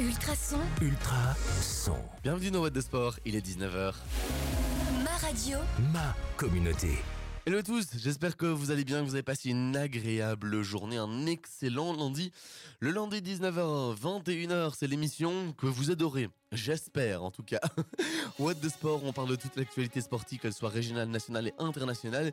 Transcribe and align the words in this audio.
Ultrason, 0.00 0.58
Ultra 0.82 1.36
son. 1.62 1.94
Bienvenue 2.24 2.50
dans 2.50 2.60
What 2.60 2.70
de 2.70 2.80
Sport, 2.80 3.14
il 3.24 3.36
est 3.36 3.46
19h. 3.46 3.94
ma 5.04 5.10
radio, 5.18 5.58
Ma 5.92 6.16
communauté. 6.36 6.98
Hello 7.46 7.58
à 7.58 7.62
tous, 7.62 7.86
j'espère 7.96 8.36
que 8.36 8.46
vous 8.46 8.72
allez 8.72 8.84
bien, 8.84 9.02
que 9.02 9.04
vous 9.06 9.14
avez 9.14 9.22
passé 9.22 9.50
une 9.50 9.76
agréable 9.76 10.62
journée, 10.62 10.96
un 10.96 11.26
excellent 11.26 11.92
lundi. 11.94 12.32
Le 12.80 12.90
lundi 12.90 13.20
19h, 13.20 13.96
21h, 13.96 14.72
c'est 14.76 14.88
l'émission 14.88 15.52
que 15.52 15.66
vous 15.66 15.92
adorez. 15.92 16.28
J'espère 16.50 17.22
en 17.22 17.30
tout 17.30 17.44
cas. 17.44 17.60
What 18.40 18.54
de 18.54 18.68
Sport, 18.68 19.04
on 19.04 19.12
parle 19.12 19.28
de 19.28 19.36
toute 19.36 19.54
l'actualité 19.54 20.00
sportive, 20.00 20.40
qu'elle 20.40 20.54
soit 20.54 20.70
régionale, 20.70 21.08
nationale 21.08 21.46
et 21.46 21.54
internationale. 21.58 22.32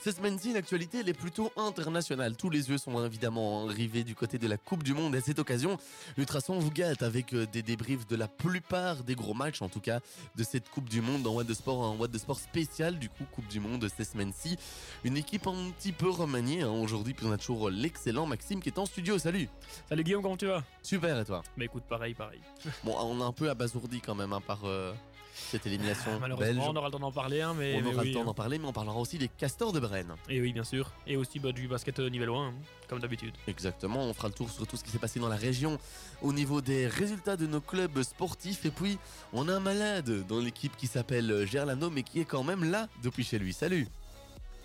Cette 0.00 0.16
semaine-ci, 0.16 0.52
l'actualité, 0.52 0.98
elle 1.00 1.08
est 1.08 1.18
plutôt 1.18 1.52
internationale. 1.56 2.36
Tous 2.36 2.50
les 2.50 2.68
yeux 2.70 2.78
sont 2.78 3.04
évidemment 3.04 3.64
rivés 3.64 4.04
du 4.04 4.14
côté 4.14 4.38
de 4.38 4.46
la 4.46 4.56
Coupe 4.56 4.82
du 4.82 4.94
Monde. 4.94 5.14
Et 5.14 5.18
à 5.18 5.20
cette 5.20 5.38
occasion, 5.38 5.78
Ultrason 6.16 6.58
vous 6.58 6.70
gâte 6.70 7.02
avec 7.02 7.32
euh, 7.32 7.46
des 7.46 7.62
débriefs 7.62 8.06
de 8.06 8.16
la 8.16 8.28
plupart 8.28 9.02
des 9.02 9.14
gros 9.14 9.34
matchs, 9.34 9.62
en 9.62 9.68
tout 9.68 9.80
cas, 9.80 10.00
de 10.36 10.44
cette 10.44 10.68
Coupe 10.68 10.88
du 10.88 11.00
Monde 11.00 11.22
dans 11.22 11.34
What 11.34 11.44
de 11.44 11.54
Sport, 11.54 11.84
un 11.84 11.96
What 11.96 12.08
de 12.08 12.18
Sport 12.18 12.38
spécial, 12.38 12.98
du 12.98 13.08
coup, 13.08 13.24
Coupe 13.32 13.48
du 13.48 13.60
Monde 13.60 13.88
cette 13.96 14.08
semaine-ci. 14.08 14.56
Une 15.04 15.16
équipe 15.16 15.46
un 15.46 15.70
petit 15.70 15.92
peu 15.92 16.08
remaniée 16.08 16.62
hein, 16.62 16.70
aujourd'hui, 16.70 17.14
puis 17.14 17.26
on 17.26 17.32
a 17.32 17.38
toujours 17.38 17.70
l'excellent 17.70 18.26
Maxime 18.26 18.60
qui 18.60 18.68
est 18.68 18.78
en 18.78 18.86
studio. 18.86 19.18
Salut 19.18 19.48
Salut 19.88 20.04
Guillaume, 20.04 20.22
comment 20.22 20.36
tu 20.36 20.46
vas? 20.46 20.62
Super, 20.82 21.18
et 21.18 21.24
toi? 21.24 21.42
Bah 21.56 21.64
écoute, 21.64 21.84
pareil, 21.88 22.14
pareil. 22.14 22.40
Bon, 22.84 22.94
on 23.00 23.20
est 23.20 23.24
un 23.24 23.32
peu 23.32 23.50
abasourdi 23.50 24.00
quand 24.00 24.14
même 24.14 24.32
hein, 24.32 24.40
par 24.40 24.64
euh, 24.64 24.92
cette 25.36 25.66
élimination 25.66 26.18
Malheureusement, 26.20 26.54
belge. 26.54 26.68
on 26.68 26.76
aura 26.76 26.86
le 26.88 26.92
temps 26.92 26.98
d'en 26.98 27.12
parler, 27.12 27.40
hein, 27.40 27.54
mais, 27.56 27.76
On 27.76 27.82
mais 27.82 27.92
aura 27.92 28.02
oui, 28.02 28.08
le 28.08 28.14
temps 28.14 28.22
hein. 28.22 28.24
d'en 28.24 28.34
parler, 28.34 28.58
mais 28.58 28.66
on 28.66 28.72
parlera 28.72 28.96
aussi 28.98 29.18
des 29.18 29.28
castors 29.28 29.72
de 29.72 29.80
Brenne. 29.80 30.14
Et 30.28 30.40
oui, 30.40 30.52
bien 30.52 30.64
sûr. 30.64 30.92
Et 31.06 31.16
aussi 31.16 31.38
bah, 31.38 31.52
du 31.52 31.68
basket 31.68 31.98
euh, 32.00 32.08
niveau 32.08 32.34
1, 32.34 32.48
hein, 32.48 32.54
comme 32.88 33.00
d'habitude. 33.00 33.34
Exactement, 33.46 34.04
on 34.04 34.14
fera 34.14 34.28
le 34.28 34.34
tour 34.34 34.50
sur 34.50 34.66
tout 34.66 34.76
ce 34.76 34.84
qui 34.84 34.90
s'est 34.90 34.98
passé 34.98 35.20
dans 35.20 35.28
la 35.28 35.36
région 35.36 35.78
au 36.22 36.32
niveau 36.32 36.60
des 36.60 36.86
résultats 36.86 37.36
de 37.36 37.46
nos 37.46 37.60
clubs 37.60 38.02
sportifs. 38.02 38.64
Et 38.64 38.70
puis, 38.70 38.98
on 39.32 39.48
a 39.48 39.54
un 39.54 39.60
malade 39.60 40.26
dans 40.26 40.38
l'équipe 40.38 40.76
qui 40.76 40.86
s'appelle 40.86 41.46
Gerlano, 41.46 41.90
mais 41.90 42.02
qui 42.02 42.20
est 42.20 42.24
quand 42.24 42.42
même 42.42 42.64
là 42.70 42.88
depuis 43.02 43.24
chez 43.24 43.38
lui. 43.38 43.52
Salut 43.52 43.86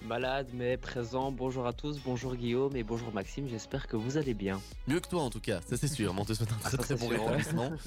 Malade 0.08 0.48
mais 0.54 0.78
présent, 0.78 1.32
bonjour 1.32 1.68
à 1.68 1.74
tous, 1.74 2.00
bonjour 2.04 2.36
Guillaume 2.36 2.76
et 2.76 2.82
bonjour 2.82 3.14
Maxime, 3.14 3.48
j'espère 3.48 3.88
que 3.88 3.96
vous 3.96 4.18
allez 4.18 4.34
bien. 4.34 4.60
Mieux 4.88 5.00
que 5.00 5.08
toi 5.08 5.22
en 5.22 5.30
tout 5.30 5.40
cas, 5.40 5.62
ça 5.70 5.78
c'est 5.78 5.88
sûr. 5.88 6.14
Mais 6.16 6.22
on 6.22 6.26
te 6.26 6.34
souhaite 6.34 6.52
un 6.52 6.56
très 6.56 6.72
ça, 6.72 6.78
très 6.78 6.96
bon 6.96 7.08
rétablissement. 7.08 7.72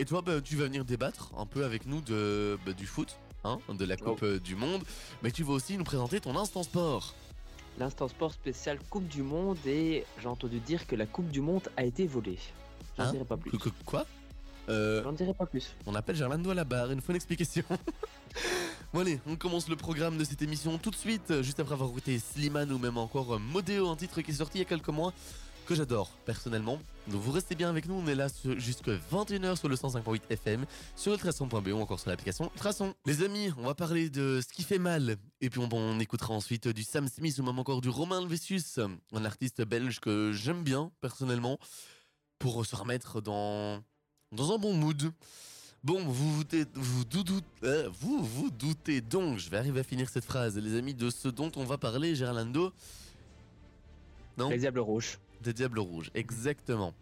Et 0.00 0.06
toi, 0.06 0.22
bah, 0.22 0.40
tu 0.40 0.56
vas 0.56 0.64
venir 0.64 0.86
débattre 0.86 1.30
un 1.36 1.44
peu 1.44 1.62
avec 1.62 1.84
nous 1.84 2.00
de, 2.00 2.58
bah, 2.64 2.72
du 2.72 2.86
foot, 2.86 3.18
hein, 3.44 3.58
de 3.68 3.84
la 3.84 3.98
Coupe 3.98 4.20
Oh. 4.22 4.24
euh, 4.24 4.40
du 4.40 4.56
Monde. 4.56 4.82
Mais 5.22 5.30
tu 5.30 5.42
vas 5.42 5.52
aussi 5.52 5.76
nous 5.76 5.84
présenter 5.84 6.20
ton 6.20 6.34
instant 6.38 6.62
sport. 6.62 7.14
L'instant 7.78 8.08
sport 8.08 8.32
spécial 8.32 8.78
Coupe 8.88 9.06
du 9.08 9.22
Monde 9.22 9.58
et 9.66 10.06
j'ai 10.18 10.26
entendu 10.26 10.58
dire 10.58 10.86
que 10.86 10.96
la 10.96 11.04
Coupe 11.04 11.28
du 11.28 11.42
Monde 11.42 11.68
a 11.76 11.84
été 11.84 12.06
volée. 12.06 12.38
J'en 12.96 13.04
Hein 13.04 13.12
dirai 13.12 13.24
pas 13.26 13.36
plus. 13.36 13.50
Quoi? 13.84 14.06
Euh, 14.70 15.02
J'en 15.02 15.12
dirai 15.12 15.34
pas 15.34 15.44
plus. 15.44 15.74
On 15.84 15.94
appelle 15.94 16.16
Gerlando 16.16 16.48
à 16.48 16.54
la 16.54 16.64
barre, 16.64 16.90
il 16.92 16.96
nous 16.96 17.02
faut 17.02 17.12
une 17.12 17.16
explication. 17.16 17.64
bon 18.94 19.00
allez, 19.00 19.20
on 19.26 19.36
commence 19.36 19.68
le 19.68 19.76
programme 19.76 20.16
de 20.16 20.24
cette 20.24 20.40
émission 20.40 20.78
tout 20.78 20.90
de 20.90 20.96
suite, 20.96 21.42
juste 21.42 21.60
après 21.60 21.74
avoir 21.74 21.90
écouté 21.90 22.18
Slimane 22.18 22.72
ou 22.72 22.78
même 22.78 22.96
encore 22.96 23.38
Modéo, 23.38 23.90
un 23.90 23.96
titre 23.96 24.22
qui 24.22 24.30
est 24.30 24.34
sorti 24.34 24.56
il 24.58 24.60
y 24.60 24.64
a 24.64 24.68
quelques 24.68 24.88
mois, 24.88 25.12
que 25.70 25.76
j'adore 25.76 26.10
personnellement. 26.24 26.80
Donc 27.06 27.20
vous 27.22 27.30
restez 27.30 27.54
bien 27.54 27.68
avec 27.70 27.86
nous, 27.86 27.94
on 27.94 28.04
est 28.08 28.16
là 28.16 28.26
jusque 28.56 28.88
21h 28.88 29.56
sur 29.56 29.68
le 29.68 29.76
105.8 29.76 30.20
FM, 30.28 30.66
sur 30.96 31.12
ultrason.be 31.12 31.68
ou 31.68 31.80
encore 31.80 32.00
sur 32.00 32.10
l'application 32.10 32.50
Ultrason. 32.56 32.92
Les 33.06 33.22
amis, 33.22 33.52
on 33.56 33.62
va 33.62 33.76
parler 33.76 34.10
de 34.10 34.40
ce 34.44 34.52
qui 34.52 34.64
fait 34.64 34.80
mal, 34.80 35.14
et 35.40 35.48
puis 35.48 35.60
on, 35.60 36.00
écoutera 36.00 36.34
ensuite 36.34 36.66
du 36.66 36.82
Sam 36.82 37.06
Smith 37.06 37.38
ou 37.38 37.44
même 37.44 37.60
encore 37.60 37.80
du 37.82 37.88
Romain 37.88 38.20
Helvetius, 38.20 38.80
un 39.12 39.24
artiste 39.24 39.62
belge 39.62 40.00
que 40.00 40.32
j'aime 40.32 40.64
bien 40.64 40.90
personnellement, 41.00 41.56
pour 42.40 42.66
se 42.66 42.74
remettre 42.74 43.20
dans, 43.20 43.80
dans 44.32 44.52
un 44.52 44.58
bon 44.58 44.74
mood. 44.74 45.12
Bon, 45.84 46.02
vous 46.04 46.12
vous, 46.34 46.42
doutez- 46.42 46.66
vous, 46.74 47.04
doudou- 47.04 47.40
euh, 47.62 47.88
vous 48.00 48.24
vous 48.24 48.50
doutez 48.50 49.00
donc, 49.00 49.38
je 49.38 49.48
vais 49.48 49.56
arriver 49.58 49.78
à 49.78 49.84
finir 49.84 50.08
cette 50.08 50.24
phrase, 50.24 50.58
les 50.58 50.76
amis, 50.76 50.94
de 50.94 51.10
ce 51.10 51.28
dont 51.28 51.52
on 51.54 51.64
va 51.64 51.78
parler, 51.78 52.16
Gerlando. 52.16 52.72
Non? 54.36 54.50
Les 54.50 54.58
Diables 54.58 54.80
Rouges. 54.80 55.18
Des 55.42 55.52
Diables 55.52 55.78
Rouges, 55.78 56.10
exactement. 56.14 56.92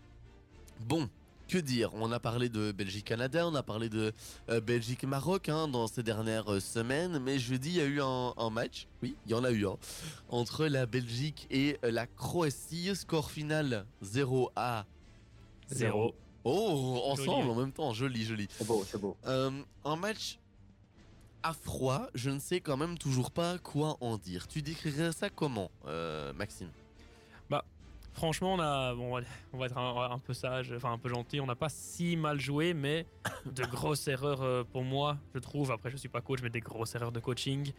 Bon, 0.87 1.09
que 1.49 1.59
dire? 1.59 1.91
On 1.95 2.13
a 2.13 2.21
parlé 2.21 2.49
de 2.49 2.73
Belgique-Canada, 2.73 3.47
on 3.49 3.55
a 3.55 3.63
parlé 3.63 3.89
de 3.89 4.13
euh, 4.49 4.61
Belgique-Maroc 4.61 5.49
hein, 5.49 5.67
dans 5.67 5.87
ces 5.87 6.03
dernières 6.03 6.53
euh, 6.53 6.61
semaines, 6.61 7.19
mais 7.19 7.39
jeudi, 7.39 7.71
il 7.71 7.77
y 7.77 7.81
a 7.81 7.87
eu 7.87 8.01
un, 8.01 8.35
un 8.37 8.51
match, 8.51 8.87
oui, 9.03 9.17
il 9.27 9.33
y 9.33 9.35
en 9.35 9.45
a 9.45 9.51
eu 9.51 9.67
un, 9.67 9.77
entre 10.29 10.67
la 10.67 10.87
Belgique 10.87 11.47
et 11.51 11.79
euh, 11.85 11.91
la 11.91 12.07
Croatie. 12.07 12.95
Score 12.95 13.31
final 13.31 13.87
0 14.03 14.53
à... 14.55 14.85
Zéro. 15.71 16.15
Oh, 16.45 17.03
ensemble 17.07 17.43
Joli. 17.43 17.51
en 17.51 17.55
même 17.57 17.73
temps, 17.73 17.93
joli, 17.93 18.25
joli. 18.25 18.47
C'est 18.51 18.67
beau, 18.67 18.85
c'est 18.87 19.01
beau. 19.01 19.17
Euh, 19.27 19.51
un 19.85 19.97
match 19.97 20.39
à 21.43 21.53
froid, 21.53 22.09
je 22.15 22.31
ne 22.31 22.39
sais 22.39 22.61
quand 22.61 22.77
même 22.77 22.97
toujours 22.97 23.31
pas 23.31 23.59
quoi 23.59 23.97
en 24.01 24.17
dire. 24.17 24.47
Tu 24.49 24.63
décrirais 24.63 25.13
ça 25.13 25.29
comment, 25.31 25.71
euh, 25.87 26.33
Maxime? 26.35 26.71
Franchement, 28.19 28.55
on 28.55 28.59
a, 28.61 28.95
bon, 28.95 29.21
on 29.53 29.59
va- 29.59 29.67
être 29.67 29.79
un, 29.79 30.11
un 30.11 30.19
peu 30.19 30.35
sage, 30.35 30.73
enfin 30.77 30.93
un 30.93 30.99
peu 30.99 31.09
gentil. 31.09 31.41
On 31.41 31.47
n'a 31.47 31.55
pas 31.55 31.69
si 31.69 32.17
mal 32.17 32.41
joué, 32.41 32.75
mais 32.75 33.07
de 33.47 33.65
grosses 33.71 34.07
erreurs 34.09 34.43
euh, 34.43 34.65
pour 34.65 34.83
moi, 34.83 35.17
je 35.35 35.39
trouve. 35.39 35.71
Après, 35.71 35.89
je 35.91 35.97
suis 35.97 36.09
pas 36.09 36.21
coach, 36.21 36.41
mais 36.43 36.51
des 36.51 36.61
grosses 36.61 36.95
erreurs 36.95 37.13
de 37.13 37.21
coaching. 37.21 37.73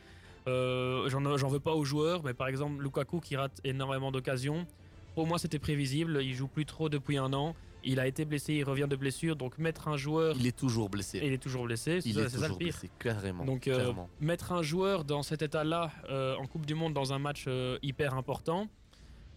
Euh, 0.47 1.09
J'en 1.09 1.47
veux 1.49 1.59
pas 1.59 1.73
aux 1.75 1.83
joueurs, 1.85 2.23
mais 2.23 2.33
par 2.33 2.47
exemple, 2.47 2.81
Lukaku 2.81 3.19
qui 3.19 3.35
rate 3.35 3.59
énormément 3.63 4.11
d'occasions. 4.11 4.65
Pour 5.13 5.27
moi, 5.27 5.37
c'était 5.37 5.59
prévisible. 5.59 6.19
Il 6.23 6.33
joue 6.33 6.47
plus 6.47 6.65
trop 6.65 6.87
depuis 6.89 7.17
un 7.17 7.33
an. 7.33 7.55
Il 7.83 7.99
a 7.99 8.07
été 8.07 8.25
blessé, 8.25 8.53
il 8.55 8.63
revient 8.63 8.87
de 8.89 8.95
blessure. 8.95 9.35
Donc, 9.35 9.57
mettre 9.57 9.87
un 9.87 9.95
joueur. 9.97 10.35
Il 10.37 10.47
est 10.47 10.55
toujours 10.57 10.89
blessé. 10.89 11.19
Et 11.19 11.27
il 11.27 11.33
est 11.33 11.37
toujours 11.37 11.65
blessé, 11.65 12.01
c'est 12.01 12.09
Il 12.09 12.15
ça, 12.15 12.27
ça 12.29 12.35
le 12.37 12.41
toujours 12.43 12.57
pire. 12.57 12.67
blessé, 12.67 12.89
carrément. 12.99 13.45
Donc 13.45 13.67
euh, 13.67 13.93
mettre 14.19 14.51
un 14.51 14.61
joueur 14.61 15.03
dans 15.05 15.23
cet 15.23 15.41
état-là 15.41 15.91
euh, 16.09 16.35
en 16.37 16.45
Coupe 16.45 16.65
du 16.65 16.75
Monde 16.75 16.93
dans 16.93 17.13
un 17.13 17.19
match 17.19 17.47
hyper 17.81 18.15
important, 18.15 18.67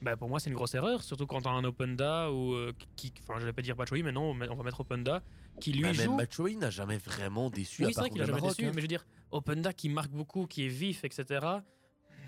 bah, 0.03 0.17
pour 0.17 0.29
moi 0.29 0.41
c'est 0.41 0.51
une 0.51 0.57
grosse 0.57 0.75
erreur, 0.75 1.03
surtout 1.03 1.27
quand 1.27 1.47
on 1.47 1.51
a 1.51 1.53
un 1.53 1.65
Openda 1.65 2.31
ou 2.31 2.55
euh, 2.55 2.73
qui, 2.97 3.13
enfin 3.23 3.39
je 3.41 3.45
vais 3.47 3.53
pas 3.53 3.63
dire 3.63 3.77
Bachoui, 3.77 4.03
mais 4.03 4.13
non, 4.13 4.31
on 4.31 4.55
va 4.55 4.63
mettre 4.63 4.81
Openda 4.81 5.23
qui 5.61 5.73
lui 5.73 5.83
Bah, 5.83 5.93
même 5.93 5.97
joue. 5.97 6.17
Batshuayi 6.17 6.57
n'a 6.57 6.71
jamais 6.71 6.99
vraiment 6.99 7.51
déçu 7.51 7.85
Oui, 7.85 7.93
c'est 7.95 8.01
vrai 8.01 8.11
qu'il 8.11 8.21
a 8.21 8.25
contre 8.25 8.33
le 8.33 8.33
jamais 8.35 8.41
Maroc, 8.41 8.57
déçu, 8.57 8.69
hein. 8.69 8.73
mais 8.75 8.81
je 8.81 8.85
veux 8.85 8.89
dire 8.89 9.07
Openda 9.31 9.73
qui 9.73 9.89
marque 9.89 10.11
beaucoup, 10.11 10.47
qui 10.47 10.67
est 10.67 10.69
vif, 10.69 11.05
etc. 11.05 11.47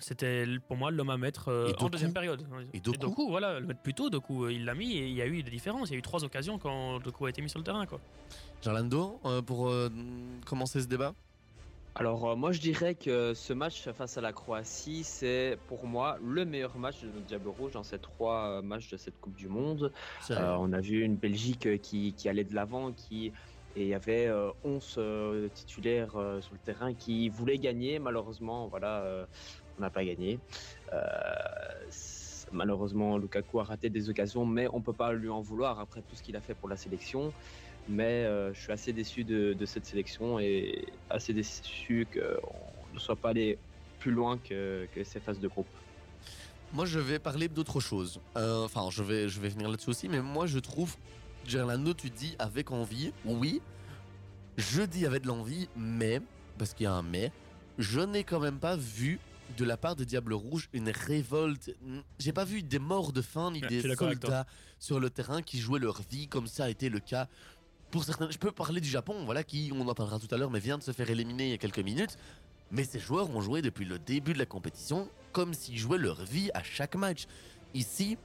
C'était 0.01 0.45
pour 0.69 0.77
moi 0.77 0.91
l'homme 0.91 1.11
à 1.11 1.17
mettre 1.17 1.49
euh, 1.49 1.69
Et 1.69 1.71
en 1.71 1.73
Doku 1.77 1.91
deuxième 1.91 2.13
période. 2.13 2.47
Et 2.73 2.81
Doku 2.81 3.29
voilà, 3.29 3.61
le 3.61 3.67
mettre 3.67 3.81
plus 3.81 3.95
tôt, 3.95 4.11
Doku, 4.11 4.45
euh, 4.45 4.53
il 4.53 4.65
l'a 4.65 4.75
mis 4.75 4.93
et 4.93 5.07
il 5.07 5.15
y 5.15 5.23
a 5.23 5.27
eu 5.27 5.43
des 5.43 5.51
différences. 5.51 5.89
Il 5.91 5.93
y 5.93 5.97
a 5.97 5.99
eu 5.99 6.03
trois 6.03 6.25
occasions 6.25 6.59
quand 6.59 6.99
Doku 7.01 7.27
a 7.27 7.31
été 7.31 7.41
mis 7.43 7.49
sur 7.49 7.59
le 7.59 7.65
terrain. 7.65 7.87
Quoi. 7.87 8.01
Gerlando, 8.61 9.21
euh, 9.25 9.41
pour 9.43 9.69
euh, 9.69 9.89
commencer 10.47 10.81
ce 10.81 10.87
débat? 10.87 11.15
Alors 11.97 12.29
euh, 12.29 12.35
moi 12.35 12.51
je 12.51 12.61
dirais 12.61 12.97
que 12.97 13.35
ce 13.35 13.53
match 13.53 13.89
face 13.91 14.19
à 14.19 14.21
la 14.21 14.33
Croatie, 14.33 15.05
c'est 15.05 15.57
pour 15.69 15.87
moi 15.87 16.19
le 16.21 16.45
meilleur 16.45 16.77
match 16.77 17.01
de 17.03 17.07
notre 17.07 17.25
Diable 17.25 17.49
Rouge 17.49 17.73
dans 17.73 17.85
ces 17.85 18.01
trois 18.01 18.49
euh, 18.49 18.63
matchs 18.63 18.91
de 18.91 18.97
cette 18.97 19.21
Coupe 19.21 19.37
du 19.37 19.47
Monde. 19.47 19.93
Euh, 20.31 20.57
on 20.59 20.73
a 20.73 20.81
vu 20.81 21.03
une 21.03 21.15
Belgique 21.15 21.81
qui, 21.83 22.13
qui 22.15 22.29
allait 22.29 22.43
de 22.43 22.55
l'avant, 22.55 22.93
qui 22.93 23.33
et 23.77 23.83
il 23.83 23.89
y 23.89 23.95
avait 23.95 24.27
euh, 24.27 24.51
11 24.65 24.95
euh, 24.99 25.49
titulaires 25.49 26.13
sur 26.41 26.53
le 26.53 26.59
terrain 26.65 26.95
qui 26.95 27.29
voulaient 27.29 27.59
gagner. 27.59 28.01
Malheureusement, 28.01 28.67
voilà, 28.67 29.27
on 29.79 29.81
n'a 29.81 29.91
pas 29.91 30.05
gagné. 30.05 30.41
Malheureusement, 32.53 33.19
Lukaku 33.19 33.61
a 33.61 33.65
raté 33.65 33.91
des 33.91 34.11
occasions, 34.11 34.45
mais 34.47 34.69
on 34.73 34.81
peut 34.81 34.93
pas 34.93 35.13
lui 35.13 35.29
en 35.29 35.41
vouloir 35.41 35.81
après 35.81 36.03
tout 36.03 36.17
ce 36.17 36.23
qu'il 36.23 36.37
a 36.37 36.41
fait 36.41 36.55
pour 36.55 36.69
la 36.69 36.77
sélection. 36.77 37.33
Mais 37.89 38.25
euh, 38.25 38.53
je 38.55 38.61
suis 38.61 38.73
assez 38.73 38.93
déçu 38.93 39.25
de, 39.25 39.57
cette 39.67 39.85
sélection 39.85 40.39
et 40.39 40.87
assez 41.11 41.33
déçu 41.33 42.07
qu'on 42.13 42.95
ne 42.95 42.99
soit 42.99 43.17
pas 43.17 43.31
allé 43.31 43.59
plus 43.99 44.11
loin 44.11 44.39
que, 44.39 44.87
que 44.95 45.05
ces 45.05 45.21
phases 45.21 45.41
de 45.41 45.49
groupe. 45.49 45.69
Moi, 46.73 46.87
je 46.87 46.99
vais 46.99 47.19
parler 47.19 47.49
d'autre 47.49 47.81
chose. 47.81 48.21
Euh, 48.37 48.65
Enfin, 48.65 48.89
je 48.91 49.03
vais, 49.03 49.29
je 49.29 49.41
vais 49.41 49.49
venir 49.49 49.69
là-dessus 49.69 49.91
aussi, 49.91 50.09
mais 50.09 50.21
moi, 50.21 50.47
je 50.47 50.59
trouve, 50.59 50.97
Gerlando, 51.47 51.95
tu 51.95 52.11
dis 52.11 52.35
avec 52.39 52.73
envie, 52.73 53.13
oui, 53.25 53.61
je 54.57 54.83
dis 54.83 55.07
avec 55.07 55.23
de 55.23 55.29
l'envie, 55.29 55.69
mais, 55.77 56.21
parce 56.59 56.75
qu'il 56.75 56.85
y 56.85 56.87
a 56.87 56.93
un 56.93 57.03
mais, 57.03 57.33
je 57.79 58.01
n'ai 58.01 58.25
quand 58.25 58.41
même 58.41 58.59
pas 58.59 58.77
vu 58.77 59.21
de 59.57 59.65
la 59.65 59.77
part 59.77 59.97
des 59.97 60.07
Diables 60.07 60.35
Rouges 60.35 60.69
une 60.73 60.91
révolte. 60.91 61.71
J'ai 62.19 62.33
pas 62.33 62.45
vu 62.45 62.63
des 62.63 62.79
morts 62.79 63.13
de 63.13 63.23
faim 63.23 63.51
ni 63.53 63.61
Ouais, 63.61 63.69
des 63.69 63.95
soldats 63.95 64.47
sur 64.79 65.01
le 65.01 65.11
terrain 65.11 65.43
qui 65.43 65.59
jouaient 65.59 65.79
leur 65.79 66.03
vie 66.11 66.29
comme 66.29 66.47
ça 66.47 66.65
a 66.65 66.71
été 66.71 66.89
le 66.89 67.01
cas 67.01 67.29
pour 67.91 68.05
certains. 68.05 68.31
Je 68.31 68.39
peux 68.39 68.53
parler 68.53 68.81
du 68.81 68.89
Japon, 68.89 69.25
voilà, 69.25 69.45
qui, 69.45 69.71
on 69.75 69.87
en 69.87 69.95
parlera 69.95 70.19
tout 70.19 70.33
à 70.35 70.37
l'heure, 70.37 70.51
mais 70.51 70.61
vient 70.61 70.79
de 70.79 70.83
se 70.83 70.93
faire 70.93 71.09
éliminer 71.09 71.45
il 71.45 71.51
y 71.51 71.55
a 71.55 71.59
quelques 71.59 71.79
minutes. 71.79 72.17
Mais 72.71 72.85
ces 72.85 72.99
joueurs 72.99 73.31
ont 73.31 73.41
joué 73.41 73.63
depuis 73.63 73.85
le 73.85 73.99
début 73.99 74.33
de 74.33 74.39
la 74.39 74.47
compétition 74.47 75.09
comme 75.33 75.55
s'ils 75.55 75.79
jouaient 75.79 75.99
leur 75.99 76.25
vie 76.25 76.51
à 76.55 76.63
chaque 76.63 76.97
match. 76.97 77.27
Ici, 77.75 78.17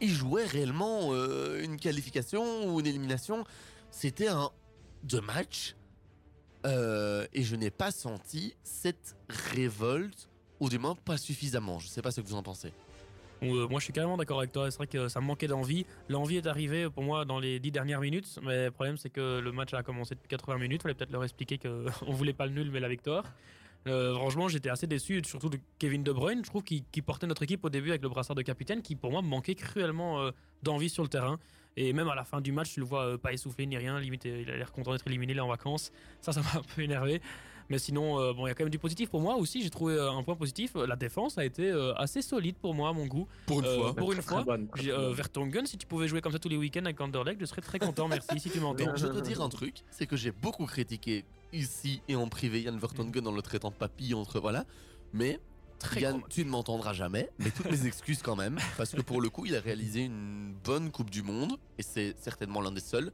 ils 0.00 0.12
jouaient 0.12 0.46
réellement 0.46 1.10
euh, 1.12 1.62
une 1.62 1.76
qualification 1.76 2.68
ou 2.72 2.80
une 2.80 2.86
élimination. 2.86 3.44
C'était 3.90 4.28
un 4.28 4.50
deux 5.02 5.20
matchs 5.20 5.74
euh, 6.66 7.26
et 7.32 7.42
je 7.42 7.56
n'ai 7.56 7.70
pas 7.70 7.90
senti 7.90 8.54
cette 8.62 9.16
révolte, 9.28 10.28
ou 10.60 10.68
du 10.68 10.78
moins 10.78 10.94
pas 10.94 11.16
suffisamment. 11.16 11.78
Je 11.78 11.88
sais 11.88 12.02
pas 12.02 12.10
ce 12.10 12.20
que 12.20 12.26
vous 12.26 12.34
en 12.34 12.42
pensez. 12.42 12.72
Euh, 13.42 13.66
moi, 13.68 13.80
je 13.80 13.84
suis 13.84 13.92
carrément 13.92 14.16
d'accord 14.16 14.38
avec 14.38 14.52
toi. 14.52 14.70
C'est 14.70 14.76
vrai 14.76 14.86
que 14.86 15.08
ça 15.08 15.20
manquait 15.20 15.46
d'envie. 15.46 15.86
L'envie 16.08 16.36
est 16.36 16.46
arrivée 16.46 16.90
pour 16.90 17.02
moi 17.02 17.24
dans 17.24 17.38
les 17.38 17.58
10 17.58 17.70
dernières 17.70 18.00
minutes. 18.00 18.38
Mais 18.42 18.66
le 18.66 18.70
problème, 18.70 18.98
c'est 18.98 19.10
que 19.10 19.40
le 19.40 19.52
match 19.52 19.72
a 19.72 19.82
commencé 19.82 20.14
depuis 20.14 20.28
80 20.28 20.58
minutes. 20.58 20.82
Fallait 20.82 20.94
peut-être 20.94 21.12
leur 21.12 21.24
expliquer 21.24 21.58
qu'on 21.58 21.86
voulait 22.12 22.34
pas 22.34 22.46
le 22.46 22.52
nul, 22.52 22.70
mais 22.70 22.80
la 22.80 22.88
victoire. 22.88 23.24
Euh, 23.86 24.14
franchement, 24.14 24.48
j'étais 24.48 24.68
assez 24.68 24.86
déçu, 24.86 25.22
surtout 25.24 25.48
de 25.48 25.58
Kevin 25.78 26.02
De 26.02 26.12
Bruyne. 26.12 26.44
Je 26.44 26.50
trouve 26.50 26.62
qu'il 26.62 27.02
portait 27.02 27.26
notre 27.26 27.42
équipe 27.42 27.64
au 27.64 27.70
début 27.70 27.90
avec 27.90 28.02
le 28.02 28.10
brassard 28.10 28.36
de 28.36 28.42
capitaine, 28.42 28.82
qui 28.82 28.94
pour 28.94 29.10
moi 29.10 29.22
manquait 29.22 29.54
cruellement 29.54 30.20
euh, 30.20 30.30
d'envie 30.62 30.90
sur 30.90 31.02
le 31.02 31.08
terrain. 31.08 31.38
Et 31.76 31.92
même 31.92 32.08
à 32.08 32.14
la 32.14 32.24
fin 32.24 32.40
du 32.40 32.52
match, 32.52 32.72
tu 32.74 32.80
le 32.80 32.86
vois 32.86 33.04
euh, 33.04 33.18
pas 33.18 33.32
essoufflé 33.32 33.66
ni 33.66 33.76
rien. 33.76 33.98
Limite, 34.00 34.26
euh, 34.26 34.42
il 34.42 34.50
a 34.50 34.56
l'air 34.56 34.72
content 34.72 34.92
d'être 34.92 35.06
éliminé, 35.06 35.32
il 35.32 35.38
est 35.38 35.42
en 35.42 35.48
vacances. 35.48 35.92
Ça, 36.20 36.32
ça 36.32 36.40
m'a 36.40 36.60
un 36.60 36.62
peu 36.62 36.82
énervé. 36.82 37.22
Mais 37.70 37.78
sinon, 37.78 38.18
euh, 38.20 38.32
bon, 38.32 38.46
il 38.46 38.50
y 38.50 38.52
a 38.52 38.54
quand 38.54 38.64
même 38.64 38.70
du 38.70 38.78
positif 38.80 39.08
pour 39.10 39.20
moi 39.20 39.36
aussi. 39.36 39.62
J'ai 39.62 39.70
trouvé 39.70 39.94
euh, 39.94 40.10
un 40.10 40.22
point 40.24 40.34
positif. 40.34 40.72
La 40.74 40.96
défense 40.96 41.38
a 41.38 41.44
été 41.44 41.70
euh, 41.70 41.94
assez 41.94 42.20
solide 42.20 42.56
pour 42.60 42.74
moi, 42.74 42.90
à 42.90 42.92
mon 42.92 43.06
goût. 43.06 43.26
Pour 43.46 43.60
une 43.60 43.66
Euh, 43.66 43.76
fois. 43.78 43.94
Pour 43.94 44.12
une 44.12 44.22
fois. 44.22 44.44
euh. 44.90 45.12
Vertonghen, 45.12 45.64
si 45.66 45.78
tu 45.78 45.86
pouvais 45.86 46.08
jouer 46.08 46.20
comme 46.20 46.32
ça 46.32 46.38
tous 46.40 46.48
les 46.48 46.56
week-ends 46.56 46.84
avec 46.84 47.00
Anderlecht, 47.00 47.40
je 47.40 47.46
serais 47.46 47.62
très 47.62 47.78
content. 47.78 48.08
Merci 48.08 48.40
si 48.40 48.50
tu 48.50 48.58
m'entends. 48.60 48.96
Je 48.96 49.06
dois 49.06 49.20
te 49.20 49.26
dire 49.26 49.40
un 49.40 49.48
truc, 49.48 49.76
c'est 49.90 50.06
que 50.06 50.16
j'ai 50.16 50.32
beaucoup 50.32 50.66
critiqué 50.66 51.24
ici 51.52 52.02
et 52.08 52.16
en 52.16 52.28
privé 52.28 52.60
Yann 52.62 52.76
Vertonghen 52.78 53.26
en 53.26 53.32
le 53.32 53.42
traitant 53.42 53.70
de 53.70 53.74
papy 53.76 54.14
entre 54.14 54.40
voilà, 54.40 54.64
mais 55.12 55.40
Très 55.78 56.02
Yann, 56.02 56.20
tu 56.28 56.44
ne 56.44 56.50
m'entendras 56.50 56.92
jamais, 56.92 57.30
mais 57.38 57.50
toutes 57.50 57.70
mes 57.70 57.86
excuses 57.86 58.20
quand 58.20 58.36
même, 58.36 58.58
parce 58.76 58.90
que 58.90 59.00
pour 59.00 59.20
le 59.22 59.30
coup, 59.30 59.46
il 59.46 59.56
a 59.56 59.60
réalisé 59.60 60.04
une 60.04 60.54
bonne 60.62 60.90
Coupe 60.90 61.08
du 61.08 61.22
Monde 61.22 61.56
et 61.78 61.82
c'est 61.82 62.14
certainement 62.20 62.60
l'un 62.60 62.70
des 62.72 62.80
seuls. 62.82 63.12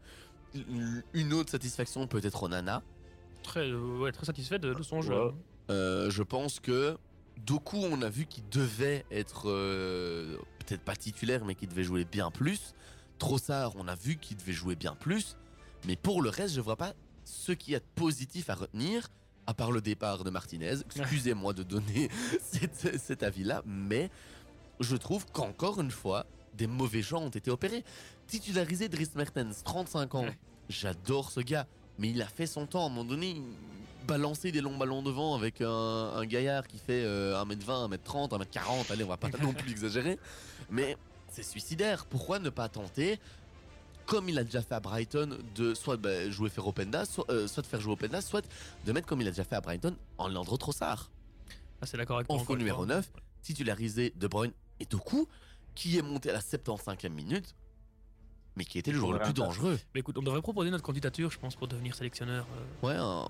Une 1.13 1.33
autre 1.33 1.51
satisfaction 1.51 2.07
peut-être 2.07 2.43
au 2.43 2.49
Nana. 2.49 2.83
Très, 3.47 3.71
euh, 3.71 3.99
ouais, 3.99 4.13
très 4.13 4.27
satisfait 4.27 4.59
de, 4.59 4.75
de 4.75 4.83
son 4.83 5.03
jeu. 5.03 5.33
Euh, 5.71 6.11
je 6.11 6.23
pense 6.23 6.59
que 6.59 6.97
Doku, 7.45 7.77
on 7.77 8.03
a 8.03 8.09
vu 8.09 8.27
qu'il 8.27 8.49
devait 8.49 9.05
être 9.11 9.49
euh, 9.49 10.37
peut-être 10.59 10.83
pas 10.83 10.97
titulaire, 10.97 11.45
mais 11.45 11.55
qu'il 11.55 11.69
devait 11.69 11.85
jouer 11.85 12.05
bien 12.05 12.31
plus. 12.31 12.75
Trossard, 13.19 13.73
on 13.77 13.87
a 13.89 13.95
vu 13.95 14.17
qu'il 14.17 14.37
devait 14.37 14.53
jouer 14.53 14.75
bien 14.75 14.95
plus. 14.95 15.37
Mais 15.87 15.97
pour 15.97 16.23
le 16.23 16.29
reste, 16.29 16.55
je 16.55 16.61
vois 16.61 16.77
pas 16.77 16.95
ce 17.25 17.53
qu'il 17.53 17.73
y 17.73 17.77
a 17.77 17.81
de 17.81 17.85
positif 17.95 18.51
à 18.51 18.55
retenir, 18.55 19.09
à 19.47 19.55
part 19.55 19.71
le 19.71 19.81
départ 19.81 20.25
de 20.25 20.31
Martinez. 20.31 20.75
Excusez-moi 20.97 21.53
de 21.53 21.63
donner 21.63 22.11
cet, 22.41 22.99
cet 22.99 23.23
avis-là, 23.23 23.63
mais 23.65 24.11
je 24.81 24.97
trouve 24.97 25.25
qu'encore 25.33 25.81
une 25.81 25.91
fois, 25.91 26.27
des 26.55 26.67
mauvais 26.67 27.03
gens 27.03 27.23
ont 27.23 27.31
été 27.31 27.51
opérés. 27.51 27.85
Titularisé 28.27 28.89
Dries 28.89 29.11
Mertens, 29.15 29.63
35 29.65 30.15
ans. 30.17 30.27
J'adore 30.69 31.31
ce 31.31 31.41
gars, 31.41 31.67
mais 31.99 32.11
il 32.11 32.21
a 32.23 32.27
fait 32.27 32.47
son 32.47 32.67
temps. 32.67 32.83
À 32.83 32.87
un 32.87 32.89
moment 32.89 33.05
donné, 33.05 33.31
il 33.31 33.43
balancer 34.07 34.53
des 34.53 34.61
longs 34.61 34.77
ballons 34.77 35.03
devant 35.03 35.35
avec 35.35 35.61
un, 35.61 35.69
un 35.69 36.25
gaillard 36.25 36.67
qui 36.67 36.79
fait 36.79 37.03
euh, 37.05 37.43
1m20, 37.45 37.91
1m30, 37.91 38.31
1m40, 38.31 38.93
allez, 38.93 39.05
on 39.05 39.09
va 39.09 39.17
pas 39.17 39.29
non 39.43 39.53
plus 39.53 39.71
exagérer. 39.71 40.19
Mais 40.71 40.97
c'est 41.31 41.43
suicidaire. 41.43 42.07
Pourquoi 42.07 42.39
ne 42.39 42.49
pas 42.49 42.69
tenter 42.69 43.19
comme 44.07 44.29
il 44.29 44.39
a 44.39 44.45
déjà 44.45 44.63
fait 44.63 44.77
à 44.77 44.81
Brighton, 44.81 45.37
de 45.57 45.75
soit 45.75 45.97
bah, 45.97 46.31
jouer 46.31 46.49
faire 46.49 46.65
Openda, 46.65 47.05
soit, 47.05 47.29
euh, 47.29 47.49
soit 47.49 47.65
de 47.65 47.67
faire 47.67 47.81
jouer 47.81 47.95
Openda, 47.95 48.21
soit 48.21 48.47
de 48.85 48.93
mettre 48.93 49.09
comme 49.09 49.21
il 49.21 49.27
a 49.27 49.33
déjà 49.33 49.43
fait 49.43 49.57
à 49.57 49.61
Brighton 49.61 49.97
en 50.17 50.29
Leandro 50.29 50.57
Trossard. 50.57 51.11
Ah, 51.81 51.87
c'est 51.87 51.97
d'accord 51.97 52.19
avec 52.19 52.31
En 52.31 52.39
numéro 52.55 52.85
fois. 52.85 52.95
9, 52.95 53.11
titularisé 53.43 54.13
De 54.15 54.29
Bruyne 54.29 54.53
et 54.79 54.85
Doku, 54.85 55.27
qui 55.75 55.99
est 55.99 56.03
monté 56.03 56.31
à 56.31 56.35
la 56.35 56.41
75e 56.41 57.09
minute, 57.09 57.57
mais 58.57 58.65
qui 58.65 58.79
était 58.79 58.91
le 58.91 58.99
joueur 58.99 59.13
le 59.13 59.19
plus 59.21 59.33
dangereux. 59.35 59.79
Mais 59.95 60.01
écoute, 60.01 60.17
on 60.19 60.23
devrait 60.23 60.41
proposer 60.43 60.71
notre 60.71 60.83
candidature, 60.83 61.31
je 61.31 61.39
pense, 61.39 61.55
pour 61.57 61.69
devenir 61.69 61.95
sélectionneur. 61.95 62.47
euh, 62.83 62.87
Ouais, 62.87 62.95
un, 62.97 63.27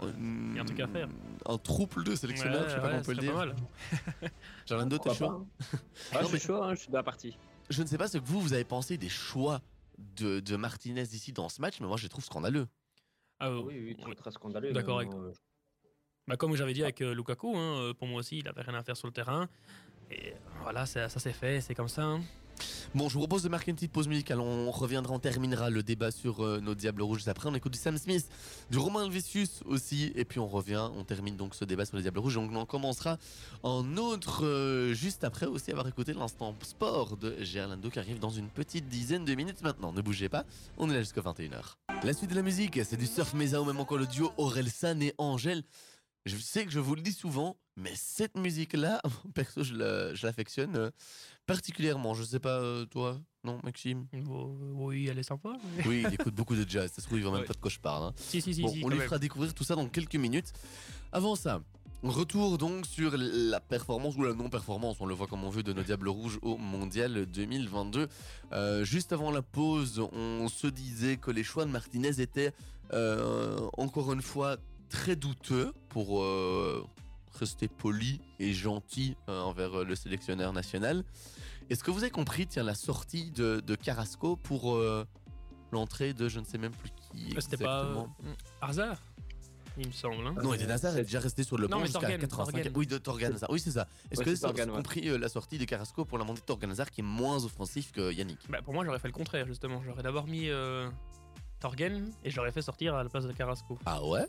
Il 0.51 0.55
y 0.57 0.59
a 0.59 0.63
un 0.63 0.65
truc 0.65 0.81
à 0.81 0.87
faire. 0.89 1.09
Un 1.47 1.59
trouble 1.59 2.05
de 2.05 2.15
sélectionneur, 2.15 2.63
ouais, 2.63 2.69
je 2.69 2.75
sais 2.75 2.81
pas 2.81 2.83
ouais, 2.85 2.89
comment 2.91 3.01
on 3.01 3.05
peut 3.05 3.13
le 3.13 3.19
dire. 3.19 3.33
pas 3.33 3.47
mal. 3.47 3.57
Jarlando, 4.67 4.99
t'es 4.99 5.09
Pourquoi 5.11 5.27
chaud 5.27 5.29
pas, 5.29 5.35
hein. 5.35 5.79
Ouais, 6.13 6.15
Non, 6.23 6.29
je 6.29 6.33
mais- 6.33 6.39
suis 6.39 6.47
chaud, 6.47 6.63
hein, 6.63 6.75
je 6.75 6.81
suis 6.81 6.89
de 6.89 6.95
la 6.95 7.03
partie. 7.03 7.37
Je 7.69 7.83
ne 7.83 7.87
sais 7.89 7.99
pas 7.99 8.07
ce 8.09 8.19
que 8.19 8.25
vous, 8.25 8.41
vous 8.41 8.53
avez 8.53 8.65
pensé 8.65 8.97
des 8.97 9.09
choix 9.09 9.61
de, 10.17 10.41
de 10.41 10.57
Martinez 10.57 11.03
ici 11.03 11.33
dans 11.33 11.49
ce 11.49 11.61
match, 11.61 11.81
mais 11.81 11.87
moi 11.89 11.97
je 11.97 12.05
les 12.05 12.09
trouve 12.09 12.25
scandaleux. 12.25 12.69
Ah, 13.41 13.49
euh, 13.49 13.61
Oui, 13.65 13.97
oui, 14.07 14.15
très, 14.17 14.31
scandaleux. 14.31 14.73
D'accord 14.73 14.99
avec 15.01 15.13
euh, 15.13 15.33
Bah, 16.29 16.37
comme 16.37 16.55
j'avais 16.55 16.73
dit 16.75 16.83
avec 16.85 17.01
euh, 17.03 17.15
Lukaku, 17.15 17.57
hein, 17.57 17.93
pour 17.99 18.07
moi 18.07 18.21
aussi, 18.21 18.39
il 18.39 18.49
avait 18.49 18.63
rien 18.63 18.75
à 18.75 18.83
faire 18.85 18.97
sur 18.97 19.09
le 19.09 19.13
terrain. 19.13 19.49
Et 20.11 20.35
voilà, 20.63 20.87
ça, 20.87 21.09
ça 21.09 21.19
s'est 21.19 21.33
fait, 21.33 21.61
c'est 21.61 21.75
comme 21.75 21.89
ça. 21.89 22.05
hein. 22.05 22.21
Bon, 22.95 23.09
je 23.09 23.15
vous 23.15 23.21
propose 23.21 23.43
de 23.43 23.49
marquer 23.49 23.71
une 23.71 23.77
petite 23.77 23.93
pause 23.93 24.09
musicale. 24.09 24.41
On 24.41 24.71
reviendra, 24.71 25.15
on 25.15 25.19
terminera 25.19 25.71
le 25.71 25.83
débat 25.83 26.11
sur 26.11 26.45
euh, 26.45 26.61
nos 26.61 26.75
Diables 26.75 27.03
Rouges. 27.03 27.27
Après, 27.29 27.49
on 27.49 27.55
écoute 27.55 27.73
du 27.73 27.79
Sam 27.79 27.99
Smith, 27.99 28.29
du 28.71 28.79
Romain 28.79 29.05
Helvetius 29.05 29.63
aussi. 29.65 30.13
Et 30.15 30.25
puis 30.25 30.41
on 30.41 30.47
revient, 30.47 30.89
on 30.97 31.05
termine 31.05 31.37
donc 31.37 31.55
ce 31.55 31.65
débat 31.65 31.85
sur 31.85 31.97
les 31.97 32.03
Diables 32.03 32.19
Rouges. 32.19 32.35
Donc 32.35 32.51
on 32.53 32.65
commencera 32.65 33.19
en 33.63 33.97
autre, 33.97 34.45
euh, 34.45 34.95
juste 34.95 35.25
après 35.25 35.47
aussi 35.47 35.71
avoir 35.71 35.87
écouté 35.89 36.13
l'instant 36.13 36.55
sport 36.63 37.17
de 37.17 37.37
Gerlando 37.43 37.91
qui 37.91 37.99
arrive 37.99 38.19
dans 38.19 38.31
une 38.31 38.49
petite 38.49 38.89
dizaine 38.89 39.25
de 39.25 39.35
minutes 39.35 39.63
maintenant. 39.63 39.93
Ne 39.93 40.01
bougez 40.01 40.29
pas, 40.29 40.45
on 40.79 40.91
est 40.91 40.95
là 40.95 41.01
jusqu'à 41.01 41.21
21h. 41.21 41.77
La 42.03 42.13
suite 42.13 42.31
de 42.31 42.37
la 42.37 42.43
musique, 42.43 42.81
c'est 42.85 42.97
du 42.97 43.07
Surf 43.07 43.35
Mesa 43.35 43.63
même 43.63 43.81
encore 43.81 43.99
le 43.99 44.07
duo 44.07 44.33
Aurel 44.37 44.71
San 44.71 45.03
et 45.03 45.15
Angèle. 45.19 45.63
Je 46.27 46.37
sais 46.37 46.65
que 46.65 46.73
je 46.73 46.81
vous 46.81 46.97
le 46.97 47.03
dis 47.03 47.13
souvent, 47.13 47.57
mais 47.77 47.93
cette 47.95 48.37
musique-là, 48.37 49.01
perso, 49.35 49.63
je 49.63 50.25
l'affectionne 50.25 50.77
euh, 50.77 50.91
particulièrement. 51.47 52.15
Je 52.15 52.25
sais 52.25 52.41
pas, 52.41 52.59
euh, 52.61 52.85
toi, 52.87 53.19
non, 53.45 53.61
Maxime? 53.65 54.07
Euh, 54.15 54.23
oui, 54.75 55.07
elle 55.09 55.19
est 55.19 55.23
sympa. 55.23 55.53
mais- 55.77 55.87
Oui, 55.87 56.05
il 56.09 56.15
écoute 56.31 56.35
beaucoup 56.35 56.55
de 56.57 56.69
jazz. 56.69 56.91
Ça 56.95 57.01
se 57.01 57.07
trouve, 57.07 57.19
il 57.19 57.23
voit 57.23 57.33
même 57.33 57.41
Ouais. 57.43 57.47
pas 57.47 57.55
de 57.55 57.59
quoi 57.61 57.71
je 57.71 57.79
parle. 57.79 58.05
hein. 58.05 58.13
si, 58.17 58.41
si, 58.43 58.55
si, 58.55 58.63
Bon, 58.63 58.73
on 58.85 58.89
lui 58.89 58.99
même. 58.99 59.07
fera 59.07 59.19
découvrir 59.19 59.55
tout 59.55 59.65
ça 59.65 59.75
dans 59.77 59.89
quelques 59.89 60.17
minutes. 60.17 60.53
Avant 61.13 61.37
ça, 61.37 61.63
retour 62.03 62.59
donc 62.59 62.85
sur 62.87 63.17
la 63.17 63.61
performance 63.61 64.17
ou 64.17 64.23
la 64.25 64.35
non-performance, 64.35 64.97
on 65.01 65.07
le 65.07 65.15
voit 65.15 65.27
comme 65.27 65.45
on 65.45 65.51
veut, 65.51 65.63
de 65.63 65.73
nos 65.73 65.83
Diables 65.83 66.09
Rouges 66.09 66.39
au 66.43 66.57
Mondial 66.57 67.27
2022. 67.27 68.09
Euh, 68.53 68.85
juste 68.85 69.13
avant 69.13 69.31
la 69.31 69.43
pause, 69.43 70.01
on 70.13 70.49
se 70.49 70.67
disait 70.67 71.17
que 71.17 71.31
les 71.31 71.45
choix 71.45 71.65
de 71.65 71.71
Martinez 71.71 72.21
étaient 72.21 72.53
euh, 72.93 73.57
encore 73.79 74.13
une 74.13 74.23
fois 74.23 74.57
très 74.89 75.17
douteux 75.17 75.73
pour 75.89 76.23
euh, 76.23 76.85
rester 77.37 77.69
poli 77.69 78.21
et 78.39 78.53
gentil 78.53 79.17
euh, 79.29 79.41
envers 79.43 79.81
euh, 79.81 79.85
le 79.85 79.95
sélectionneur 79.95 80.53
national. 80.53 81.05
Est-ce 81.71 81.83
que 81.85 81.91
vous 81.91 82.03
avez 82.03 82.11
compris, 82.11 82.47
tiens, 82.47 82.63
la 82.63 82.75
sortie 82.75 83.31
de, 83.33 83.61
de 83.61 83.75
Carrasco 83.75 84.37
pour 84.37 84.75
euh, 84.77 85.05
l'entrée 85.73 86.15
de 86.15 86.29
je 86.29 86.39
ne 86.41 86.45
sais 86.45 86.59
même 86.59 86.73
plus 86.73 86.91
qui 87.13 87.35
C'était 87.41 87.57
pas 87.65 87.85
euh, 87.85 88.05
Hazard, 88.61 88.99
il 89.79 89.89
me 89.89 89.93
semble. 89.93 90.27
hein. 90.27 90.35
non, 90.43 90.55
Eden 90.55 90.71
Hazard 90.71 90.97
est 90.97 91.03
déjà 91.03 91.21
resté 91.21 91.43
sur 91.43 91.59
le 91.59 91.65
Non, 91.67 91.77
banc 91.77 91.81
mais 91.81 91.87
jusqu'à 91.87 92.01
Torgan, 92.01 92.19
85. 92.21 92.53
Torgan. 92.63 92.73
Oui, 92.77 92.87
de 92.87 92.99
Torgan. 92.99 93.33
Oui, 93.51 93.61
c'est 93.61 93.73
ça. 93.73 93.89
Est-ce 94.11 94.21
Ouais, 94.21 94.25
que 94.25 94.31
vous 94.31 94.45
avez 94.47 94.55
Torgan, 94.55 94.71
ouais. 94.71 94.77
compris 94.77 95.19
la 95.19 95.29
sortie 95.29 95.59
de 95.59 95.65
Carrasco 95.65 96.05
pour 96.05 96.19
la 96.19 96.25
montée 96.25 96.41
de 96.41 96.47
Torgan 96.47 96.71
Hazard 96.71 96.91
qui 96.91 97.01
est 97.01 97.05
moins 97.05 97.45
offensif 97.45 97.91
que 97.93 98.13
Yannick? 98.13 98.39
Bah, 98.49 98.63
pour 98.63 98.73
moi, 98.73 98.85
j'aurais 98.85 98.99
fait 99.01 99.09
le 99.09 99.13
contraire, 99.15 99.47
justement. 99.47 99.83
J'aurais 99.85 100.03
d'abord 100.05 100.27
mis 100.29 100.49
euh, 100.49 100.89
Torgen 101.61 102.11
et 102.23 102.31
j'aurais 102.31 102.53
fait 102.53 102.63
sortir 102.63 102.95
à 102.95 103.03
la 103.03 103.09
place 103.11 103.27
de 103.27 103.33
Carrasco. 103.33 103.77
Ah 103.85 104.03
ouais 104.05 104.25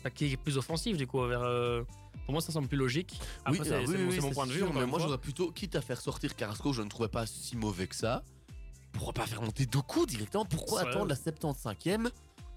Enfin, 0.00 0.10
qui 0.10 0.32
est 0.32 0.36
plus 0.36 0.56
offensif, 0.56 0.96
du 0.96 1.06
coup. 1.06 1.20
Vers, 1.26 1.42
euh, 1.42 1.82
Pour 2.24 2.32
moi, 2.32 2.40
ça 2.40 2.52
semble 2.52 2.68
plus 2.68 2.76
logique. 2.78 3.20
Après, 3.44 3.60
Oui, 3.60 3.66
c'est 3.66 3.74
ah 3.74 3.80
oui, 3.80 3.86
c'est 4.14 4.20
mon, 4.20 4.28
oui, 4.28 4.34
point 4.34 4.46
de 4.46 4.52
vue. 4.52 4.58
sûr, 4.58 4.72
mais 4.74 4.86
moi 4.86 4.98
j'aurais 4.98 5.18
plutôt, 5.18 5.50
quitte 5.52 5.76
à 5.76 5.80
faire 5.80 6.00
sortir 6.00 6.34
Carrasco, 6.36 6.72
je 6.72 6.82
ne 6.82 6.88
trouvais 6.88 7.08
pas 7.08 7.26
si 7.26 7.56
mauvais 7.56 7.86
que 7.86 7.94
ça. 7.96 8.24
Pourquoi 8.92 9.12
pas 9.12 9.26
faire 9.26 9.42
monter 9.42 9.66
Doku 9.66 10.06
directement? 10.06 10.44
Pourquoi 10.44 10.80
attendre 10.82 11.06
la 11.06 11.14
75e 11.14 12.10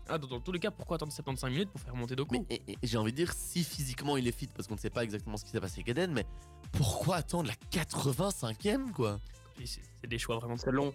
Ah, 0.07 0.17
dans, 0.17 0.27
dans 0.27 0.39
tous 0.39 0.51
les 0.51 0.59
cas, 0.59 0.71
pourquoi 0.71 0.95
attendre 0.95 1.11
75 1.11 1.49
minutes 1.51 1.69
pour 1.69 1.81
faire 1.81 1.95
monter 1.95 2.15
Doku? 2.15 2.33
Mais 2.49 2.55
et- 2.67 2.71
et 2.73 2.77
j'ai 2.83 2.97
envie 2.97 3.11
de 3.11 3.17
dire, 3.17 3.31
si 3.33 3.63
physiquement 3.63 4.15
il 4.17 4.27
est 4.27 4.31
fit, 4.37 4.47
parce 4.47 4.67
qu'on 4.67 4.75
ne 4.75 4.79
sait 4.79 4.89
pas 4.89 5.03
exactement 5.03 5.37
ce 5.37 5.43
qui 5.45 5.51
s'est 5.51 5.59
passé 5.61 5.75
avec 5.81 5.89
Eden, 5.89 6.11
mais 6.13 6.25
pourquoi 6.71 7.17
attendre 7.17 7.47
la 7.49 7.55
85e 7.71 8.91
quoi? 8.91 9.19
C'est 9.63 9.81
c'est 10.01 10.07
des 10.07 10.17
choix 10.17 10.37
vraiment. 10.37 10.57
C'est 10.57 10.71
long. 10.71 10.93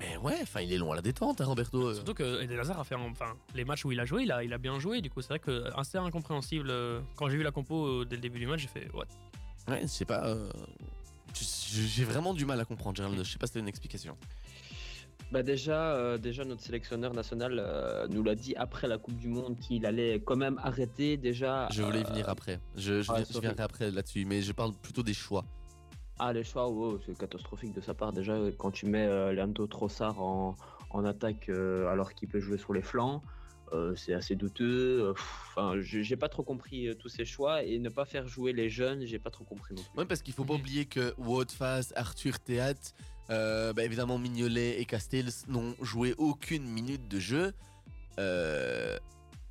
Mais 0.00 0.16
ouais, 0.16 0.38
enfin 0.42 0.60
il 0.62 0.72
est 0.72 0.78
long 0.78 0.90
à 0.92 0.96
la 0.96 1.02
détente, 1.02 1.40
hein, 1.40 1.44
Roberto. 1.44 1.88
euh. 1.88 1.94
Surtout 1.94 2.14
que 2.14 2.42
Eden 2.42 2.58
Hazard 2.58 2.80
a 2.80 2.84
fait, 2.84 2.94
enfin, 2.94 3.34
les 3.54 3.64
matchs 3.64 3.84
où 3.84 3.92
il 3.92 4.00
a 4.00 4.04
joué, 4.06 4.22
il 4.24 4.32
a, 4.32 4.42
il 4.42 4.52
a 4.52 4.58
bien 4.58 4.78
joué. 4.78 5.00
Du 5.02 5.10
coup, 5.10 5.20
c'est 5.20 5.28
vrai 5.28 5.38
que 5.38 5.70
assez 5.78 5.98
incompréhensible. 5.98 6.68
euh, 6.70 7.00
Quand 7.16 7.28
j'ai 7.28 7.36
vu 7.36 7.42
la 7.42 7.50
compo 7.52 7.86
euh, 7.86 8.04
dès 8.04 8.16
le 8.16 8.22
début 8.22 8.38
du 8.38 8.46
match, 8.46 8.60
j'ai 8.60 8.68
fait 8.68 8.88
what? 8.94 9.04
Ouais, 9.68 9.82
je 9.82 9.86
sais 9.88 10.06
pas. 10.06 10.26
euh, 10.26 10.50
J'ai 11.34 12.04
vraiment 12.04 12.32
du 12.34 12.46
mal 12.46 12.58
à 12.60 12.64
comprendre, 12.64 12.96
Gérald. 12.96 13.22
Je 13.22 13.30
sais 13.30 13.38
pas 13.38 13.46
si 13.46 13.52
t'as 13.52 13.60
une 13.60 13.68
explication. 13.68 14.16
Bah 15.30 15.44
déjà, 15.44 15.92
euh, 15.94 16.18
déjà 16.18 16.44
notre 16.44 16.62
sélectionneur 16.62 17.14
national 17.14 17.58
euh, 17.62 18.08
nous 18.08 18.24
l'a 18.24 18.34
dit 18.34 18.56
après 18.56 18.88
la 18.88 18.98
Coupe 18.98 19.14
du 19.16 19.28
Monde 19.28 19.56
qu'il 19.60 19.86
allait 19.86 20.20
quand 20.24 20.34
même 20.34 20.58
arrêter 20.64 21.16
déjà. 21.18 21.68
Je 21.70 21.82
voulais 21.82 22.00
y 22.00 22.02
euh, 22.02 22.06
venir 22.06 22.28
après. 22.28 22.58
Je, 22.74 23.00
je, 23.02 23.12
ah, 23.12 23.16
viens- 23.18 23.26
je 23.32 23.38
viendrai 23.38 23.62
après 23.62 23.90
là-dessus, 23.92 24.24
mais 24.24 24.42
je 24.42 24.50
parle 24.50 24.72
plutôt 24.72 25.04
des 25.04 25.14
choix. 25.14 25.44
Ah 26.22 26.34
les 26.34 26.44
choix, 26.44 26.68
wow, 26.68 27.00
c'est 27.06 27.16
catastrophique 27.16 27.72
de 27.74 27.80
sa 27.80 27.94
part. 27.94 28.12
Déjà 28.12 28.36
quand 28.58 28.70
tu 28.70 28.84
mets 28.84 29.06
euh, 29.06 29.32
Leandro 29.32 29.66
Trossard 29.66 30.20
en, 30.20 30.54
en 30.90 31.04
attaque 31.06 31.48
euh, 31.48 31.88
alors 31.88 32.12
qu'il 32.12 32.28
peut 32.28 32.40
jouer 32.40 32.58
sur 32.58 32.74
les 32.74 32.82
flancs, 32.82 33.22
euh, 33.72 33.94
c'est 33.96 34.12
assez 34.12 34.36
douteux. 34.36 35.02
Euh, 35.02 35.14
Enfin, 35.56 35.74
j'ai 35.80 36.16
pas 36.16 36.28
trop 36.28 36.42
compris 36.42 36.88
euh, 36.88 36.94
tous 36.94 37.08
ces 37.08 37.24
choix 37.24 37.62
et 37.62 37.78
ne 37.78 37.88
pas 37.88 38.04
faire 38.04 38.26
jouer 38.28 38.52
les 38.52 38.68
jeunes, 38.68 39.04
j'ai 39.06 39.18
pas 39.18 39.30
trop 39.30 39.44
compris 39.44 39.74
non 39.74 39.82
plus. 39.82 39.98
Ouais, 39.98 40.04
parce 40.04 40.20
qu'il 40.22 40.34
faut 40.34 40.44
pas 40.44 40.54
Mhm. 40.54 40.60
oublier 40.60 40.84
que 40.84 41.14
Woutfast, 41.18 41.92
Arthur 41.96 42.38
Théat, 42.38 42.74
euh, 43.30 43.72
bah, 43.72 43.82
évidemment 43.84 44.18
Mignolet 44.18 44.78
et 44.80 44.84
Castells 44.84 45.32
n'ont 45.48 45.74
joué 45.80 46.14
aucune 46.18 46.64
minute 46.64 47.08
de 47.08 47.18
jeu. 47.18 47.52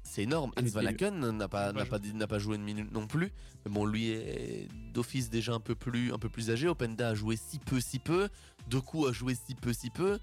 C'est 0.09 0.23
énorme. 0.23 0.51
Hans 0.57 0.61
Van 0.61 0.81
Inutile. 0.81 0.87
Aken 0.87 1.37
n'a 1.37 1.47
pas, 1.47 1.71
n'a 1.71 1.85
pas 1.85 1.99
n'a 1.99 2.25
pas 2.25 2.39
joué 2.39 2.55
une 2.55 2.63
minute 2.63 2.91
non 2.91 3.05
plus. 3.05 3.31
Mais 3.63 3.71
bon, 3.71 3.85
lui 3.85 4.09
est 4.09 4.67
d'office 4.91 5.29
déjà 5.29 5.53
un 5.53 5.59
peu 5.59 5.75
plus, 5.75 6.11
un 6.11 6.17
peu 6.17 6.29
plus 6.29 6.49
âgé. 6.49 6.67
Openda 6.67 7.09
a 7.09 7.13
joué 7.13 7.35
si 7.35 7.59
peu, 7.59 7.79
si 7.79 7.99
peu. 7.99 8.27
Doku 8.67 9.05
a 9.05 9.11
joué 9.11 9.35
si 9.35 9.53
peu, 9.53 9.71
si 9.71 9.91
peu. 9.91 10.17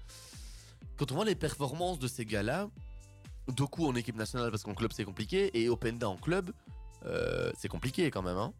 Quand 0.97 1.13
on 1.13 1.15
voit 1.15 1.25
les 1.25 1.35
performances 1.35 1.99
de 1.99 2.07
ces 2.07 2.25
gars-là, 2.25 2.69
Doku 3.47 3.87
en 3.87 3.95
équipe 3.95 4.17
nationale 4.17 4.51
parce 4.51 4.63
qu'en 4.63 4.73
club 4.73 4.91
c'est 4.93 5.05
compliqué 5.05 5.57
et 5.57 5.69
Openda 5.69 6.09
en 6.09 6.17
club, 6.17 6.51
euh, 7.05 7.49
c'est 7.57 7.69
compliqué 7.69 8.11
quand 8.11 8.23
même. 8.23 8.37
Hein. 8.37 8.51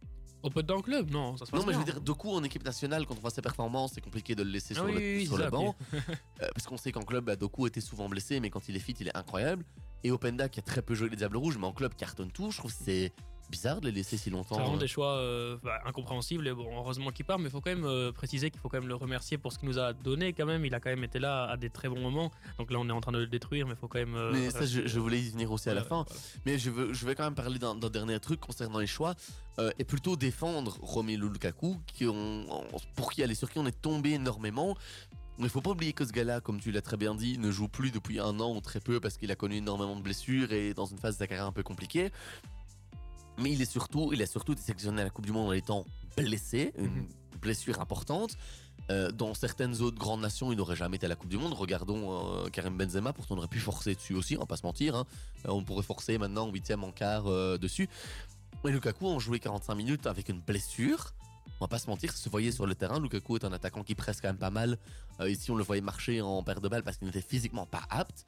On 0.44 0.50
peut 0.50 0.60
être 0.62 0.66
dans 0.68 0.76
le 0.76 0.82
club, 0.82 1.10
non 1.12 1.36
ça 1.36 1.46
se 1.46 1.52
passe 1.52 1.60
Non, 1.60 1.66
mais 1.66 1.74
je 1.74 1.80
veux 1.80 1.84
dire, 1.86 2.00
Doku 2.00 2.32
en 2.32 2.44
équipe 2.44 2.64
nationale, 2.64 3.06
quand 3.06 3.16
on 3.18 3.22
voit 3.22 3.32
ses 3.32 3.42
performances, 3.42 3.94
c'est 3.96 4.02
compliqué 4.02 4.36
de 4.36 4.44
le 4.44 4.50
laisser 4.52 4.74
Ah 4.78 4.80
sur 4.80 4.86
oui, 4.86 4.92
le, 4.94 4.98
oui, 5.00 5.16
oui, 5.18 5.26
sur 5.26 5.34
c'est 5.34 5.38
le 5.40 5.44
ça, 5.46 5.50
banc. 5.50 5.76
Euh, 5.94 6.48
parce 6.54 6.68
qu'on 6.68 6.78
sait 6.78 6.92
qu'en 6.92 7.02
club, 7.02 7.26
bah, 7.26 7.36
Doku 7.36 7.66
était 7.68 7.82
souvent 7.82 8.08
blessé, 8.08 8.40
mais 8.40 8.50
quand 8.50 8.70
il 8.70 8.76
est 8.76 8.80
fit, 8.80 8.96
il 9.00 9.08
est 9.08 9.18
incroyable. 9.18 9.66
Et 10.04 10.12
Openda, 10.12 10.48
qui 10.48 10.60
a 10.60 10.64
très 10.64 10.82
peu 10.84 10.94
joué 10.94 11.10
les 11.10 11.16
Diables 11.16 11.38
Rouges, 11.38 11.58
mais 11.58 11.66
en 11.66 11.74
club 11.74 11.96
cartonne 11.96 12.32
tout. 12.32 12.52
Je 12.52 12.58
trouve 12.60 12.72
que 12.72 12.84
c'est 12.86 13.14
bizarre 13.50 13.80
de 13.82 13.86
les 13.88 13.92
laisser 13.92 14.18
si 14.18 14.30
longtemps. 14.30 14.56
Ça 14.56 14.64
rend 14.64 14.76
euh. 14.76 14.80
des 14.80 14.88
choix 14.88 15.14
euh, 15.18 15.58
bah, 15.64 15.80
incompréhensibles 15.86 16.48
et 16.48 16.54
bon, 16.54 16.68
heureusement 16.76 17.12
qu'il 17.12 17.26
part, 17.26 17.40
mais 17.40 17.46
il 17.46 17.52
faut 17.52 17.62
quand 17.62 17.70
même 17.70 17.86
euh, 17.86 18.12
préciser 18.12 18.52
qu'il 18.52 18.60
faut 18.60 18.70
quand 18.70 18.80
même 18.80 18.88
le 18.90 18.96
remercier 18.96 19.38
pour 19.38 19.52
ce 19.54 19.60
qu'il 19.60 19.70
nous 19.70 19.80
a 19.80 19.94
donné 19.94 20.34
quand 20.34 20.46
même. 20.46 20.66
Il 20.66 20.74
a 20.76 20.80
quand 20.80 20.90
même 20.90 21.04
été 21.04 21.20
là 21.20 21.46
à 21.46 21.58
des 21.58 21.70
très 21.70 21.90
bons 21.90 22.00
moments. 22.02 22.32
Donc 22.58 22.72
là, 22.72 22.80
on 22.80 22.88
est 22.88 22.92
en 22.92 23.02
train 23.02 23.12
de 23.12 23.20
le 23.20 23.28
détruire, 23.28 23.66
mais 23.68 23.74
il 23.74 23.78
faut 23.78 23.88
quand 23.88 24.00
même. 24.00 24.16
euh, 24.16 24.32
Mais 24.34 24.50
ça, 24.50 24.66
je, 24.66 24.86
je 24.88 25.00
voulais 25.00 25.20
y 25.22 25.30
venir 25.30 25.52
aussi 25.52 25.70
à 25.70 25.74
la 25.74 25.84
voilà, 25.84 26.06
fin. 26.06 26.16
Mais 26.46 26.60
je, 26.60 26.70
veux, 26.70 26.94
je 26.94 27.06
vais 27.06 27.16
quand 27.16 27.24
même 27.24 27.36
parler 27.36 27.60
d'un 27.60 27.76
dernier 27.76 28.20
truc 28.20 28.40
concernant 28.40 28.80
les 28.80 28.88
choix 28.88 29.16
et 29.80 29.84
plutôt 29.84 30.16
défendre 30.16 30.78
Romelu 30.82 31.30
Lukaku, 31.30 31.78
qui 31.88 32.06
on- 32.06 32.46
on- 32.50 32.64
pour 32.96 33.12
qui, 33.12 33.24
allez, 33.24 33.34
sur 33.34 33.50
qui 33.50 33.58
on 33.58 33.66
est 33.66 33.82
tombé 33.82 34.12
énormément. 34.12 34.78
Mais 35.40 35.46
il 35.46 35.50
faut 35.52 35.62
pas 35.62 35.70
oublier 35.72 35.94
que 35.94 36.04
ce 36.06 36.12
gars-là, 36.12 36.42
comme 36.42 36.60
tu 36.60 36.72
l'as 36.72 36.82
très 36.82 36.98
bien 36.98 37.14
dit, 37.14 37.38
ne 37.38 37.52
joue 37.52 37.68
plus 37.68 37.92
depuis 37.92 38.20
un 38.20 38.40
an 38.40 38.56
ou 38.56 38.60
très 38.62 38.80
peu 38.80 39.00
parce 39.00 39.18
qu'il 39.18 39.32
a 39.32 39.36
connu 39.36 39.58
énormément 39.58 39.96
de 39.96 40.02
blessures 40.02 40.52
et 40.52 40.70
est 40.70 40.74
dans 40.74 40.88
une 40.88 40.98
phase 40.98 41.14
de 41.16 41.20
sa 41.20 41.28
carrière 41.28 41.46
un 41.46 41.52
peu 41.52 41.62
compliquée. 41.64 42.12
Mais 43.38 43.52
il 43.52 43.62
est 43.62 43.70
surtout, 43.72 44.12
il 44.14 44.22
a 44.22 44.26
surtout 44.26 44.54
été 44.54 44.62
sélectionné 44.62 45.02
à 45.02 45.06
la 45.06 45.10
Coupe 45.10 45.26
du 45.26 45.32
Monde 45.32 45.50
en 45.50 45.54
étant 45.54 45.86
blessé, 46.16 46.74
une 46.78 46.86
Mhm. 46.86 47.08
blessure 47.42 47.80
importante. 47.80 48.36
Euh, 48.90 49.12
dans 49.12 49.34
certaines 49.34 49.82
autres 49.82 49.98
grandes 49.98 50.22
nations, 50.22 50.52
il 50.52 50.58
n'aurait 50.58 50.76
jamais 50.76 50.96
été 50.96 51.06
à 51.06 51.10
la 51.10 51.16
Coupe 51.16 51.30
du 51.30 51.38
Monde. 51.38 51.54
Regardons 51.54 52.46
euh, 52.46 52.50
Karim 52.50 52.78
Benzema, 52.78 53.12
pourtant 53.14 53.36
on 53.36 53.40
aurait 53.40 53.48
pu 53.48 53.60
forcer 53.60 53.96
dessus 53.96 54.14
aussi, 54.16 54.38
on 54.38 54.40
va 54.40 54.46
pas 54.46 54.56
se 54.58 54.66
mentir. 54.66 54.96
hein. 54.96 55.06
Euh, 55.46 55.52
on 55.52 55.64
pourrait 55.64 55.84
forcer 55.84 56.18
maintenant 56.18 56.48
en 56.48 56.52
huitième, 56.52 56.84
en 56.84 56.92
quart 56.92 57.28
euh, 57.28 57.58
dessus. 57.58 57.90
Mais 58.64 58.72
Lukaku 58.72 59.06
en 59.08 59.20
joué 59.20 59.40
45 59.40 59.76
minutes 59.76 60.08
avec 60.08 60.30
une 60.30 60.40
blessure. 60.40 61.14
On 61.60 61.66
va 61.66 61.68
pas 61.68 61.80
se 61.80 61.88
mentir, 61.90 62.12
se 62.16 62.30
voyait 62.30 62.52
sur 62.52 62.66
le 62.66 62.76
terrain. 62.76 63.00
Lukaku 63.00 63.36
est 63.38 63.46
un 63.46 63.52
attaquant 63.54 63.84
qui 63.84 63.94
presse 63.96 64.22
quand 64.22 64.30
même 64.30 64.38
pas 64.38 64.52
mal. 64.52 64.78
Ici, 65.26 65.50
on 65.52 65.56
le 65.56 65.64
voyait 65.64 65.82
marcher 65.82 66.22
en 66.22 66.42
perte 66.44 66.62
de 66.64 66.68
balle 66.70 66.84
parce 66.84 66.98
qu'il 66.98 67.08
n'était 67.08 67.22
physiquement 67.22 67.66
pas 67.66 67.82
apte. 67.90 68.26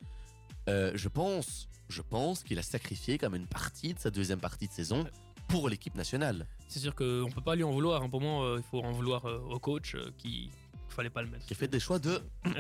Euh, 0.67 0.91
je 0.95 1.07
pense, 1.07 1.67
je 1.89 2.01
pense 2.01 2.43
qu'il 2.43 2.59
a 2.59 2.63
sacrifié 2.63 3.17
comme 3.17 3.35
une 3.35 3.47
partie 3.47 3.93
de 3.93 3.99
sa 3.99 4.09
deuxième 4.11 4.39
partie 4.39 4.67
de 4.67 4.73
saison 4.73 5.05
pour 5.47 5.69
l'équipe 5.69 5.95
nationale. 5.95 6.45
C'est 6.67 6.79
sûr 6.79 6.93
qu'on 6.93 7.29
peut 7.33 7.41
pas 7.41 7.55
lui 7.55 7.63
en 7.63 7.71
vouloir. 7.71 8.03
hein. 8.03 8.09
Pour 8.09 8.21
moi, 8.21 8.43
euh, 8.45 8.57
il 8.59 8.63
faut 8.69 8.81
en 8.83 8.91
vouloir 8.91 9.25
euh, 9.25 9.39
au 9.49 9.57
coach 9.59 9.95
euh, 9.95 10.11
qui 10.17 10.51
fallait 10.89 11.09
pas 11.09 11.21
le 11.23 11.29
mettre. 11.29 11.45
qui 11.45 11.53
a 11.53 11.55
fait 11.55 11.67
des 11.67 11.79
choix 11.79 11.97
de. 11.99 12.21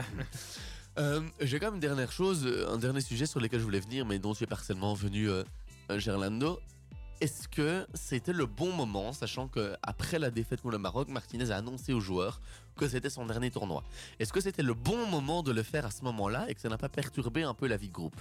J'ai 1.41 1.59
quand 1.59 1.67
même 1.67 1.75
une 1.75 1.79
dernière 1.79 2.11
chose, 2.11 2.45
un 2.67 2.77
dernier 2.77 2.99
sujet 3.01 3.25
sur 3.25 3.39
lequel 3.39 3.59
je 3.59 3.63
voulais 3.65 3.79
venir, 3.79 4.05
mais 4.05 4.19
dont 4.19 4.33
tu 4.33 4.43
es 4.43 4.47
partiellement 4.47 4.93
venu, 4.93 5.29
Gerlando. 5.95 6.59
Est-ce 7.21 7.49
que 7.49 7.85
c'était 7.93 8.31
le 8.31 8.45
bon 8.45 8.71
moment, 8.71 9.11
sachant 9.11 9.49
que 9.49 9.75
après 9.83 10.19
la 10.19 10.31
défaite 10.31 10.61
contre 10.61 10.71
le 10.71 10.77
Maroc, 10.77 11.09
Martinez 11.09 11.51
a 11.51 11.57
annoncé 11.57 11.91
aux 11.91 11.99
joueurs 11.99 12.39
que 12.77 12.87
c'était 12.87 13.09
son 13.09 13.25
dernier 13.25 13.51
tournoi. 13.51 13.83
Est-ce 14.19 14.31
que 14.31 14.39
c'était 14.39 14.63
le 14.63 14.73
bon 14.73 15.05
moment 15.07 15.43
de 15.43 15.51
le 15.51 15.61
faire 15.61 15.85
à 15.85 15.91
ce 15.91 16.01
moment-là 16.05 16.49
et 16.49 16.55
que 16.55 16.61
ça 16.61 16.69
n'a 16.69 16.77
pas 16.77 16.87
perturbé 16.87 17.43
un 17.43 17.53
peu 17.53 17.67
la 17.67 17.75
vie 17.75 17.89
de 17.89 17.93
groupe? 17.93 18.15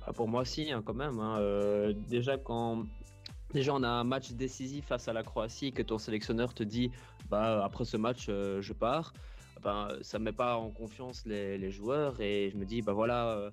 Bah, 0.00 0.12
pour 0.14 0.28
moi, 0.28 0.44
si, 0.44 0.70
hein, 0.70 0.82
quand 0.84 0.92
même. 0.92 1.18
hein. 1.20 1.38
Euh, 1.38 1.94
déjà, 2.08 2.36
quand 2.36 2.84
déjà 3.54 3.72
on 3.74 3.82
a 3.82 3.88
un 3.88 4.04
match 4.04 4.32
décisif 4.32 4.84
face 4.84 5.08
à 5.08 5.14
la 5.14 5.22
Croatie 5.22 5.72
que 5.72 5.80
ton 5.80 5.96
sélectionneur 5.96 6.52
te 6.52 6.62
dit 6.62 6.90
bah, 7.30 7.64
après 7.64 7.86
ce 7.86 7.96
match, 7.96 8.26
euh, 8.28 8.60
je 8.60 8.74
pars, 8.74 9.14
ben, 9.62 9.88
ça 10.02 10.18
ne 10.18 10.24
met 10.24 10.32
pas 10.32 10.56
en 10.56 10.68
confiance 10.68 11.24
les, 11.24 11.70
joueurs 11.70 12.20
et 12.20 12.50
je 12.52 12.58
me 12.58 12.66
dis 12.66 12.82
bah 12.82 12.92
voilà. 12.92 13.28
euh, 13.28 13.50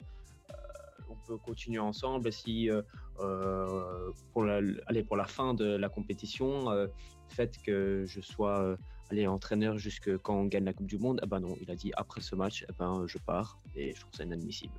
peut 1.25 1.37
continuer 1.37 1.79
ensemble 1.79 2.31
si 2.31 2.69
euh, 2.69 2.81
euh, 3.19 4.11
pour, 4.33 4.43
la, 4.43 4.61
pour 5.07 5.17
la 5.17 5.25
fin 5.25 5.53
de 5.53 5.65
la 5.65 5.89
compétition, 5.89 6.71
euh, 6.71 6.87
faites 7.29 7.57
que 7.63 8.05
je 8.05 8.21
sois 8.21 8.77
allez, 9.09 9.27
entraîneur 9.27 9.77
jusque 9.77 10.17
quand 10.19 10.35
on 10.35 10.45
gagne 10.45 10.65
la 10.65 10.73
Coupe 10.73 10.87
du 10.87 10.97
Monde. 10.97 11.19
Eh 11.23 11.27
ben 11.27 11.39
non, 11.39 11.55
il 11.61 11.69
a 11.71 11.75
dit 11.75 11.91
après 11.95 12.21
ce 12.21 12.35
match, 12.35 12.65
eh 12.69 12.73
ben, 12.77 13.05
je 13.07 13.17
pars 13.17 13.59
et 13.75 13.93
je 13.93 14.01
trouve 14.01 14.13
ça 14.13 14.23
inadmissible. 14.23 14.75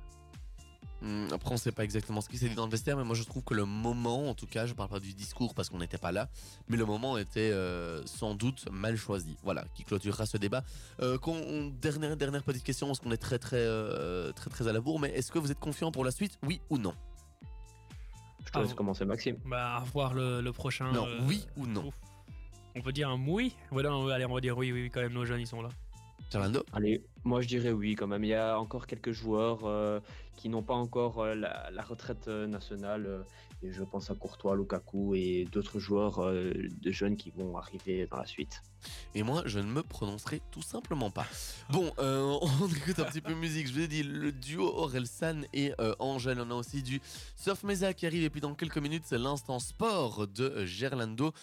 Hum, 1.03 1.27
Après, 1.31 1.51
on 1.53 1.57
sait 1.57 1.71
pas 1.71 1.83
exactement 1.83 2.21
ce 2.21 2.29
qui 2.29 2.37
s'est 2.39 2.49
dit 2.49 2.55
dans 2.55 2.65
le 2.65 2.71
vestiaire, 2.71 2.97
mais 2.97 3.03
moi 3.03 3.15
je 3.15 3.23
trouve 3.23 3.43
que 3.43 3.53
le 3.53 3.65
moment, 3.65 4.29
en 4.29 4.33
tout 4.33 4.47
cas, 4.47 4.65
je 4.65 4.73
parle 4.73 4.89
pas 4.89 4.99
du 4.99 5.13
discours 5.13 5.53
parce 5.53 5.69
qu'on 5.69 5.77
n'était 5.77 5.99
pas 5.99 6.11
là, 6.11 6.27
mais 6.69 6.75
le 6.77 6.85
moment 6.85 7.17
était 7.19 7.51
euh, 7.51 8.03
sans 8.07 8.33
doute 8.33 8.65
mal 8.71 8.95
choisi. 8.97 9.37
Voilà, 9.43 9.65
qui 9.75 9.83
clôturera 9.83 10.25
ce 10.25 10.37
débat. 10.37 10.63
Euh, 11.01 11.17
on- 11.27 11.67
dernière, 11.79 12.17
dernière 12.17 12.43
petite 12.43 12.63
question, 12.63 12.87
parce 12.87 12.99
qu'on 12.99 13.11
est 13.11 13.17
très 13.17 13.37
très, 13.37 13.57
euh, 13.59 14.31
très 14.31 14.49
très 14.49 14.67
à 14.67 14.73
la 14.73 14.79
bourre, 14.81 14.99
mais 14.99 15.09
est-ce 15.09 15.31
que 15.31 15.37
vous 15.37 15.51
êtes 15.51 15.59
confiant 15.59 15.91
pour 15.91 16.03
la 16.03 16.11
suite, 16.11 16.39
oui 16.43 16.61
ou 16.71 16.77
non? 16.79 16.95
Je 18.45 18.51
te 18.51 18.57
Ah, 18.57 18.61
laisse 18.61 18.69
vous- 18.71 18.75
commencer, 18.75 19.05
Maxime. 19.05 19.37
Bah, 19.45 19.75
à 19.75 19.79
voir 19.81 20.13
le, 20.13 20.41
le 20.41 20.51
prochain. 20.53 20.91
Non, 20.93 21.05
euh, 21.05 21.19
oui 21.27 21.45
ou 21.57 21.67
non? 21.67 21.85
ouf. 21.87 21.95
On 22.75 22.81
peut 22.81 22.91
dire 22.93 23.09
un 23.09 23.19
oui? 23.27 23.55
Voilà, 23.71 23.93
on- 23.93 24.07
allez, 24.07 24.25
on 24.25 24.33
va 24.33 24.41
dire 24.41 24.57
oui, 24.57 24.71
oui, 24.71 24.83
oui, 24.83 24.89
quand 24.89 25.01
même, 25.01 25.13
nos 25.13 25.25
jeunes, 25.25 25.41
ils 25.41 25.47
sont 25.47 25.61
là. 25.61 25.69
Fernando 26.29 26.63
Allez, 26.73 27.01
moi 27.23 27.41
je 27.41 27.47
dirais 27.47 27.71
oui 27.71 27.95
quand 27.95 28.07
même. 28.07 28.23
Il 28.23 28.29
y 28.29 28.33
a 28.33 28.59
encore 28.59 28.85
quelques 28.87 29.11
joueurs 29.11 29.61
euh, 29.65 29.99
qui 30.35 30.49
n'ont 30.49 30.63
pas 30.63 30.73
encore 30.75 31.19
euh, 31.19 31.35
la, 31.35 31.69
la 31.71 31.81
retraite 31.83 32.27
euh, 32.27 32.47
nationale. 32.47 33.05
euh, 33.05 33.23
et 33.63 33.71
je 33.71 33.83
pense 33.83 34.11
à 34.11 34.13
Courtois, 34.13 34.55
Lukaku 34.55 35.15
et 35.15 35.47
d'autres 35.51 35.79
joueurs 35.79 36.19
de 36.23 36.91
jeunes 36.91 37.17
qui 37.17 37.31
vont 37.31 37.57
arriver 37.57 38.05
dans 38.05 38.17
la 38.17 38.27
suite. 38.27 38.61
Et 39.15 39.23
moi, 39.23 39.41
je 39.47 39.57
ne 39.57 39.65
me 39.65 39.81
prononcerai 39.81 40.43
tout 40.51 40.61
simplement 40.61 41.09
pas. 41.09 41.25
Bon, 41.71 41.91
on 41.97 42.67
écoute 42.67 42.99
un 42.99 43.05
petit 43.05 43.19
peu 43.19 43.31
de 43.31 43.39
musique. 43.39 43.67
Je 43.67 43.73
vous 43.73 43.79
ai 43.79 43.87
dit, 43.87 44.03
le 44.03 44.31
duo 44.31 44.67
Orelsan 44.67 45.41
et 45.53 45.73
euh, 45.81 45.95
Angèle. 45.97 46.39
On 46.39 46.51
a 46.51 46.53
aussi 46.53 46.83
du 46.83 47.01
Surf 47.35 47.63
Mesa 47.63 47.95
qui 47.95 48.05
arrive. 48.05 48.21
Et 48.23 48.29
puis 48.29 48.41
dans 48.41 48.53
quelques 48.53 48.77
minutes, 48.77 49.05
c'est 49.07 49.17
l'instant 49.17 49.57
sport 49.57 50.27
de 50.27 50.63
Gerlando. 50.63 51.33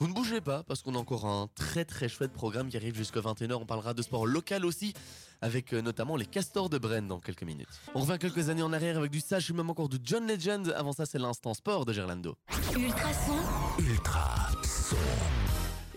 Vous 0.00 0.06
ne 0.06 0.12
bougez 0.12 0.40
pas 0.40 0.62
parce 0.62 0.82
qu'on 0.82 0.94
a 0.94 0.98
encore 0.98 1.26
un 1.26 1.48
très 1.56 1.84
très 1.84 2.08
chouette 2.08 2.32
programme 2.32 2.68
qui 2.68 2.76
arrive 2.76 2.94
jusqu'à 2.94 3.18
21h. 3.18 3.54
On 3.54 3.66
parlera 3.66 3.94
de 3.94 4.02
sport 4.02 4.28
local 4.28 4.64
aussi, 4.64 4.94
avec 5.42 5.74
euh, 5.74 5.82
notamment 5.82 6.14
les 6.14 6.24
Castors 6.24 6.70
de 6.70 6.78
Brenne 6.78 7.08
dans 7.08 7.18
quelques 7.18 7.42
minutes. 7.42 7.66
On 7.96 8.02
revient 8.02 8.16
quelques 8.20 8.48
années 8.48 8.62
en 8.62 8.72
arrière 8.72 8.96
avec 8.96 9.10
du 9.10 9.18
Sage, 9.18 9.50
même 9.50 9.70
encore 9.70 9.88
du 9.88 9.98
John 10.04 10.24
Legend. 10.28 10.72
Avant 10.76 10.92
ça, 10.92 11.04
c'est 11.04 11.18
l'instant 11.18 11.52
sport 11.52 11.84
de 11.84 11.92
Gerlando. 11.92 12.36
Ultrason, 12.76 13.38
Ultra 13.80 14.50
son. 14.62 14.94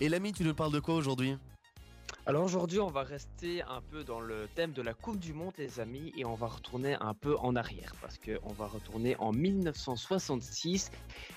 Et 0.00 0.08
l'ami, 0.08 0.32
tu 0.32 0.42
nous 0.42 0.54
parles 0.54 0.72
de 0.72 0.80
quoi 0.80 0.96
aujourd'hui? 0.96 1.36
Alors 2.24 2.44
aujourd'hui, 2.44 2.78
on 2.78 2.86
va 2.86 3.02
rester 3.02 3.62
un 3.62 3.80
peu 3.90 4.04
dans 4.04 4.20
le 4.20 4.46
thème 4.54 4.70
de 4.70 4.80
la 4.80 4.94
Coupe 4.94 5.18
du 5.18 5.32
Monde, 5.32 5.54
les 5.58 5.80
amis, 5.80 6.12
et 6.16 6.24
on 6.24 6.36
va 6.36 6.46
retourner 6.46 6.94
un 7.00 7.14
peu 7.14 7.36
en 7.38 7.56
arrière 7.56 7.96
parce 8.00 8.16
qu'on 8.16 8.52
va 8.52 8.68
retourner 8.68 9.16
en 9.16 9.32
1966. 9.32 10.92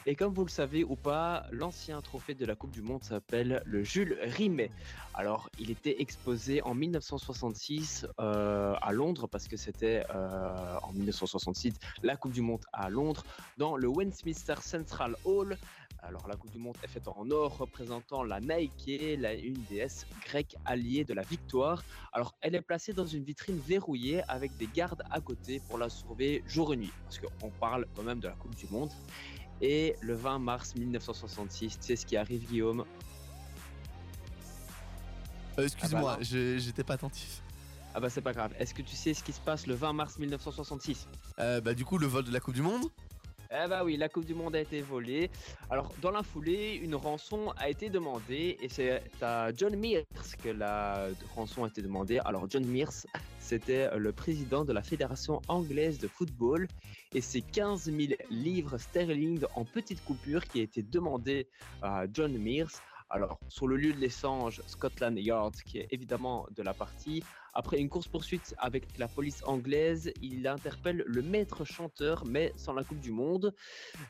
Et 0.05 0.15
comme 0.15 0.31
vous 0.31 0.45
le 0.45 0.51
savez 0.51 0.83
ou 0.83 0.95
pas, 0.95 1.47
l'ancien 1.49 1.99
trophée 2.03 2.35
de 2.35 2.45
la 2.45 2.55
Coupe 2.55 2.69
du 2.69 2.83
Monde 2.83 3.03
s'appelle 3.03 3.63
le 3.65 3.83
Jules 3.83 4.15
Rimet. 4.21 4.69
Alors, 5.15 5.49
il 5.57 5.71
était 5.71 5.99
exposé 5.99 6.61
en 6.61 6.75
1966 6.75 8.05
euh, 8.19 8.75
à 8.79 8.91
Londres 8.91 9.27
parce 9.27 9.47
que 9.47 9.57
c'était 9.57 10.03
euh, 10.13 10.77
en 10.83 10.93
1966 10.93 11.73
la 12.03 12.15
Coupe 12.15 12.33
du 12.33 12.41
Monde 12.41 12.63
à 12.73 12.91
Londres 12.91 13.23
dans 13.57 13.75
le 13.75 13.87
Westminster 13.87 14.55
Central 14.61 15.15
Hall. 15.25 15.57
Alors 16.07 16.27
la 16.27 16.35
Coupe 16.35 16.51
du 16.51 16.59
Monde 16.59 16.75
est 16.83 16.87
faite 16.87 17.07
en 17.07 17.29
or 17.31 17.57
représentant 17.57 18.23
la 18.23 18.39
Nike, 18.39 19.17
la, 19.17 19.33
une 19.33 19.61
déesse 19.69 20.05
grecque 20.25 20.55
alliée 20.63 21.03
de 21.03 21.13
la 21.15 21.23
victoire. 21.23 21.83
Alors 22.13 22.35
elle 22.41 22.53
est 22.53 22.61
placée 22.61 22.93
dans 22.93 23.07
une 23.07 23.23
vitrine 23.23 23.57
verrouillée 23.57 24.21
avec 24.27 24.55
des 24.57 24.67
gardes 24.67 25.01
à 25.09 25.19
côté 25.19 25.61
pour 25.67 25.79
la 25.79 25.89
surveiller 25.89 26.43
jour 26.47 26.73
et 26.73 26.77
nuit. 26.77 26.91
Parce 27.05 27.19
qu'on 27.19 27.49
parle 27.49 27.87
quand 27.95 28.03
même 28.03 28.19
de 28.19 28.27
la 28.27 28.35
Coupe 28.35 28.55
du 28.55 28.67
Monde. 28.67 28.91
Et 29.61 29.95
le 30.01 30.13
20 30.13 30.39
mars 30.39 30.75
1966, 30.75 31.79
tu 31.79 31.85
sais 31.87 31.95
ce 31.95 32.05
qui 32.05 32.17
arrive 32.17 32.45
Guillaume? 32.47 32.85
Euh, 35.57 35.63
Excuse-moi, 35.63 36.11
Ah 36.15 36.17
bah 36.17 36.23
j'étais 36.23 36.83
pas 36.83 36.95
attentif. 36.95 37.41
Ah 37.95 38.01
bah 38.01 38.09
c'est 38.09 38.21
pas 38.21 38.33
grave. 38.33 38.53
Est-ce 38.59 38.73
que 38.73 38.81
tu 38.81 38.95
sais 38.95 39.13
ce 39.13 39.23
qui 39.23 39.31
se 39.31 39.39
passe 39.39 39.65
le 39.67 39.73
20 39.73 39.93
mars 39.93 40.19
1966 40.19 41.07
Euh, 41.39 41.61
bah, 41.61 41.73
du 41.73 41.85
coup, 41.85 41.97
le 41.97 42.07
vol 42.07 42.25
de 42.25 42.31
la 42.31 42.41
Coupe 42.41 42.53
du 42.53 42.61
Monde 42.61 42.83
Eh 43.63 43.67
bah 43.69 43.83
oui, 43.85 43.95
la 43.95 44.09
Coupe 44.09 44.25
du 44.25 44.33
Monde 44.33 44.55
a 44.55 44.59
été 44.59 44.81
volée. 44.81 45.29
Alors, 45.69 45.93
dans 46.01 46.11
la 46.11 46.23
foulée, 46.23 46.79
une 46.83 46.95
rançon 46.95 47.53
a 47.57 47.69
été 47.69 47.89
demandée 47.89 48.57
et 48.61 48.67
c'est 48.67 49.01
à 49.21 49.53
John 49.55 49.75
Mears 49.77 50.03
que 50.43 50.49
la 50.49 51.07
rançon 51.35 51.63
a 51.63 51.67
été 51.67 51.81
demandée. 51.81 52.19
Alors, 52.25 52.49
John 52.49 52.65
Mears, 52.65 53.05
c'était 53.39 53.89
le 53.97 54.11
président 54.11 54.65
de 54.65 54.73
la 54.73 54.81
Fédération 54.81 55.41
anglaise 55.47 55.99
de 55.99 56.07
football 56.07 56.67
et 57.13 57.21
c'est 57.21 57.41
15 57.41 57.85
000 57.85 58.13
livres 58.29 58.77
sterling 58.77 59.45
en 59.55 59.63
petites 59.63 60.03
coupures 60.03 60.43
qui 60.43 60.59
a 60.59 60.63
été 60.63 60.81
demandé 60.81 61.47
à 61.81 62.05
John 62.11 62.37
Mears. 62.37 62.81
Alors, 63.09 63.39
sur 63.49 63.67
le 63.67 63.77
lieu 63.77 63.93
de 63.93 63.99
l'échange, 63.99 64.61
Scotland 64.65 65.17
Yard, 65.17 65.53
qui 65.65 65.77
est 65.77 65.87
évidemment 65.91 66.47
de 66.55 66.63
la 66.63 66.73
partie, 66.73 67.23
après 67.53 67.79
une 67.79 67.87
course-poursuite 67.87 68.55
avec 68.57 68.97
la 68.97 69.07
police 69.07 69.43
anglaise, 69.45 70.11
il 70.21 70.45
interpelle 70.47 71.03
le 71.05 71.21
maître 71.21 71.65
chanteur, 71.65 72.25
mais 72.25 72.51
sans 72.57 72.73
la 72.73 72.83
Coupe 72.83 72.99
du 72.99 73.11
Monde. 73.11 73.53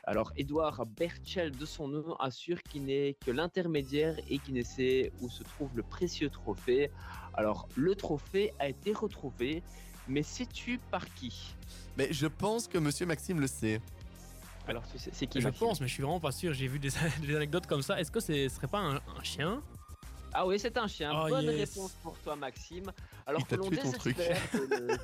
Alors, 0.04 0.32
Edouard 0.36 0.86
Berchel, 0.86 1.52
de 1.52 1.66
son 1.66 1.88
nom, 1.88 2.16
assure 2.16 2.62
qu'il 2.62 2.86
n'est 2.86 3.16
que 3.24 3.30
l'intermédiaire 3.30 4.16
et 4.28 4.38
qu'il 4.38 4.54
ne 4.54 4.62
sait 4.62 5.12
où 5.20 5.28
se 5.28 5.42
trouve 5.42 5.76
le 5.76 5.82
précieux 5.82 6.30
trophée. 6.30 6.90
Alors, 7.34 7.68
le 7.76 7.94
trophée 7.94 8.52
a 8.58 8.68
été 8.68 8.92
retrouvé, 8.92 9.62
mais 10.08 10.22
sais-tu 10.22 10.78
par 10.90 11.04
qui? 11.14 11.54
Mais 11.96 12.12
je 12.12 12.26
pense 12.26 12.66
que 12.66 12.78
monsieur 12.78 13.06
Maxime 13.06 13.40
le 13.40 13.46
sait. 13.46 13.80
Alors, 14.68 14.82
tu 14.90 14.98
sais, 14.98 15.10
c'est 15.12 15.26
qui 15.26 15.40
Je 15.40 15.46
Maxime 15.46 15.66
pense, 15.68 15.80
mais 15.80 15.86
je 15.86 15.92
suis 15.92 16.02
vraiment 16.02 16.20
pas 16.20 16.32
sûr. 16.32 16.52
J'ai 16.52 16.66
vu 16.66 16.78
des, 16.78 16.90
des 17.22 17.36
anecdotes 17.36 17.66
comme 17.66 17.82
ça. 17.82 18.00
Est-ce 18.00 18.10
que 18.10 18.20
ce 18.20 18.48
serait 18.48 18.66
pas 18.66 18.78
un, 18.78 18.96
un 18.96 19.22
chien? 19.22 19.62
Ah 20.38 20.46
oui, 20.46 20.58
c'est 20.58 20.76
un 20.76 20.86
chien. 20.86 21.12
Oh, 21.14 21.28
Bonne 21.30 21.46
yes. 21.46 21.70
réponse 21.70 21.92
pour 22.02 22.18
toi, 22.18 22.36
Maxime. 22.36 22.92
Alors 23.26 23.40
Il 23.40 23.46
que 23.46 23.54
l'on 23.54 23.70
désespère. 23.70 24.38
de 24.52 24.98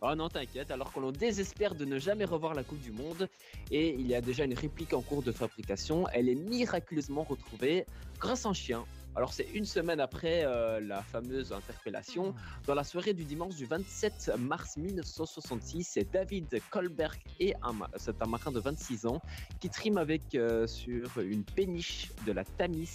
oh 0.00 0.14
non, 0.14 0.28
t'inquiète. 0.28 0.70
Alors 0.70 0.92
que 0.92 1.00
l'on 1.00 1.10
désespère 1.10 1.74
de 1.74 1.84
ne 1.84 1.98
jamais 1.98 2.24
revoir 2.24 2.54
la 2.54 2.62
Coupe 2.62 2.80
du 2.80 2.92
Monde, 2.92 3.28
et 3.72 3.94
il 3.94 4.06
y 4.06 4.14
a 4.14 4.20
déjà 4.20 4.44
une 4.44 4.54
réplique 4.54 4.92
en 4.92 5.02
cours 5.02 5.22
de 5.24 5.32
fabrication, 5.32 6.06
elle 6.12 6.28
est 6.28 6.36
miraculeusement 6.36 7.24
retrouvée 7.24 7.86
grâce 8.20 8.46
à 8.46 8.50
un 8.50 8.54
chien. 8.54 8.84
Alors 9.16 9.32
c'est 9.32 9.48
une 9.54 9.64
semaine 9.64 9.98
après 9.98 10.44
euh, 10.44 10.78
la 10.78 11.02
fameuse 11.02 11.50
interpellation. 11.50 12.34
Dans 12.66 12.74
la 12.74 12.84
soirée 12.84 13.14
du 13.14 13.24
dimanche 13.24 13.54
du 13.54 13.64
27 13.64 14.32
mars 14.38 14.76
1966, 14.76 15.84
c'est 15.84 16.12
David 16.12 16.60
Kolberg 16.70 17.16
et 17.40 17.54
c'est 17.96 18.20
un 18.20 18.26
marin 18.26 18.52
de 18.52 18.60
26 18.60 19.06
ans 19.06 19.22
qui 19.58 19.70
trime 19.70 19.96
avec 19.96 20.34
euh, 20.34 20.66
sur 20.66 21.18
une 21.18 21.44
péniche 21.44 22.12
de 22.26 22.32
la 22.32 22.44
Tamis. 22.44 22.90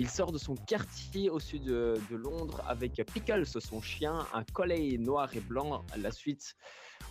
Il 0.00 0.08
sort 0.08 0.30
de 0.30 0.38
son 0.38 0.54
quartier 0.54 1.28
au 1.28 1.40
sud 1.40 1.64
de, 1.64 1.98
Londres 2.12 2.62
avec 2.68 3.02
Pickles, 3.12 3.44
son 3.46 3.82
chien, 3.82 4.24
un 4.32 4.44
collet 4.44 4.96
noir 4.96 5.28
et 5.34 5.40
blanc. 5.40 5.84
La 5.96 6.12
suite, 6.12 6.54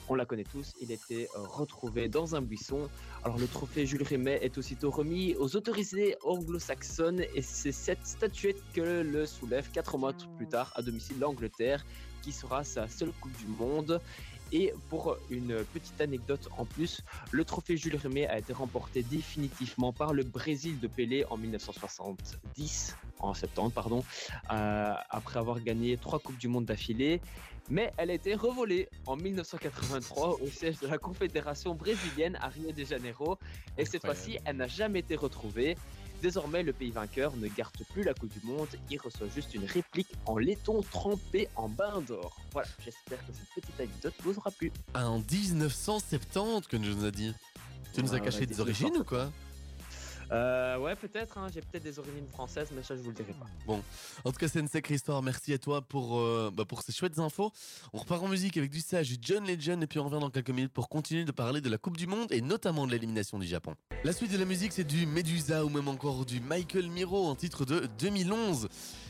on 0.08 0.16
la 0.16 0.26
connaît 0.26 0.46
tous, 0.46 0.74
il 0.80 0.94
était 0.94 1.28
retrouvé 1.36 2.08
dans 2.08 2.34
un 2.34 2.42
buisson. 2.42 2.88
Alors 3.26 3.38
le 3.40 3.48
trophée 3.48 3.86
Jules 3.86 4.04
Rimet 4.04 4.40
est 4.42 4.58
aussitôt 4.58 4.90
remis 4.90 5.36
aux 5.36 5.58
autorisés 5.58 6.16
anglo-saxonnes 6.24 7.26
et 7.36 7.42
c'est 7.42 7.74
cette 7.74 8.08
statuette 8.08 8.62
que 8.74 9.02
le 9.02 9.26
soulève 9.26 9.70
quatre 9.70 9.98
mois 9.98 10.14
plus 10.38 10.48
tard 10.48 10.72
à 10.76 10.82
domicile 10.82 11.20
l'Angleterre 11.20 11.86
qui 12.22 12.32
sera 12.32 12.64
sa 12.64 12.88
seule 12.88 13.12
Coupe 13.20 13.38
du 13.38 13.48
Monde. 13.48 14.00
Et 14.52 14.74
pour 14.90 15.18
une 15.30 15.64
petite 15.74 16.00
anecdote 16.00 16.48
en 16.58 16.66
plus, 16.66 17.02
le 17.32 17.44
trophée 17.44 17.78
Jules 17.78 17.98
Rimet 17.98 18.28
a 18.28 18.38
été 18.38 18.54
remporté 18.54 19.04
définitivement 19.04 19.92
par 19.92 20.14
le 20.14 20.24
Brésil 20.24 20.80
de 20.80 20.88
Pelé 20.88 21.26
en 21.30 21.38
1970, 21.38 22.96
en 23.20 23.34
septembre, 23.34 23.72
pardon, 23.72 24.04
euh, 24.52 24.94
après 25.10 25.40
avoir 25.40 25.60
gagné 25.62 25.98
trois 25.98 26.20
Coupes 26.20 26.38
du 26.38 26.48
Monde 26.48 26.66
d'affilée. 26.66 27.22
Mais 27.70 27.92
elle 27.98 28.12
a 28.12 28.14
été 28.14 28.34
revolée 28.34 28.88
en 29.06 29.18
1983 29.18 30.42
au 30.42 30.48
siège 30.48 30.80
de 30.80 30.88
la 30.88 30.98
Confédération 30.98 31.76
brésilienne 31.76 32.38
à 32.42 32.48
Rio 32.48 32.72
de 32.72 32.84
Janeiro. 32.86 33.38
Et 33.78 33.86
cette 33.86 34.06
fois-ci, 34.06 34.40
elle 34.46 34.58
n'a 34.58 34.68
jamais 34.68 35.00
été 35.00 35.16
retrouvée. 35.18 35.76
Désormais, 36.22 36.64
le 36.64 36.74
pays 36.74 36.90
vainqueur 36.92 37.36
ne 37.38 37.48
garde 37.48 37.76
plus 37.94 38.04
la 38.04 38.14
Coupe 38.14 38.32
du 38.34 38.46
Monde, 38.46 38.68
il 38.90 39.00
reçoit 39.00 39.28
juste 39.34 39.54
une 39.54 39.66
réplique 39.66 40.08
en 40.26 40.38
laiton 40.38 40.82
trempé 40.92 41.48
en 41.56 41.70
bain 41.70 42.02
d'or. 42.02 42.36
Voilà, 42.52 42.68
j'espère 42.84 43.20
que 43.20 43.32
cette 43.34 43.64
petite 43.64 43.80
anecdote 43.80 44.14
vous 44.24 44.38
aura 44.38 44.50
plu. 44.52 44.72
Ah, 44.94 45.10
En 45.10 45.20
1970 45.20 46.68
que 46.68 46.78
nous 46.78 47.06
a 47.06 47.12
dit. 47.12 47.34
Tu 47.94 48.02
nous 48.02 48.12
as 48.14 48.18
Ouais, 48.18 48.22
caché 48.22 48.46
des 48.46 48.60
origines 48.60 48.98
ou 48.98 49.04
quoi? 49.04 49.32
Euh, 50.32 50.78
ouais, 50.78 50.96
peut-être, 50.96 51.38
hein, 51.38 51.48
j'ai 51.54 51.62
peut-être 51.62 51.84
des 51.84 52.00
origines 52.00 52.28
françaises, 52.32 52.70
mais 52.76 52.84
ça 52.84 52.96
je 52.96 53.02
vous 53.02 53.10
le 53.10 53.16
dirai 53.16 53.34
pas. 53.34 53.74
En 54.24 54.32
tout 54.32 54.38
cas, 54.38 54.48
c'est 54.48 54.60
une 54.60 54.68
sacrée 54.68 54.96
histoire. 54.96 55.22
Merci 55.22 55.54
à 55.54 55.58
toi 55.58 55.82
pour, 55.82 56.20
euh, 56.20 56.52
bah, 56.54 56.66
pour 56.66 56.82
ces 56.82 56.92
chouettes 56.92 57.20
infos. 57.20 57.52
On 57.94 58.00
repart 58.00 58.24
en 58.24 58.28
musique 58.28 58.58
avec 58.58 58.70
du 58.70 58.82
sage, 58.82 59.16
John 59.22 59.46
Legend, 59.46 59.82
et 59.82 59.88
puis 59.88 60.00
on 60.00 60.06
revient 60.06 60.20
dans 60.20 60.30
quelques 60.30 60.50
minutes 60.50 60.74
pour 60.74 60.90
continuer 60.90 61.24
de 61.24 61.32
parler 61.32 61.62
de 61.62 61.70
la 61.70 61.78
Coupe 61.78 61.98
du 61.98 62.08
Monde 62.08 62.32
et 62.32 62.42
notamment 62.42 62.86
de 62.86 62.92
l'élimination 62.92 63.40
du 63.40 63.48
Japon. 63.48 63.76
La 64.04 64.14
suite 64.14 64.32
de 64.32 64.38
la 64.38 64.46
musique, 64.46 64.74
c'est 64.74 64.84
du 64.84 65.06
Medusa 65.06 65.64
ou 65.66 65.70
même 65.70 65.88
encore 65.88 66.26
du 66.26 66.40
Michael 66.40 66.90
Miro, 66.90 67.30
un 67.30 67.36
titre 67.36 67.66
de 67.66 67.88
2011. 68.00 68.68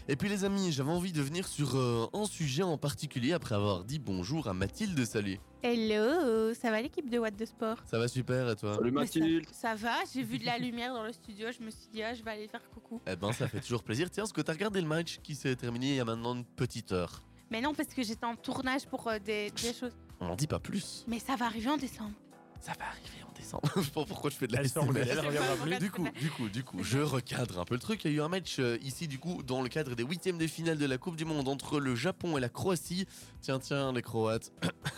Et 0.10 0.16
puis 0.16 0.30
les 0.30 0.46
amis, 0.46 0.72
j'avais 0.72 0.92
envie 0.92 1.12
de 1.12 1.22
venir 1.22 1.46
sur 1.46 1.76
euh, 1.76 2.08
un 2.14 2.24
sujet 2.24 2.64
en 2.64 2.78
particulier 2.78 3.34
après 3.34 3.56
avoir 3.56 3.84
dit 3.84 4.00
bonjour 4.00 4.48
à 4.48 4.54
Mathilde. 4.54 5.04
Salut. 5.04 5.38
Hello, 5.62 6.54
ça 6.54 6.72
va 6.72 6.82
l'équipe 6.82 7.10
de 7.10 7.20
What 7.20 7.32
de 7.32 7.44
Sport? 7.44 7.80
Ça 7.86 8.00
va 8.00 8.08
super 8.08 8.50
et 8.50 8.56
toi? 8.56 8.76
Salut 8.76 8.92
Mais 8.92 9.06
ça, 9.06 9.20
ça 9.52 9.76
va, 9.76 9.96
j'ai 10.14 10.24
vu 10.24 10.38
de 10.40 10.46
la 10.46 10.58
lumière 10.60 10.94
dans 10.94 11.04
le 11.04 11.12
studio, 11.12 11.48
je 11.52 11.62
me 11.62 11.70
suis 11.70 11.90
dit, 11.92 12.04
ah, 12.04 12.14
je 12.14 12.24
vais 12.24 12.32
aller 12.32 12.48
faire 12.48 12.62
coucou. 12.74 13.02
Eh 13.06 13.18
ben, 13.18 13.34
ça 13.34 13.50
fait 13.50 13.60
toujours 13.60 13.84
plaisir. 13.84 14.10
Tiens, 14.10 14.24
est-ce 14.24 14.34
que 14.34 14.40
t'as 14.40 14.54
regardé 14.54 14.80
le 14.80 14.88
match 14.88 15.20
qui 15.22 15.36
s'est 15.36 15.56
terminé 15.58 15.90
il 15.90 15.96
y 15.96 16.00
a 16.00 16.06
maintenant 16.06 16.36
une 16.36 16.46
petite 16.46 16.94
heure 16.94 17.22
Mais 17.52 17.60
non, 17.60 17.74
parce 17.74 17.90
que 17.90 18.02
j'étais 18.02 18.26
en 18.26 18.38
tournage 18.38 18.86
pour 18.86 19.06
euh, 19.10 19.20
des, 19.20 19.52
des 19.52 19.74
choses. 19.74 19.98
On 20.22 20.28
n'en 20.28 20.36
dit 20.38 20.48
pas 20.48 20.60
plus. 20.60 21.04
Mais 21.10 21.20
ça 21.20 21.36
va 21.36 21.48
arriver 21.48 21.70
en 21.70 21.78
décembre. 21.78 22.14
Ça 22.62 22.74
va 22.78 22.86
arriver 22.86 23.24
en 23.28 23.32
décembre. 23.38 23.70
je 23.76 23.82
sais 23.82 23.92
pas 23.92 24.06
pourquoi 24.06 24.30
je 24.30 24.36
fais 24.36 24.48
de 24.48 24.54
la 24.54 24.68
SMR. 24.68 25.80
Du 25.80 25.92
coup, 25.92 26.08
du 26.20 26.30
coup, 26.30 26.50
du 26.50 26.64
coup, 26.64 26.84
je 26.84 27.00
recadre 27.00 27.60
un 27.60 27.66
peu 27.66 27.76
le 27.76 27.80
truc. 27.80 28.04
Il 28.06 28.12
y 28.12 28.14
a 28.16 28.18
eu 28.18 28.22
un 28.22 28.28
match 28.28 28.58
euh, 28.60 28.78
ici, 28.82 29.08
du 29.08 29.20
coup, 29.20 29.44
dans 29.44 29.62
le 29.62 29.70
cadre 29.70 29.96
des 29.96 30.04
huitièmes 30.04 30.38
de 30.38 30.48
finale 30.48 30.78
de 30.78 30.86
la 30.86 30.98
Coupe 30.98 31.16
du 31.16 31.26
Monde 31.26 31.48
entre 31.48 31.80
le 31.80 31.96
Japon 31.96 32.38
et 32.38 32.42
la 32.42 32.50
Croatie. 32.50 33.08
Tiens, 33.42 33.60
tiens, 33.60 33.94
les 33.94 34.02
Croates. 34.02 34.52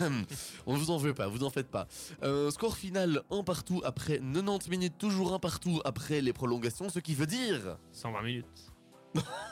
On 0.66 0.74
ne 0.74 0.78
vous 0.78 0.90
en 0.90 0.96
veut 0.96 1.14
pas, 1.14 1.28
vous 1.28 1.44
en 1.44 1.50
faites 1.50 1.70
pas. 1.70 1.86
Euh, 2.22 2.50
score 2.50 2.76
final, 2.76 3.22
un 3.30 3.42
partout 3.42 3.82
après 3.84 4.18
90 4.18 4.70
minutes, 4.70 4.98
toujours 4.98 5.34
un 5.34 5.38
partout 5.38 5.80
après 5.84 6.20
les 6.20 6.32
prolongations, 6.32 6.88
ce 6.88 6.98
qui 6.98 7.14
veut 7.14 7.26
dire. 7.26 7.76
120 7.92 8.22
minutes. 8.22 8.69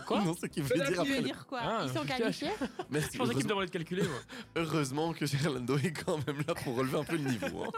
Quoi 0.07 0.23
Non, 0.23 0.35
ce 0.40 0.47
qui 0.47 0.61
veut 0.62 0.75
dire 0.75 1.03
Tu 1.03 1.12
veux 1.12 1.23
dire 1.23 1.47
quoi 1.47 1.61
Ah, 1.62 1.85
Ils 1.87 1.92
sont 1.99 2.05
qualifiés 2.05 2.51
Merci. 2.90 3.11
Je 3.14 3.18
pensais 3.18 3.35
qu'il 3.35 3.42
Heureusement, 3.42 3.49
devrait 3.51 3.64
être 3.66 3.71
calculé, 3.73 4.03
moi. 4.03 4.18
heureusement 4.57 5.12
que 5.12 5.27
Gerlando 5.27 5.77
est 5.79 5.92
quand 5.92 6.18
même 6.27 6.38
là 6.47 6.55
pour 6.55 6.77
relever 6.77 6.99
un 6.99 7.05
peu 7.05 7.16
le 7.16 7.29
niveau. 7.29 7.64
hein. 7.64 7.71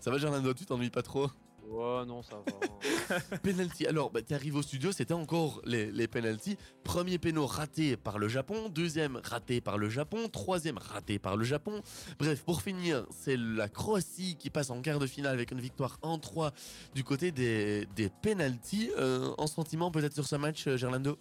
Ça 0.00 0.10
va, 0.10 0.18
Gerlando, 0.18 0.52
tu 0.54 0.66
t'ennuies 0.66 0.90
pas 0.90 1.02
trop? 1.02 1.30
Ouais, 1.72 2.04
non, 2.04 2.22
ça 2.22 2.36
va. 2.36 3.38
Penalty. 3.42 3.86
Alors, 3.86 4.10
bah, 4.10 4.20
tu 4.20 4.34
arrives 4.34 4.56
au 4.56 4.62
studio, 4.62 4.92
c'était 4.92 5.14
encore 5.14 5.62
les, 5.64 5.90
les 5.90 6.06
penalties. 6.06 6.58
Premier 6.84 7.16
péno 7.16 7.46
raté 7.46 7.96
par 7.96 8.18
le 8.18 8.28
Japon, 8.28 8.68
deuxième 8.68 9.18
raté 9.24 9.62
par 9.62 9.78
le 9.78 9.88
Japon, 9.88 10.28
troisième 10.28 10.76
raté 10.76 11.18
par 11.18 11.38
le 11.38 11.44
Japon. 11.44 11.80
Bref, 12.18 12.42
pour 12.44 12.60
finir, 12.60 13.06
c'est 13.10 13.38
la 13.38 13.70
Croatie 13.70 14.36
qui 14.36 14.50
passe 14.50 14.68
en 14.68 14.82
quart 14.82 14.98
de 14.98 15.06
finale 15.06 15.32
avec 15.32 15.50
une 15.50 15.60
victoire 15.60 15.98
1-3 16.02 16.52
du 16.94 17.04
côté 17.04 17.32
des, 17.32 17.86
des 17.96 18.10
penalties. 18.10 18.90
Euh, 18.98 19.32
en 19.38 19.46
sentiment 19.46 19.90
peut-être 19.90 20.12
sur 20.14 20.26
ce 20.26 20.36
match, 20.36 20.66
euh, 20.66 20.76
Gerlando? 20.76 21.16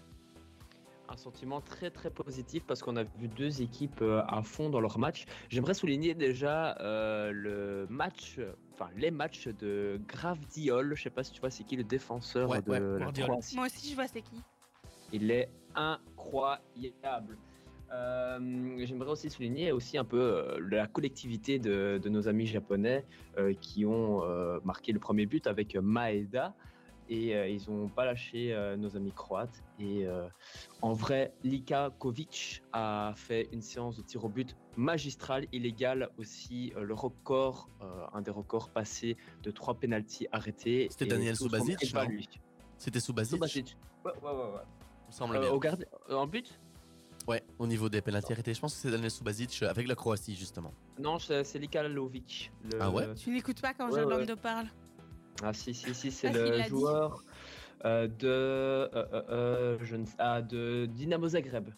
Un 1.12 1.18
sentiment 1.18 1.62
très 1.62 1.92
très 1.92 2.10
positif 2.10 2.64
parce 2.66 2.82
qu'on 2.82 2.96
a 2.96 3.04
vu 3.04 3.28
deux 3.28 3.62
équipes 3.62 4.02
euh, 4.02 4.22
à 4.28 4.42
fond 4.42 4.70
dans 4.70 4.80
leur 4.80 4.98
match. 4.98 5.26
J'aimerais 5.50 5.74
souligner 5.74 6.14
déjà 6.14 6.78
euh, 6.80 7.32
le 7.32 7.86
match, 7.90 8.40
enfin 8.74 8.90
les 8.98 9.12
matchs 9.12 9.48
de 9.48 10.00
Gravdiol. 10.08 10.96
Je 10.96 11.04
sais 11.04 11.10
pas 11.10 11.24
si 11.24 11.32
tu 11.32 11.42
vois 11.42 11.50
c'est 11.50 11.64
qui 11.64 11.76
le 11.76 11.84
défenseur 11.84 12.50
Ouais, 12.50 12.62
de 12.62 12.72
ouais, 12.72 13.00
la. 13.00 13.12
Croatie. 13.12 13.56
Moi 13.56 13.66
aussi, 13.66 13.90
je 13.90 13.96
vois 13.96 14.08
c'est 14.08 14.22
qui. 14.22 14.42
Il 15.12 15.30
est 15.32 15.50
incroyable. 15.76 17.38
Euh, 17.94 18.86
J'aimerais 18.86 19.12
aussi 19.12 19.30
souligner 19.30 19.74
aussi 19.74 19.98
un 19.98 20.06
peu 20.06 20.20
euh, 20.22 20.60
la 20.72 20.88
collectivité 20.88 21.60
de, 21.60 22.00
de 22.02 22.10
nos 22.10 22.30
amis 22.30 22.46
japonais 22.48 23.06
euh, 23.38 23.54
qui 23.60 23.86
ont 23.86 24.24
euh, 24.24 24.60
marqué 24.64 24.94
le 24.94 25.00
premier 25.00 25.26
but 25.26 25.46
avec 25.46 25.76
Maeda 25.76 26.56
et 27.12 27.36
euh, 27.36 27.48
ils 27.50 27.70
n'ont 27.70 27.90
pas 27.90 28.06
lâché 28.06 28.54
euh, 28.54 28.78
nos 28.78 28.96
amis 28.96 29.12
croates. 29.12 29.62
Et 29.78 30.08
euh, 30.08 30.28
en 30.82 30.94
vrai, 30.94 31.34
Lika 31.44 31.92
Kovic 32.00 32.64
a 32.72 33.14
fait 33.18 33.50
une 33.52 33.62
séance 33.62 33.98
de 33.98 34.02
tir 34.02 34.24
au 34.24 34.30
but 34.30 34.56
magistrale. 34.78 35.46
Il 35.52 35.66
égale 35.66 36.10
aussi 36.18 36.72
euh, 36.78 36.84
le 36.84 36.94
record, 36.94 37.70
euh, 37.82 38.06
un 38.14 38.22
des 38.22 38.32
records 38.32 38.70
passés 38.70 39.18
de 39.44 39.52
trois 39.52 39.76
pénalties 39.76 40.28
arrêtés. 40.32 40.88
C'était 40.90 41.06
Daniel 41.06 41.36
Subasic, 41.36 41.92
pas 41.94 42.06
lui. 42.06 42.30
C'était 42.78 43.02
sous 43.02 43.14
Basic, 43.14 43.34
Subasic. 43.36 43.78
Ouais, 44.06 44.12
ouais, 44.24 44.32
ouais. 44.32 44.38
ouais. 44.38 44.62
il 45.04 45.08
me 45.08 45.12
semble 45.12 45.36
Euh, 45.36 45.42
bien. 45.42 45.52
au 45.52 45.62
euh, 46.10 46.16
en 46.16 46.28
but? 46.28 46.58
Ouais, 47.28 47.44
au 47.60 47.68
niveau 47.68 47.90
des 47.90 48.02
pénalties 48.02 48.32
arrêtés, 48.32 48.54
je 48.54 48.62
pense 48.62 48.74
que 48.74 48.80
c'est 48.80 48.90
Daniel 48.90 49.12
Subasic 49.12 49.64
avec 49.64 49.86
la 49.86 49.96
Croatie, 49.96 50.36
justement. 50.36 50.74
Non, 50.98 51.20
c'est 51.20 51.60
Lika 51.60 51.84
Lovic. 51.88 52.52
le- 52.64 52.82
Ah 52.82 52.90
ouais? 52.90 53.14
Tu 53.16 53.32
n'écoutes 53.32 53.62
pas 53.62 53.74
quand 53.74 53.90
Ouais, 53.92 54.00
Gerlando 54.00 54.36
parle? 54.38 54.68
Ah 55.44 55.54
si, 55.54 55.74
si, 55.74 55.94
si, 55.94 56.12
c'est 56.12 56.32
le 56.32 56.64
joueur 56.64 57.24
euh, 57.86 58.08
de, 58.08 58.28
euh, 58.28 58.90
euh, 59.30 59.78
je 59.82 59.96
ne 59.96 60.06
sais- 60.06 60.16
ah, 60.20 60.42
de 60.42 60.86
Dynamo 60.86 61.30
Zagreb. 61.30 61.70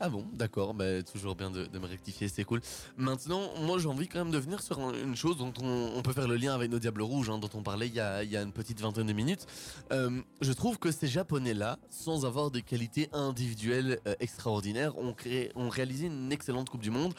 Ah 0.00 0.08
bon, 0.08 0.24
d'accord, 0.32 0.74
bah, 0.74 1.02
toujours 1.02 1.34
bien 1.34 1.50
de, 1.50 1.66
de 1.66 1.78
me 1.80 1.86
rectifier, 1.88 2.28
c'est 2.28 2.44
cool. 2.44 2.60
Maintenant, 2.96 3.50
moi 3.62 3.80
j'ai 3.80 3.88
envie 3.88 4.06
quand 4.06 4.20
même 4.20 4.30
de 4.30 4.38
venir 4.38 4.62
sur 4.62 4.78
un- 4.78 4.94
une 4.94 5.16
chose 5.16 5.36
dont 5.38 5.52
on, 5.60 5.90
on 5.96 6.02
peut 6.02 6.12
faire 6.12 6.28
le 6.28 6.36
lien 6.36 6.54
avec 6.54 6.70
nos 6.70 6.78
Diables 6.78 7.02
Rouges, 7.02 7.30
hein, 7.30 7.38
dont 7.38 7.50
on 7.54 7.64
parlait 7.64 7.88
il 7.88 7.94
y, 7.94 7.98
a, 7.98 8.22
il 8.22 8.30
y 8.30 8.36
a 8.36 8.42
une 8.42 8.52
petite 8.52 8.80
vingtaine 8.80 9.08
de 9.08 9.12
minutes. 9.12 9.46
Euh, 9.90 10.20
je 10.40 10.52
trouve 10.52 10.78
que 10.78 10.92
ces 10.92 11.08
Japonais-là, 11.08 11.80
sans 11.90 12.24
avoir 12.24 12.52
des 12.52 12.62
qualités 12.62 13.08
individuelles 13.12 13.98
euh, 14.06 14.14
extraordinaires, 14.20 14.96
ont, 14.98 15.14
créé, 15.14 15.50
ont 15.56 15.68
réalisé 15.68 16.06
une 16.06 16.30
excellente 16.30 16.70
Coupe 16.70 16.82
du 16.82 16.92
Monde. 16.92 17.12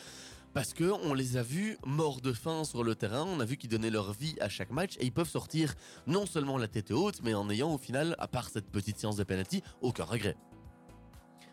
Parce 0.53 0.73
que 0.73 0.91
on 1.05 1.13
les 1.13 1.37
a 1.37 1.43
vus 1.43 1.77
morts 1.85 2.21
de 2.21 2.33
faim 2.33 2.63
sur 2.63 2.83
le 2.83 2.95
terrain, 2.95 3.25
on 3.27 3.39
a 3.39 3.45
vu 3.45 3.57
qu'ils 3.57 3.69
donnaient 3.69 3.89
leur 3.89 4.13
vie 4.13 4.35
à 4.41 4.49
chaque 4.49 4.71
match 4.71 4.95
et 4.99 5.05
ils 5.05 5.11
peuvent 5.11 5.29
sortir 5.29 5.75
non 6.07 6.25
seulement 6.25 6.57
la 6.57 6.67
tête 6.67 6.91
haute, 6.91 7.21
mais 7.23 7.33
en 7.33 7.49
ayant 7.49 7.73
au 7.73 7.77
final, 7.77 8.15
à 8.19 8.27
part 8.27 8.49
cette 8.49 8.69
petite 8.69 8.97
séance 8.97 9.17
de 9.17 9.23
penalty, 9.23 9.61
aucun 9.81 10.05
regret. 10.05 10.35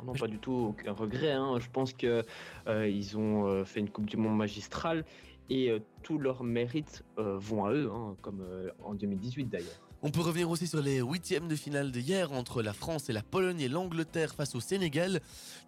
Non, 0.04 0.12
pas 0.12 0.26
du 0.26 0.38
tout, 0.38 0.52
aucun 0.70 0.92
regret. 0.92 1.32
hein. 1.32 1.58
Je 1.58 1.68
pense 1.70 1.92
que 1.92 2.22
euh, 2.68 3.02
ont 3.16 3.46
euh, 3.46 3.64
fait 3.64 3.80
une 3.80 3.88
Coupe 3.90 4.06
du 4.06 4.16
Monde 4.16 4.36
magistrale 4.36 5.04
et 5.48 5.70
euh, 5.70 5.78
tous 6.02 6.18
leurs 6.18 6.44
mérites 6.44 7.04
vont 7.16 7.64
à 7.64 7.72
eux, 7.72 7.90
hein, 7.92 8.16
comme 8.20 8.44
en 8.82 8.94
2018 8.94 9.46
d'ailleurs. 9.46 9.85
On 10.06 10.10
peut 10.12 10.20
revenir 10.20 10.48
aussi 10.48 10.68
sur 10.68 10.80
les 10.80 11.00
huitièmes 11.00 11.48
de 11.48 11.56
finale 11.56 11.90
de 11.90 11.98
hier 11.98 12.30
entre 12.30 12.62
la 12.62 12.72
France 12.72 13.10
et 13.10 13.12
la 13.12 13.24
Pologne 13.24 13.60
et 13.60 13.68
l'Angleterre 13.68 14.36
face 14.36 14.54
au 14.54 14.60
Sénégal. 14.60 15.20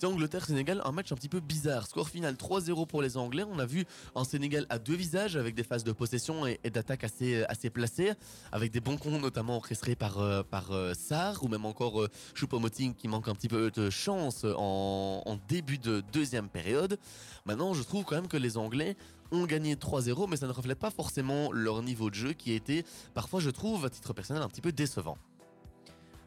Angleterre-Sénégal, 0.04 0.80
un 0.84 0.92
match 0.92 1.10
un 1.10 1.16
petit 1.16 1.28
peu 1.28 1.40
bizarre. 1.40 1.88
Score 1.88 2.08
final 2.08 2.34
3-0 2.34 2.86
pour 2.86 3.02
les 3.02 3.16
Anglais. 3.16 3.42
On 3.50 3.58
a 3.58 3.66
vu 3.66 3.84
un 4.14 4.22
Sénégal 4.22 4.64
à 4.70 4.78
deux 4.78 4.94
visages 4.94 5.34
avec 5.36 5.56
des 5.56 5.64
phases 5.64 5.82
de 5.82 5.90
possession 5.90 6.46
et, 6.46 6.60
d'attaque 6.72 7.02
assez, 7.02 7.42
assez 7.48 7.68
placées, 7.68 8.12
avec 8.52 8.70
des 8.70 8.78
bons 8.78 8.96
comptes 8.96 9.20
notamment 9.20 9.56
orchestrés 9.56 9.96
par, 9.96 10.20
euh, 10.20 10.44
par 10.44 10.70
euh, 10.70 10.94
Sarr 10.94 11.42
ou 11.42 11.48
même 11.48 11.64
encore 11.66 12.00
euh, 12.00 12.08
Choupo-Moting 12.34 12.94
qui 12.94 13.08
manque 13.08 13.26
un 13.26 13.34
petit 13.34 13.48
peu 13.48 13.72
de 13.72 13.90
chance 13.90 14.44
en, 14.44 15.24
en 15.26 15.36
début 15.48 15.78
de 15.78 16.00
deuxième 16.12 16.48
période. 16.48 16.96
Maintenant, 17.44 17.74
je 17.74 17.82
trouve 17.82 18.04
quand 18.04 18.14
même 18.14 18.28
que 18.28 18.36
les 18.36 18.56
Anglais 18.56 18.96
ont 19.32 19.44
gagné 19.46 19.74
3-0, 19.74 20.28
mais 20.28 20.36
ça 20.36 20.46
ne 20.46 20.52
reflète 20.52 20.78
pas 20.78 20.90
forcément 20.90 21.52
leur 21.52 21.82
niveau 21.82 22.10
de 22.10 22.14
jeu 22.14 22.32
qui 22.32 22.52
a 22.52 22.54
été, 22.56 22.84
parfois 23.14 23.40
je 23.40 23.50
trouve, 23.50 23.84
à 23.84 23.90
titre 23.90 24.12
personnel, 24.12 24.42
un 24.42 24.48
petit 24.48 24.60
peu 24.60 24.72
décevant. 24.72 25.18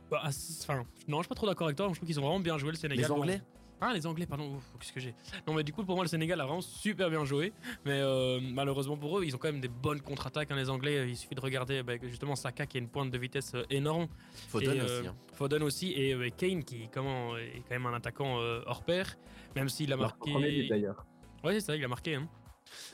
Bah, 0.09 0.19
ah, 0.23 0.29
Enfin, 0.61 0.83
non, 1.07 1.17
je 1.17 1.23
suis 1.23 1.29
pas 1.29 1.35
trop 1.35 1.47
d'accord 1.47 1.67
avec 1.67 1.77
toi. 1.77 1.87
Je 1.89 1.95
trouve 1.95 2.07
qu'ils 2.07 2.19
ont 2.19 2.23
vraiment 2.23 2.39
bien 2.39 2.57
joué 2.57 2.71
le 2.71 2.75
Sénégal. 2.77 3.03
Les 3.05 3.07
Bon, 3.09 3.21
Anglais? 3.21 3.41
Ah, 3.83 3.93
les 3.95 4.05
Anglais, 4.05 4.25
pardon. 4.27 4.59
Qu'est-ce 4.79 4.91
que 4.93 4.99
j'ai? 4.99 5.15
Non, 5.47 5.53
mais 5.55 5.63
du 5.63 5.73
coup, 5.73 5.83
pour 5.83 5.95
moi, 5.95 6.03
le 6.03 6.09
Sénégal 6.09 6.39
a 6.41 6.45
vraiment 6.45 6.61
super 6.61 7.09
bien 7.09 7.23
joué. 7.25 7.51
Mais 7.85 7.93
euh, 8.01 8.39
malheureusement 8.41 8.95
pour 8.97 9.17
eux, 9.17 9.23
ils 9.25 9.33
ont 9.33 9.39
quand 9.39 9.51
même 9.51 9.61
des 9.61 9.69
bonnes 9.69 10.01
contre-attaques. 10.01 10.51
hein, 10.51 10.55
les 10.55 10.69
Anglais, 10.69 11.09
il 11.09 11.15
suffit 11.17 11.33
de 11.33 11.39
regarder 11.41 11.81
bah, 11.81 11.93
justement 12.03 12.35
Saka 12.35 12.65
qui 12.67 12.77
a 12.77 12.79
une 12.81 12.89
pointe 12.89 13.09
de 13.09 13.17
vitesse 13.17 13.53
euh, 13.55 13.63
énorme. 13.71 14.07
Foden 14.49 14.75
Et, 14.75 14.79
euh, 14.81 14.99
aussi. 14.99 15.07
hein. 15.07 15.15
Foden 15.33 15.63
aussi. 15.63 15.93
Et 15.93 16.13
euh, 16.13 16.29
Kane 16.29 16.63
qui 16.63 16.89
comment, 16.93 17.35
est 17.37 17.63
quand 17.67 17.71
même 17.71 17.85
un 17.87 17.93
attaquant 17.95 18.39
euh, 18.39 18.61
hors 18.67 18.83
pair. 18.83 19.17
Même 19.55 19.69
s'il 19.69 19.91
a 19.93 19.97
marqué. 19.97 20.67
d'ailleurs. 20.69 21.05
Ouais, 21.43 21.53
c'est 21.53 21.61
ça, 21.61 21.75
il 21.75 21.83
a 21.83 21.87
marqué. 21.87 22.15
Hein. 22.15 22.27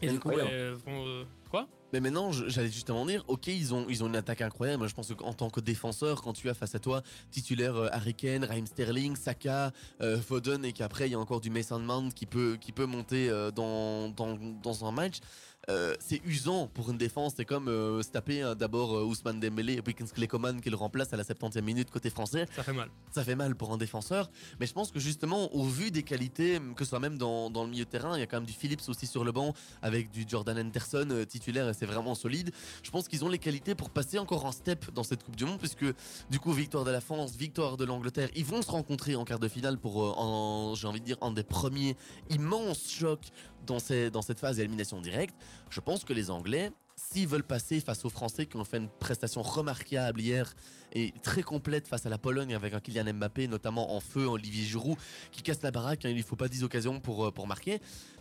Et 0.02 0.10
du 0.10 0.20
coup, 0.20 0.30
ouais, 0.30 0.44
euh, 0.52 0.76
bon, 0.86 1.06
euh, 1.06 1.24
quoi? 1.50 1.68
Mais 1.94 2.02
maintenant, 2.02 2.32
j'allais 2.34 2.70
justement 2.70 3.06
dire, 3.06 3.24
ok, 3.28 3.48
ils 3.48 3.74
ont, 3.74 3.86
ils 3.88 4.04
ont 4.04 4.08
une 4.08 4.18
attaque 4.18 4.42
incroyable. 4.42 4.80
Moi, 4.80 4.88
je 4.88 4.94
pense 4.94 5.14
qu'en 5.14 5.34
tant 5.34 5.50
que 5.50 5.62
défenseur, 5.62 6.22
quand 6.22 6.34
tu 6.34 6.50
as 6.50 6.54
face 6.54 6.76
à 6.76 6.80
toi 6.80 7.02
titulaire 7.32 7.78
euh, 7.78 7.88
Harry 7.94 8.14
Kane, 8.14 8.44
Raheem 8.44 8.68
Sterling, 8.68 9.16
Saka, 9.16 9.72
euh, 10.02 10.20
Foden, 10.20 10.66
et 10.66 10.74
qu'après 10.74 11.08
il 11.08 11.14
y 11.14 11.16
a 11.16 11.20
encore 11.20 11.40
du 11.40 11.50
Mason 11.50 11.80
Mount 11.80 12.10
qui 12.14 12.26
peut, 12.26 12.58
qui 12.60 12.74
peut 12.74 12.86
monter 12.86 13.30
euh, 13.30 13.52
dans, 13.52 14.10
dans, 14.10 14.36
dans 14.36 14.86
un 14.86 14.92
match, 14.92 15.20
euh, 15.70 15.96
c'est 16.00 16.22
usant 16.26 16.68
pour 16.68 16.90
une 16.92 16.98
défense. 16.98 17.34
C'est 17.36 17.46
comme 17.46 17.68
euh, 17.68 18.02
se 18.02 18.10
taper 18.10 18.42
hein, 18.42 18.56
d'abord 18.56 18.96
euh, 18.98 19.04
Ousmane 19.04 19.40
Dembélé 19.40 19.74
et 19.74 19.82
puis 19.82 19.94
Kingsley 19.94 20.28
Coman 20.28 20.62
qui 20.62 20.70
le 20.70 20.78
remplace 20.78 21.12
à 21.14 21.18
la 21.18 21.24
70e 21.24 21.62
minute 21.62 21.92
côté 21.92 22.10
français. 22.10 22.46
Ça 22.56 22.64
fait 22.64 22.74
mal. 22.74 22.90
Ça 23.12 23.24
fait 23.24 23.36
mal 23.36 23.56
pour 23.56 23.72
un 23.74 23.78
défenseur, 23.78 24.30
mais 24.60 24.66
je 24.68 24.74
pense 24.74 24.92
que 24.92 25.00
justement, 25.00 25.54
au 25.54 25.64
vu 25.64 25.92
des 25.92 26.04
qualités, 26.04 26.60
que 26.76 26.84
ce 26.86 26.90
soit 26.92 27.00
même 27.00 27.18
dans, 27.18 27.50
dans 27.50 27.64
le 27.64 27.70
milieu 27.70 27.84
de 27.86 27.90
terrain, 27.90 28.16
il 28.16 28.20
y 28.20 28.24
a 28.24 28.28
quand 28.28 28.38
même 28.38 28.46
du 28.46 28.54
Phillips 28.54 28.88
aussi 28.88 29.08
sur 29.08 29.24
le 29.24 29.32
banc, 29.32 29.54
avec 29.82 30.10
du 30.12 30.24
Jordan 30.28 30.58
Anderson 30.58 31.08
euh, 31.12 31.26
titulaire, 31.26 31.68
et 31.70 31.74
c'est 31.74 31.86
vraiment 31.86 32.16
solide. 32.16 32.52
Je 32.84 32.92
pense 32.92 33.08
qu'ils 33.08 33.26
ont 33.26 33.30
les 33.30 33.40
qualités 33.40 33.76
pour 33.76 33.90
passer 33.90 34.20
encore 34.20 34.46
un 34.46 34.52
step 34.52 34.92
dans 34.94 35.04
cette 35.04 35.24
Coupe 35.24 35.36
du 35.36 35.46
Monde, 35.46 35.58
puisque 35.60 35.86
du 36.30 36.40
coup, 36.40 36.52
victoire 36.54 36.86
de 36.86 36.92
la 36.92 37.02
France, 37.02 37.36
victoire 37.36 37.76
de 37.78 37.86
l'Angleterre, 37.86 38.30
ils 38.36 38.46
vont 38.46 38.62
se 38.62 38.72
rencontrer 38.72 39.16
en 39.16 39.26
quart 39.26 39.40
de 39.40 39.48
finale 39.48 39.78
pour, 39.78 39.98
en- 40.20 40.76
j'ai 40.76 40.88
envie 40.88 41.02
de 41.02 41.06
dire, 41.06 41.18
un 41.22 41.32
des 41.32 41.44
premiers 41.44 41.98
immenses 42.30 42.90
chocs 42.90 43.30
dans, 43.66 43.80
ces, 43.80 44.10
dans 44.12 44.22
cette 44.22 44.40
phase 44.40 44.58
d'élimination 44.58 45.02
directe. 45.02 45.36
Je 45.70 45.80
pense 45.80 46.04
que 46.04 46.14
les 46.14 46.30
Anglais, 46.32 46.72
s'ils 46.96 47.28
veulent 47.28 47.44
passer 47.44 47.80
face 47.80 48.04
aux 48.06 48.10
Français 48.10 48.46
qui 48.46 48.58
ont 48.58 48.64
fait 48.64 48.78
une 48.78 48.90
prestation 48.90 49.42
remarquable 49.42 50.20
hier 50.22 50.54
et 50.94 51.14
très 51.22 51.44
complète 51.44 51.88
face 51.88 52.06
à 52.06 52.10
la 52.10 52.18
Pologne 52.18 52.56
avec 52.56 52.74
un 52.74 52.80
Kylian 52.80 53.14
Mbappé 53.14 53.48
notamment 53.48 53.96
en 53.96 54.00
feu, 54.00 54.26
Olivier 54.26 54.64
Giroud 54.66 54.98
qui 55.32 55.42
casse 55.44 55.62
la 55.62 55.72
baraque, 55.72 56.06
hein, 56.06 56.10
il 56.10 56.18
ne 56.18 56.24
faut 56.24 56.36
pas 56.36 56.48
10 56.48 56.64
occasions 56.64 57.00
pour, 57.00 57.26
euh, 57.26 57.32
pour 57.32 57.46
marquer. 57.48 57.80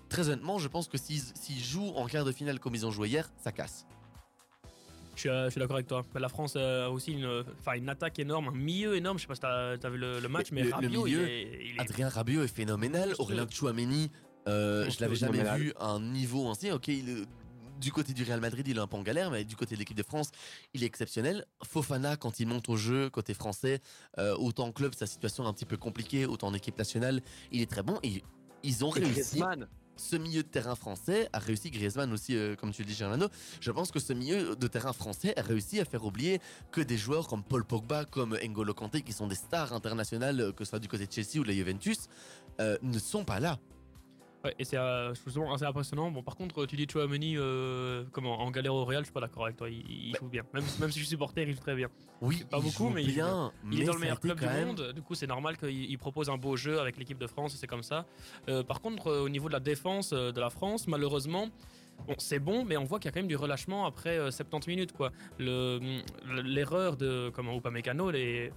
Très 0.09 0.29
honnêtement, 0.29 0.59
je 0.59 0.68
pense 0.68 0.88
que 0.88 0.99
s'ils 0.99 1.64
jouent 1.64 1.92
en 1.96 2.07
quart 2.07 2.25
de 2.25 2.33
finale 2.33 2.61
comme 2.61 2.75
ils 2.75 2.85
ont 2.87 2.90
joué 2.90 3.09
hier, 3.09 3.31
ça 3.42 3.51
casse. 3.53 3.87
Je 5.14 5.20
suis, 5.20 5.29
euh, 5.31 5.49
suis 5.51 5.59
d'accord 5.59 5.77
avec 5.77 5.87
toi. 5.87 6.05
La 6.14 6.29
France 6.29 6.57
a 6.57 6.90
aussi 6.90 7.12
une, 7.12 7.42
enfin, 7.59 7.72
une 7.72 7.88
attaque 7.88 8.18
énorme, 8.18 8.49
un 8.49 8.53
milieu 8.53 8.94
énorme. 8.96 9.16
Je 9.16 9.22
sais 9.22 9.27
pas 9.29 9.35
si 9.35 9.40
t'as 9.40 9.70
as 9.83 9.90
vu 9.90 9.96
le, 9.96 10.20
le 10.20 10.29
match, 10.29 10.49
Mais 10.53 10.62
mais, 10.62 10.62
le- 10.64 10.68
le 10.68 10.75
Rabiot, 10.75 11.07
il 11.07 11.14
milieu, 11.16 11.29
est, 11.29 11.59
il 11.70 11.77
est- 11.77 11.81
Adrien 11.81 12.09
Rabiot 12.11 12.42
est 12.42 12.49
phénoménal. 12.55 13.14
Aurélien 13.18 13.46
Chouameni, 13.51 14.11
euh, 14.48 14.88
je 14.90 15.00
l'avais 15.00 15.16
jamais 15.16 15.42
vu 15.56 15.72
à 15.78 15.88
un 15.88 16.00
niveau 16.00 16.48
ainsi. 16.48 16.70
Ok, 16.70 16.88
il 16.88 17.26
du 17.80 17.92
côté 17.92 18.12
du 18.12 18.22
Real 18.22 18.40
Madrid, 18.40 18.66
il 18.66 18.76
est 18.76 18.80
un 18.80 18.87
peu 18.87 18.96
en 18.96 19.02
galère, 19.02 19.30
mais 19.30 19.44
du 19.44 19.56
côté 19.56 19.74
de 19.74 19.80
l'équipe 19.80 19.96
de 19.96 20.02
France, 20.02 20.30
il 20.74 20.82
est 20.82 20.87
exceptionnel. 20.87 21.44
Fofana, 21.62 22.16
quand 22.16 22.40
il 22.40 22.46
monte 22.46 22.68
au 22.68 22.76
jeu, 22.76 23.11
côté 23.11 23.35
français, 23.35 23.80
euh, 24.18 24.37
autant 24.37 24.66
en 24.66 24.72
club, 24.72 24.94
sa 24.94 25.06
situation 25.06 25.44
est 25.44 25.48
un 25.48 25.52
petit 25.52 25.66
peu 25.66 25.76
compliquée, 25.76 26.26
autant 26.26 26.48
en 26.48 26.54
équipe 26.54 26.78
nationale, 26.78 27.20
il 27.52 27.61
est 27.61 27.70
très 27.70 27.82
bon. 27.82 27.98
Et 28.02 28.22
ils 28.62 28.85
ont 28.85 28.94
Et 28.94 29.00
réussi. 29.00 29.38
Griezmann, 29.38 29.68
ce 29.96 30.16
milieu 30.16 30.42
de 30.42 30.48
terrain 30.48 30.74
français 30.74 31.28
a 31.32 31.38
réussi, 31.38 31.70
Griezmann 31.70 32.12
aussi, 32.12 32.37
euh, 32.37 32.54
comme 32.54 32.70
tu 32.72 32.82
le 32.82 32.88
dis, 32.88 32.94
Gerlano, 32.94 33.28
je 33.61 33.70
pense 33.70 33.90
que 33.90 33.98
ce 33.98 34.12
milieu 34.12 34.56
de 34.56 34.66
terrain 34.66 34.92
français 34.92 35.38
a 35.38 35.42
réussi 35.42 35.80
à 35.80 35.85
faire 35.85 36.04
oublier 36.04 36.40
que 36.70 36.80
des 36.80 36.98
joueurs 36.98 37.28
comme 37.28 37.42
Paul 37.42 37.64
Pogba, 37.64 38.04
comme 38.04 38.37
N'Golo 38.37 38.74
Kanté, 38.74 39.02
qui 39.02 39.12
sont 39.12 39.26
des 39.26 39.35
stars 39.35 39.72
internationales, 39.72 40.52
que 40.54 40.64
ce 40.64 40.70
soit 40.70 40.78
du 40.78 40.88
côté 40.88 41.06
de 41.06 41.12
Chelsea 41.12 41.38
ou 41.40 41.42
de 41.42 41.48
la 41.48 41.54
Juventus, 41.54 42.09
euh, 42.61 42.76
ne 42.82 42.98
sont 42.98 43.24
pas 43.24 43.40
là. 43.40 43.59
Ouais, 44.46 44.54
et 44.61 44.64
c'est 44.64 44.76
euh, 44.78 45.12
assez 45.52 45.64
impressionnant. 45.64 46.11
Bon, 46.12 46.22
par 46.22 46.37
contre, 46.37 46.66
tu 46.66 46.76
dis 46.76 46.87
Chouameni 46.90 47.37
euh, 47.37 48.04
comment 48.12 48.38
en 48.40 48.50
galère 48.52 48.74
au 48.74 48.85
Real, 48.85 49.00
je 49.02 49.06
suis 49.06 49.12
pas 49.12 49.20
d'accord 49.20 49.44
avec 49.44 49.56
toi. 49.56 49.68
Il, 49.68 49.85
il 49.90 50.16
joue 50.16 50.28
bien. 50.28 50.42
Même, 50.54 50.62
même 50.80 50.90
si 50.92 51.00
je 51.00 51.04
suis 51.04 51.11
supporter, 51.14 51.42
il 51.42 51.52
joue 51.52 51.61
très 51.61 51.74
bien. 51.74 51.88
Oui, 52.20 52.44
Pas 52.48 52.59
il 52.59 52.62
beaucoup, 52.62 52.85
joue 52.85 52.90
mais 52.90 53.02
il. 53.02 53.11
Il 53.11 53.82
est 53.82 53.85
dans 53.85 53.94
le 53.94 53.98
meilleur 53.98 54.20
club 54.20 54.38
du 54.38 54.46
même- 54.46 54.68
monde. 54.68 54.92
Du 54.94 55.02
coup, 55.02 55.14
c'est 55.16 55.26
normal 55.26 55.56
qu'il 55.56 55.70
il 55.90 55.98
propose 55.98 56.30
un 56.30 56.37
beau 56.37 56.56
jeu 56.56 56.78
avec 56.80 56.96
l'équipe 56.96 57.18
de 57.18 57.26
France 57.26 57.54
et 57.54 57.56
c'est 57.59 57.66
comme 57.66 57.82
ça. 57.82 58.06
Euh, 58.48 58.62
par 58.62 58.80
contre, 58.80 59.09
euh, 59.09 59.24
au 59.24 59.28
niveau 59.28 59.48
de 59.48 59.52
la 59.54 59.61
défense 59.61 60.12
euh, 60.12 60.30
de 60.30 60.40
la 60.40 60.50
France, 60.50 60.87
malheureusement. 60.87 61.48
Bon, 62.06 62.14
c'est 62.18 62.38
bon, 62.38 62.64
mais 62.64 62.76
on 62.76 62.85
voit 62.85 62.98
qu'il 63.00 63.06
y 63.06 63.09
a 63.09 63.12
quand 63.12 63.20
même 63.20 63.26
du 63.28 63.37
relâchement 63.37 63.85
après 63.87 64.16
euh, 64.18 64.30
70 64.30 64.68
minutes. 64.68 64.92
quoi. 64.92 65.11
Le- 65.38 65.80
L'erreur 66.44 66.96
de 66.96 67.30
comment 67.35 67.56
Upamecano 67.56 68.11
est 68.12 68.52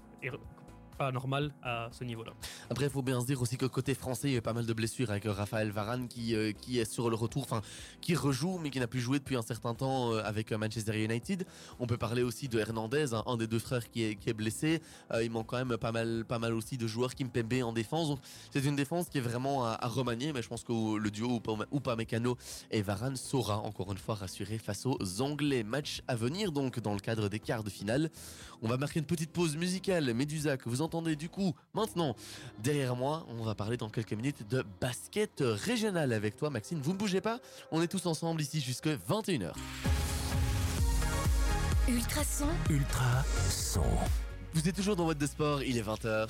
pas 1.00 1.12
normale 1.14 1.54
à 1.64 1.88
ce 1.92 2.04
niveau-là. 2.04 2.34
Après, 2.70 2.86
il 2.86 2.92
faut 2.92 3.02
bien 3.02 3.22
se 3.22 3.26
dire 3.26 3.42
aussi 3.42 3.56
que 3.56 3.66
côté 3.66 3.96
français, 3.96 4.28
il 4.28 4.34
y 4.34 4.38
a 4.38 4.42
pas 4.42 4.52
mal 4.52 4.66
de 4.66 4.74
blessures 4.74 5.10
avec 5.10 5.24
Raphaël 5.26 5.72
Varane 5.72 6.10
qui, 6.10 6.36
euh, 6.36 6.52
qui 6.52 6.78
est 6.78 6.92
sur 6.92 7.10
le 7.10 7.16
retour, 7.16 7.44
enfin, 7.44 7.62
qui 8.02 8.16
rejoue, 8.16 8.60
mais 8.62 8.70
qui 8.70 8.82
n'a 8.82 8.88
plus 8.88 9.00
joué 9.00 9.18
depuis 9.20 9.38
un 9.38 9.42
certain 9.42 9.74
temps 9.74 10.12
euh, 10.12 10.22
avec 10.26 10.52
euh, 10.52 10.58
Manchester 10.58 11.02
United. 11.02 11.46
On 11.80 11.88
peut 11.88 11.98
parler 11.98 12.22
aussi 12.22 12.50
de 12.50 12.60
Hernandez, 12.60 13.14
hein, 13.14 13.24
un 13.28 13.38
des 13.38 13.48
deux 13.48 13.60
frères 13.60 13.90
qui 13.90 14.04
est, 14.04 14.16
qui 14.16 14.30
est 14.30 14.34
blessé. 14.34 14.82
Il 15.22 15.32
manque 15.32 15.48
quand 15.48 15.64
même 15.64 15.78
pas 15.78 15.94
mal, 15.94 16.26
pas 16.26 16.38
mal 16.38 16.54
aussi 16.54 16.78
de 16.78 16.86
joueurs 16.86 17.16
qui 17.16 17.24
me 17.24 17.64
en 17.64 17.72
défense. 17.72 18.10
Donc, 18.10 18.20
c'est 18.52 18.66
une 18.66 18.76
défense 18.76 19.08
qui 19.08 19.20
est 19.20 19.22
vraiment 19.22 19.66
à, 19.66 19.88
remanier, 19.88 20.34
mais 20.34 20.42
je 20.42 20.50
pense 20.50 20.64
que 20.64 20.98
le 20.98 21.10
duo 21.10 21.42
Upamecano 21.74 22.38
et 22.72 22.82
Varane 22.82 23.16
saura 23.16 23.60
encore 23.60 23.94
une 23.94 23.98
fois 23.98 24.16
rassurer 24.16 24.58
face 24.58 24.86
aux 24.86 25.22
Anglais. 25.22 25.64
Match 25.64 26.02
à 26.10 26.16
venir 26.16 26.52
donc 26.52 26.82
dans 26.82 26.94
le 26.94 27.00
cadre 27.00 27.30
des 27.30 27.40
quarts 27.40 27.64
de 27.64 27.70
finale. 27.70 28.10
On 28.62 28.68
va 28.68 28.76
marquer 28.76 29.00
une 29.00 29.06
petite 29.06 29.32
pause 29.32 29.56
musicale. 29.56 30.14
Médusa, 30.14 30.58
vous 30.66 30.82
entendez 30.82 30.89
du 31.18 31.30
coup 31.30 31.54
maintenant 31.74 32.16
derrière 32.60 32.96
moi, 32.96 33.26
on 33.30 33.44
va 33.44 33.56
parler 33.56 33.78
dans 33.78 33.90
quelques 33.90 34.14
minutes 34.14 34.48
de 34.50 34.64
basket 34.82 35.42
régional 35.42 36.14
avec 36.14 36.36
toi, 36.36 36.50
Maxime. 36.50 36.80
Vous 36.82 36.94
ne 36.94 36.98
bougez 36.98 37.22
pas, 37.22 37.40
on 37.72 37.82
est 37.82 37.88
tous 37.88 38.06
ensemble 38.06 38.42
ici 38.42 38.60
jusqu'à 38.60 38.96
21h. 38.96 39.54
Ultrason, 41.88 42.48
Ultra 42.70 43.24
son. 43.50 43.84
Vous 44.54 44.68
êtes 44.68 44.76
toujours 44.76 44.96
dans 44.96 45.06
What 45.06 45.16
de 45.16 45.28
Sport, 45.28 45.64
il 45.64 45.78
est 45.78 45.82
20h. 45.82 46.28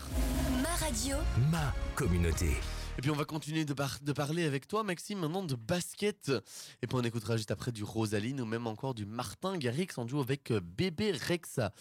ma 0.61 0.85
radio, 0.85 1.17
Ma 1.51 1.73
communauté. 1.95 2.57
Et 2.99 3.01
puis 3.01 3.11
on 3.11 3.15
va 3.15 3.23
continuer 3.23 3.63
de, 3.63 3.73
par- 3.73 4.01
de 4.01 4.11
parler 4.11 4.43
avec 4.43 4.67
toi, 4.67 4.83
Maxime, 4.83 5.19
maintenant 5.19 5.41
de 5.41 5.55
basket. 5.55 6.33
Et 6.81 6.87
puis 6.87 6.97
on 6.97 7.01
écoutera 7.01 7.37
juste 7.37 7.49
après 7.49 7.71
du 7.71 7.81
Rosaline 7.85 8.41
ou 8.41 8.45
même 8.45 8.67
encore 8.67 8.93
du 8.93 9.05
Martin 9.05 9.57
Garrix 9.57 9.87
en 9.95 10.03
duo 10.03 10.19
avec 10.19 10.51
euh, 10.51 10.59
Bébé 10.61 11.13
Rexa. 11.13 11.71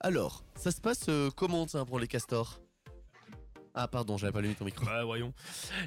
Alors, 0.00 0.44
ça 0.54 0.70
se 0.70 0.82
passe 0.82 1.06
euh, 1.08 1.30
comment 1.34 1.66
ça 1.66 1.86
pour 1.86 1.98
les 1.98 2.06
castors? 2.06 2.60
Ah 3.74 3.88
pardon, 3.88 4.18
j'avais 4.18 4.32
pas 4.32 4.40
allumé 4.40 4.54
ton 4.54 4.66
micro. 4.66 4.84
Ouais, 4.84 5.02
voyons. 5.02 5.32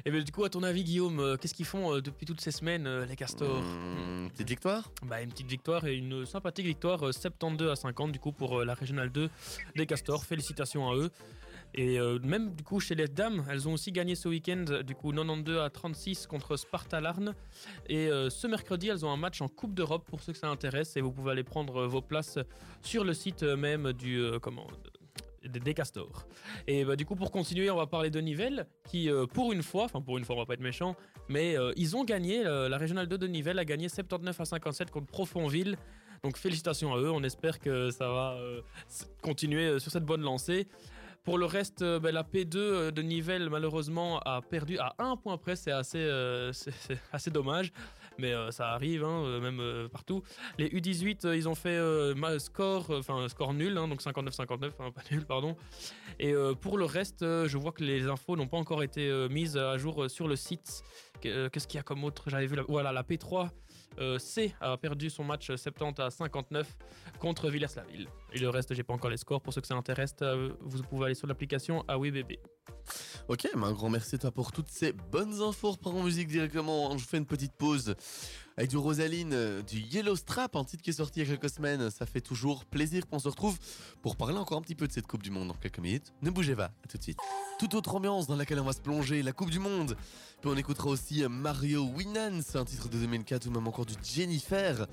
Et 0.04 0.10
bien, 0.10 0.22
du 0.24 0.32
coup, 0.32 0.42
à 0.42 0.50
ton 0.50 0.64
avis, 0.64 0.82
Guillaume, 0.82 1.20
euh, 1.20 1.36
qu'est-ce 1.36 1.54
qu'ils 1.54 1.66
font 1.66 1.94
euh, 1.94 2.00
depuis 2.02 2.26
toutes 2.26 2.40
ces 2.40 2.50
semaines, 2.50 2.88
euh, 2.88 3.06
les 3.06 3.14
Castors? 3.14 3.62
Mmh, 3.62 4.30
petite 4.30 4.48
victoire? 4.48 4.90
Bah, 5.06 5.22
une 5.22 5.30
petite 5.30 5.46
victoire 5.48 5.86
et 5.86 5.94
une 5.94 6.26
sympathique 6.26 6.66
victoire, 6.66 7.06
euh, 7.06 7.12
72 7.12 7.70
à 7.70 7.76
50 7.76 8.10
du 8.10 8.18
coup 8.18 8.32
pour 8.32 8.64
la 8.64 8.74
régionale 8.74 9.10
2 9.12 9.30
des 9.76 9.86
Castors. 9.86 10.24
Félicitations 10.24 10.90
à 10.90 10.96
eux. 10.96 11.12
Et 11.74 11.98
euh, 11.98 12.18
même 12.22 12.54
du 12.54 12.64
coup 12.64 12.80
chez 12.80 12.94
les 12.94 13.06
dames, 13.06 13.44
elles 13.48 13.68
ont 13.68 13.74
aussi 13.74 13.92
gagné 13.92 14.14
ce 14.14 14.28
week-end 14.28 14.64
du 14.84 14.94
coup 14.94 15.12
92 15.12 15.58
à 15.58 15.70
36 15.70 16.26
contre 16.26 16.56
Sparta 16.56 17.00
Larne. 17.00 17.34
Et 17.88 18.08
euh, 18.08 18.30
ce 18.30 18.46
mercredi, 18.46 18.88
elles 18.88 19.04
ont 19.04 19.10
un 19.10 19.16
match 19.16 19.40
en 19.40 19.48
Coupe 19.48 19.74
d'Europe 19.74 20.04
pour 20.08 20.20
ceux 20.20 20.32
que 20.32 20.38
ça 20.38 20.48
intéresse 20.48 20.96
et 20.96 21.00
vous 21.00 21.12
pouvez 21.12 21.32
aller 21.32 21.44
prendre 21.44 21.82
euh, 21.82 21.86
vos 21.86 22.02
places 22.02 22.38
sur 22.82 23.04
le 23.04 23.14
site 23.14 23.42
même 23.42 23.92
du 23.92 24.20
comment 24.42 24.66
des, 25.44 25.74
Castors. 25.74 26.26
Et 26.66 26.84
bah, 26.84 26.96
du 26.96 27.06
coup, 27.06 27.16
pour 27.16 27.30
continuer, 27.30 27.70
on 27.70 27.76
va 27.76 27.86
parler 27.86 28.10
de 28.10 28.20
Nivelles, 28.20 28.66
qui 28.88 29.08
pour 29.32 29.52
une 29.52 29.62
fois, 29.62 29.84
enfin 29.84 30.00
pour 30.00 30.18
une 30.18 30.24
fois, 30.24 30.36
on 30.36 30.38
va 30.38 30.46
pas 30.46 30.54
être 30.54 30.60
méchant, 30.60 30.96
mais 31.28 31.56
ils 31.76 31.96
ont 31.96 32.04
gagné. 32.04 32.42
la 32.42 32.76
régionale 32.78 33.06
2 33.06 33.18
de 33.18 33.26
Nivelles 33.26 33.58
a 33.58 33.64
gagné 33.64 33.88
79 33.88 34.40
à 34.40 34.44
57 34.44 34.90
contre 34.90 35.06
Profonville. 35.06 35.76
Donc 36.22 36.36
félicitations 36.36 36.94
à 36.94 36.98
eux. 36.98 37.10
On 37.10 37.22
espère 37.22 37.58
que 37.58 37.90
ça 37.90 38.08
va 38.08 38.38
continuer 39.22 39.78
sur 39.78 39.90
cette 39.90 40.04
bonne 40.04 40.22
lancée. 40.22 40.66
Pour 41.22 41.36
le 41.36 41.44
reste, 41.44 41.82
euh, 41.82 42.00
ben, 42.00 42.12
la 42.14 42.22
P2 42.22 42.56
euh, 42.56 42.90
de 42.90 43.02
Nivelles, 43.02 43.50
malheureusement, 43.50 44.20
a 44.20 44.40
perdu 44.40 44.78
à 44.78 44.94
un 44.98 45.16
point 45.16 45.36
près. 45.36 45.54
C'est 45.54 45.70
assez, 45.70 45.98
euh, 45.98 46.50
assez 47.12 47.30
dommage. 47.30 47.72
Mais 48.18 48.32
ça 48.50 48.70
arrive, 48.72 49.02
hein, 49.04 49.40
même 49.40 49.88
partout. 49.90 50.22
Les 50.58 50.68
U18, 50.68 51.26
euh, 51.26 51.36
ils 51.36 51.48
ont 51.48 51.54
fait 51.54 51.78
score, 52.38 52.90
enfin 52.90 53.26
score 53.28 53.54
nul, 53.54 53.78
hein, 53.78 53.88
donc 53.88 54.02
59-59, 54.02 54.72
hein, 54.78 54.90
pas 54.90 55.02
nul, 55.10 55.24
pardon. 55.24 55.56
Et 56.18 56.34
pour 56.60 56.76
le 56.76 56.84
reste, 56.84 57.20
je 57.20 57.56
vois 57.56 57.72
que 57.72 57.82
les 57.82 58.06
infos 58.08 58.36
n'ont 58.36 58.48
pas 58.48 58.58
encore 58.58 58.82
été 58.82 59.10
mises 59.30 59.56
à 59.56 59.78
jour 59.78 60.10
sur 60.10 60.28
le 60.28 60.36
site. 60.36 60.82
Qu- 61.22 61.48
Qu'est-ce 61.50 61.66
qu'il 61.66 61.78
y 61.78 61.80
a 61.80 61.82
comme 61.82 62.04
autre? 62.04 62.24
J'avais 62.28 62.46
vu, 62.46 62.56
la... 62.56 62.62
voilà, 62.62 62.92
la 62.92 63.02
P3 63.02 63.46
euh, 63.46 63.48
C 64.18 64.54
a 64.60 64.76
perdu 64.76 65.10
son 65.10 65.24
match 65.24 65.50
euh, 65.50 65.56
70 65.56 66.00
à 66.00 66.10
59 66.10 66.66
contre 67.18 67.50
Villers-la-Ville. 67.50 68.08
Et 68.32 68.38
le 68.38 68.48
reste, 68.48 68.74
j'ai 68.74 68.82
pas 68.82 68.94
encore 68.94 69.10
les 69.10 69.16
scores. 69.16 69.40
Pour 69.40 69.52
ceux 69.52 69.60
que 69.60 69.66
ça 69.66 69.74
intéresse, 69.74 70.14
euh, 70.22 70.50
vous 70.60 70.82
pouvez 70.82 71.06
aller 71.06 71.14
sur 71.14 71.26
l'application 71.26 71.84
AWBB. 71.88 72.32
Ok, 73.28 73.48
un 73.54 73.72
grand 73.72 73.90
merci 73.90 74.16
à 74.16 74.18
toi 74.18 74.30
pour 74.30 74.52
toutes 74.52 74.68
ces 74.68 74.92
bonnes 74.92 75.40
infos. 75.40 75.76
On 75.84 75.90
en 75.90 76.02
musique 76.02 76.28
directement. 76.28 76.96
Je 76.96 77.04
fais 77.04 77.18
une 77.18 77.26
petite 77.26 77.52
pause 77.52 77.94
avec 78.60 78.68
du 78.68 78.76
Rosaline, 78.76 79.32
euh, 79.32 79.62
du 79.62 79.78
Yellow 79.78 80.16
Strap, 80.16 80.54
un 80.54 80.64
titre 80.64 80.82
qui 80.82 80.90
est 80.90 80.92
sorti 80.92 81.20
il 81.20 81.26
y 81.26 81.32
a 81.32 81.34
quelques 81.34 81.50
semaines. 81.50 81.90
Ça 81.90 82.04
fait 82.04 82.20
toujours 82.20 82.66
plaisir 82.66 83.08
qu'on 83.08 83.18
se 83.18 83.26
retrouve 83.26 83.58
pour 84.02 84.16
parler 84.16 84.36
encore 84.36 84.58
un 84.58 84.60
petit 84.60 84.74
peu 84.74 84.86
de 84.86 84.92
cette 84.92 85.06
Coupe 85.06 85.22
du 85.22 85.30
Monde 85.30 85.48
dans 85.48 85.54
quelques 85.54 85.78
minutes. 85.78 86.12
Ne 86.20 86.28
bougez 86.28 86.54
pas, 86.54 86.70
à 86.84 86.86
tout 86.86 86.98
de 86.98 87.02
suite. 87.02 87.18
Toute 87.58 87.72
autre 87.72 87.94
ambiance 87.94 88.26
dans 88.26 88.36
laquelle 88.36 88.60
on 88.60 88.64
va 88.64 88.74
se 88.74 88.82
plonger, 88.82 89.22
la 89.22 89.32
Coupe 89.32 89.48
du 89.48 89.60
Monde. 89.60 89.96
Puis 90.42 90.50
on 90.52 90.58
écoutera 90.58 90.90
aussi 90.90 91.24
euh, 91.24 91.30
Mario 91.30 91.84
Winans, 91.84 92.42
un 92.52 92.64
titre 92.66 92.90
de 92.90 92.98
2004 92.98 93.46
ou 93.46 93.50
même 93.50 93.66
encore 93.66 93.86
du 93.86 93.94
Jennifer. 94.04 94.86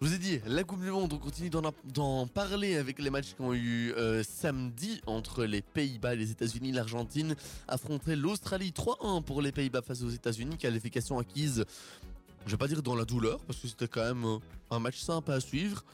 Je 0.00 0.08
vous 0.08 0.14
ai 0.14 0.18
dit, 0.18 0.40
la 0.46 0.64
Coupe 0.64 0.82
du 0.82 0.90
Monde, 0.90 1.12
on 1.12 1.18
continue 1.18 1.50
d'en 1.50 2.26
parler 2.26 2.76
avec 2.76 2.98
les 2.98 3.10
matchs 3.10 3.34
qui 3.36 3.40
ont 3.42 3.54
eu 3.54 3.92
euh, 3.92 4.24
samedi 4.24 5.00
entre 5.06 5.44
les 5.44 5.62
Pays-Bas, 5.62 6.16
les 6.16 6.32
États-Unis, 6.32 6.72
l'Argentine 6.72 7.36
affronter 7.68 8.16
l'Australie 8.16 8.72
3-1 8.76 9.22
pour 9.22 9.40
les 9.40 9.52
Pays-Bas 9.52 9.82
face 9.82 10.02
aux 10.02 10.10
États-Unis, 10.10 10.56
qualification 10.56 11.20
acquise, 11.20 11.64
je 12.46 12.50
vais 12.52 12.56
pas 12.56 12.68
dire 12.68 12.82
dans 12.82 12.94
la 12.96 13.04
douleur, 13.04 13.40
parce 13.44 13.58
que 13.58 13.68
c'était 13.68 13.88
quand 13.88 14.04
même 14.04 14.24
euh, 14.24 14.38
un 14.70 14.78
match 14.78 14.98
sympa 14.98 15.34
à 15.34 15.40
suivre. 15.40 15.84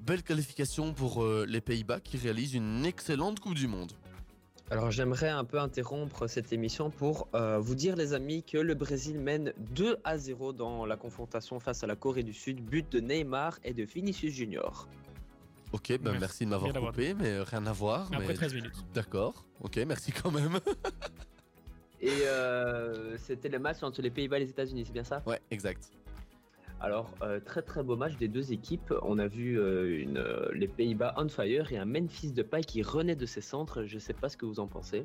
Belle 0.00 0.22
qualification 0.22 0.92
pour 0.94 1.22
euh, 1.22 1.44
les 1.48 1.60
Pays-Bas 1.60 2.00
qui 2.00 2.16
réalisent 2.16 2.54
une 2.54 2.84
excellente 2.84 3.40
Coupe 3.40 3.54
du 3.54 3.66
Monde. 3.66 3.92
Alors 4.70 4.90
j'aimerais 4.90 5.30
un 5.30 5.44
peu 5.44 5.58
interrompre 5.58 6.26
cette 6.26 6.52
émission 6.52 6.90
pour 6.90 7.26
euh, 7.34 7.58
vous 7.58 7.74
dire 7.74 7.96
les 7.96 8.12
amis 8.12 8.42
que 8.42 8.58
le 8.58 8.74
Brésil 8.74 9.18
mène 9.18 9.54
2 9.74 9.96
à 10.04 10.18
0 10.18 10.52
dans 10.52 10.84
la 10.84 10.96
confrontation 10.96 11.58
face 11.58 11.82
à 11.82 11.86
la 11.86 11.96
Corée 11.96 12.22
du 12.22 12.34
Sud, 12.34 12.60
but 12.62 12.90
de 12.92 13.00
Neymar 13.00 13.58
et 13.64 13.72
de 13.72 13.82
Vinicius 13.84 14.34
Junior. 14.34 14.86
Ok, 15.72 15.88
ben 15.88 15.98
Merci. 16.12 16.20
merci 16.20 16.44
de 16.44 16.50
m'avoir 16.50 16.72
coupé, 16.92 17.14
mais 17.14 17.40
rien 17.40 17.66
à 17.66 17.72
voir. 17.72 18.08
Après 18.12 18.28
mais- 18.28 18.34
13 18.34 18.54
minutes. 18.54 18.76
D'accord, 18.94 19.44
ok, 19.60 19.76
merci 19.86 20.12
quand 20.12 20.30
même. 20.30 20.58
Et 22.00 22.10
euh, 22.26 23.16
c'était 23.18 23.48
le 23.48 23.58
match 23.58 23.82
entre 23.82 24.02
les 24.02 24.10
Pays-Bas 24.10 24.36
et 24.38 24.44
les 24.44 24.50
États-Unis, 24.50 24.84
c'est 24.86 24.92
bien 24.92 25.04
ça? 25.04 25.22
Ouais, 25.26 25.40
exact. 25.50 25.90
Alors 26.80 27.10
euh, 27.22 27.40
très 27.40 27.62
très 27.62 27.82
beau 27.82 27.96
match 27.96 28.16
des 28.18 28.28
deux 28.28 28.52
équipes. 28.52 28.94
On 29.02 29.18
a 29.18 29.26
vu 29.26 29.58
euh, 29.58 30.00
une, 30.00 30.18
euh, 30.18 30.48
les 30.54 30.68
Pays-Bas 30.68 31.14
on 31.16 31.28
fire 31.28 31.72
et 31.72 31.78
un 31.78 31.84
Memphis 31.84 32.30
de 32.30 32.42
paille 32.42 32.64
qui 32.64 32.82
renaît 32.82 33.16
de 33.16 33.26
ses 33.26 33.40
centres. 33.40 33.84
Je 33.84 33.98
sais 33.98 34.12
pas 34.12 34.28
ce 34.28 34.36
que 34.36 34.46
vous 34.46 34.60
en 34.60 34.68
pensez. 34.68 35.02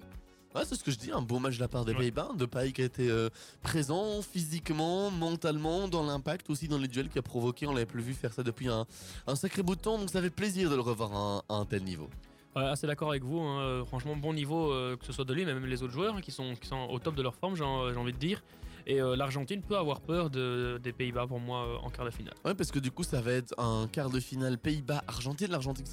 Ouais, 0.54 0.62
c'est 0.66 0.76
ce 0.76 0.84
que 0.84 0.92
je 0.92 1.00
dis, 1.00 1.10
un 1.12 1.24
beau 1.24 1.40
match 1.40 1.56
de 1.56 1.62
la 1.62 1.68
part 1.68 1.84
des 1.84 1.94
Ouais. 1.94 1.98
Pays-Bas, 1.98 2.30
de 2.38 2.46
Paille 2.46 2.74
qui 2.74 2.84
a 2.84 2.86
été 2.86 3.10
euh, 3.10 3.30
présent 3.64 4.22
physiquement, 4.22 5.10
mentalement, 5.10 5.88
dans 5.88 6.06
l'impact 6.06 6.48
aussi 6.52 6.68
dans 6.68 6.78
les 6.78 6.88
duels 6.88 7.10
qui 7.10 7.18
a 7.18 7.24
provoqué, 7.24 7.66
on 7.66 7.74
l'avait 7.74 7.88
plus 7.88 8.04
vu 8.04 8.14
faire 8.14 8.32
ça 8.32 8.44
depuis 8.44 8.68
un, 8.68 8.86
un 9.26 9.36
sacré 9.36 9.64
bout 9.64 9.76
de 9.76 9.82
temps, 9.82 9.98
donc 9.98 10.12
ça 10.12 10.22
fait 10.22 10.30
plaisir 10.30 10.70
de 10.70 10.76
le 10.76 10.82
revoir 10.82 11.12
à 11.12 11.18
un, 11.18 11.38
à 11.50 11.60
un 11.60 11.66
tel 11.66 11.82
niveau. 11.84 12.08
Ouais, 12.56 12.64
assez 12.66 12.86
d'accord 12.86 13.10
avec 13.10 13.24
vous. 13.24 13.40
hein, 13.40 13.62
euh, 13.62 13.86
Franchement, 13.86 14.16
bon 14.16 14.34
niveau, 14.34 14.72
euh, 14.72 14.96
que 14.96 15.06
ce 15.06 15.12
soit 15.12 15.26
de 15.26 15.34
lui, 15.34 15.44
mais 15.46 15.54
même 15.54 15.66
les 15.66 15.82
autres 15.82 15.94
joueurs 15.94 16.16
hein, 16.16 16.22
qui, 16.22 16.32
sont, 16.32 16.54
qui 16.56 16.68
sont 16.68 16.88
au 16.92 17.00
top 17.00 17.16
de 17.16 17.22
leur 17.24 17.36
forme, 17.36 17.56
j'ai 17.56 17.64
j'ai 17.64 17.98
envie 17.98 18.14
de 18.14 18.18
dire. 18.18 18.44
Et 18.86 19.02
euh, 19.02 19.16
l'Argentine 19.16 19.62
peut 19.62 19.78
avoir 19.78 20.02
peur 20.02 20.30
de, 20.30 20.80
des 20.84 20.92
Pays-Bas 20.92 21.26
pour 21.26 21.40
moi 21.40 21.66
euh, 21.66 21.78
en 21.78 21.90
quart 21.90 22.06
de 22.06 22.12
finale. 22.12 22.34
Ouais, 22.44 22.54
parce 22.54 22.70
que 22.70 22.80
du 22.80 22.92
coup, 22.92 23.04
ça 23.04 23.22
va 23.22 23.32
être 23.32 23.54
un 23.58 23.88
quart 23.88 24.10
de 24.10 24.20
finale 24.20 24.58
Pays-Bas-Argentine. 24.58 25.50
L'Argentine 25.50 25.86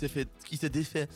qui 0.44 0.57
s'est 0.57 0.70
défait 0.70 1.09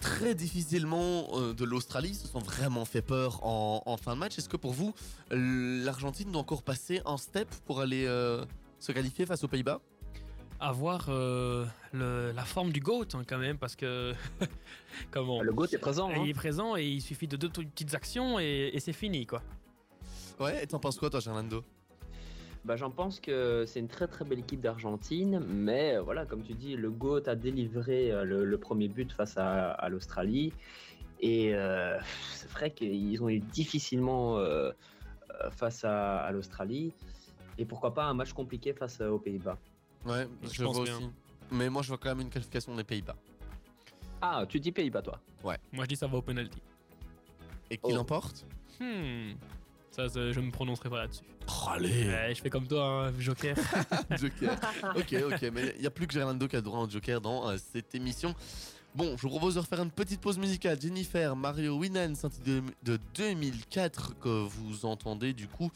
très 0.00 0.34
difficilement 0.34 1.28
euh, 1.34 1.52
de 1.52 1.64
l'Australie, 1.66 2.14
se 2.14 2.26
sont 2.26 2.38
vraiment 2.38 2.86
fait 2.86 3.02
peur 3.02 3.44
en, 3.46 3.82
en 3.84 3.96
fin 3.98 4.14
de 4.14 4.20
match. 4.20 4.38
Est-ce 4.38 4.48
que 4.48 4.56
pour 4.56 4.72
vous, 4.72 4.94
l'Argentine 5.30 6.32
doit 6.32 6.40
encore 6.40 6.62
passer 6.62 7.02
un 7.04 7.18
step 7.18 7.48
pour 7.66 7.80
aller 7.80 8.06
euh, 8.06 8.42
se 8.78 8.92
qualifier 8.92 9.26
face 9.26 9.44
aux 9.44 9.48
Pays-Bas? 9.48 9.80
Avoir 10.62 11.06
euh, 11.08 11.64
le- 11.92 12.32
la 12.32 12.44
forme 12.44 12.70
du 12.70 12.80
GOAT 12.80 13.06
hein, 13.14 13.22
quand 13.26 13.38
même, 13.38 13.56
parce 13.56 13.76
que. 13.76 14.12
Comment 15.10 15.42
Le 15.42 15.52
GOAT 15.52 15.68
est 15.72 15.78
présent. 15.78 16.10
hein. 16.10 16.20
Il 16.22 16.28
est 16.28 16.34
présent 16.34 16.76
et 16.76 16.84
il 16.86 17.00
suffit 17.00 17.26
de 17.26 17.36
deux 17.36 17.48
petites 17.48 17.94
actions 17.94 18.38
et, 18.38 18.70
et 18.74 18.80
c'est 18.80 18.92
fini 18.92 19.24
quoi. 19.26 19.42
Ouais, 20.38 20.62
et 20.62 20.66
t'en 20.66 20.78
penses 20.78 20.98
quoi, 20.98 21.08
toi, 21.10 21.20
Fernando 21.20 21.64
Bah, 22.64 22.76
J'en 22.76 22.90
pense 22.90 23.20
que 23.20 23.64
c'est 23.66 23.80
une 23.80 23.88
très 23.88 24.06
très 24.06 24.24
belle 24.24 24.40
équipe 24.40 24.60
d'Argentine, 24.60 25.40
mais 25.48 25.96
euh, 25.96 26.02
voilà, 26.02 26.26
comme 26.26 26.42
tu 26.42 26.52
dis, 26.54 26.76
le 26.76 26.90
GOAT 26.90 27.22
a 27.26 27.34
délivré 27.36 28.10
euh, 28.10 28.24
le, 28.24 28.44
le 28.44 28.58
premier 28.58 28.88
but 28.88 29.10
face 29.12 29.36
à, 29.38 29.70
à 29.72 29.88
l'Australie. 29.88 30.52
Et 31.22 31.54
euh, 31.54 31.98
c'est 32.32 32.50
vrai 32.50 32.70
qu'ils 32.70 33.22
ont 33.22 33.28
eu 33.30 33.40
difficilement 33.40 34.38
euh, 34.38 34.72
face 35.52 35.84
à, 35.84 36.18
à 36.18 36.32
l'Australie. 36.32 36.92
Et 37.58 37.64
pourquoi 37.66 37.92
pas 37.94 38.04
un 38.04 38.14
match 38.14 38.32
compliqué 38.32 38.72
face 38.72 39.00
aux 39.02 39.18
Pays-Bas. 39.18 39.58
Ouais, 40.04 40.26
Je 40.42 40.48
je, 40.54 40.64
pense 40.64 40.76
vois 40.76 40.84
bien. 40.84 40.96
aussi. 40.96 41.10
Mais 41.50 41.68
moi, 41.68 41.82
je 41.82 41.88
vois 41.88 41.98
quand 41.98 42.08
même 42.10 42.20
une 42.20 42.30
qualification 42.30 42.74
des 42.74 42.84
Pays-Bas. 42.84 43.16
Ah, 44.22 44.44
tu 44.48 44.60
dis 44.60 44.72
Pays-Bas 44.72 45.02
toi 45.02 45.18
Moi 45.42 45.56
je 45.72 45.84
dis 45.86 45.96
ça 45.96 46.06
va 46.06 46.18
au 46.18 46.22
penalty. 46.22 46.60
Et 47.70 47.76
qui 47.76 47.82
Oh. 47.84 47.94
l'emporte? 47.94 48.44
Hmm. 48.78 49.32
Ça, 49.90 50.08
ça, 50.08 50.30
je 50.32 50.40
me 50.40 50.50
prononcerai 50.50 50.88
pas 50.90 50.98
là-dessus. 50.98 51.24
Oh, 51.48 51.68
allez 51.70 52.06
Ouais, 52.06 52.34
je 52.34 52.40
fais 52.42 52.50
comme 52.50 52.66
toi, 52.66 53.08
hein, 53.08 53.12
Joker. 53.18 53.56
Joker. 54.18 54.56
ok, 54.96 55.16
ok, 55.32 55.42
mais 55.52 55.72
il 55.76 55.80
n'y 55.80 55.86
a 55.86 55.90
plus 55.90 56.06
que 56.06 56.12
Gerlando 56.12 56.46
qui 56.48 56.56
a 56.56 56.60
droit 56.60 56.80
au 56.80 56.88
Joker 56.88 57.20
dans 57.20 57.48
euh, 57.48 57.56
cette 57.58 57.94
émission. 57.94 58.34
Bon, 58.94 59.16
je 59.16 59.22
vous 59.22 59.28
propose 59.28 59.54
de 59.54 59.60
refaire 59.60 59.80
une 59.82 59.90
petite 59.90 60.20
pause 60.20 60.36
musicale. 60.38 60.78
Jennifer, 60.80 61.36
Mario 61.36 61.78
Winans, 61.78 62.12
de 62.44 62.98
2004 63.14 64.18
que 64.18 64.28
vous 64.28 64.84
entendez 64.84 65.32
du 65.32 65.46
coup 65.46 65.70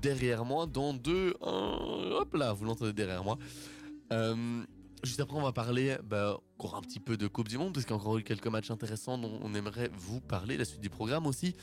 derrière 0.00 0.44
moi 0.44 0.66
dans 0.66 0.94
deux... 0.94 1.34
un- 1.42 2.12
hop 2.12 2.32
là, 2.34 2.52
vous 2.52 2.64
l'entendez 2.64 2.92
derrière 2.92 3.24
moi. 3.24 3.38
Euh, 4.12 4.62
juste 5.02 5.18
après, 5.18 5.36
on 5.36 5.42
va 5.42 5.52
parler 5.52 5.96
bah, 6.04 6.38
encore 6.58 6.76
un 6.76 6.80
petit 6.80 7.00
peu 7.00 7.16
de 7.16 7.26
Coupe 7.26 7.48
du 7.48 7.58
Monde, 7.58 7.72
parce 7.74 7.84
qu'il 7.86 7.94
y 7.94 7.98
a 7.98 8.00
encore 8.00 8.18
eu 8.18 8.22
quelques 8.22 8.46
matchs 8.46 8.70
intéressants 8.70 9.18
dont 9.18 9.40
on 9.42 9.52
aimerait 9.54 9.90
vous 9.92 10.20
parler, 10.20 10.56
la 10.56 10.64
suite 10.64 10.80
du 10.80 10.90
programme 10.90 11.26
aussi. 11.26 11.56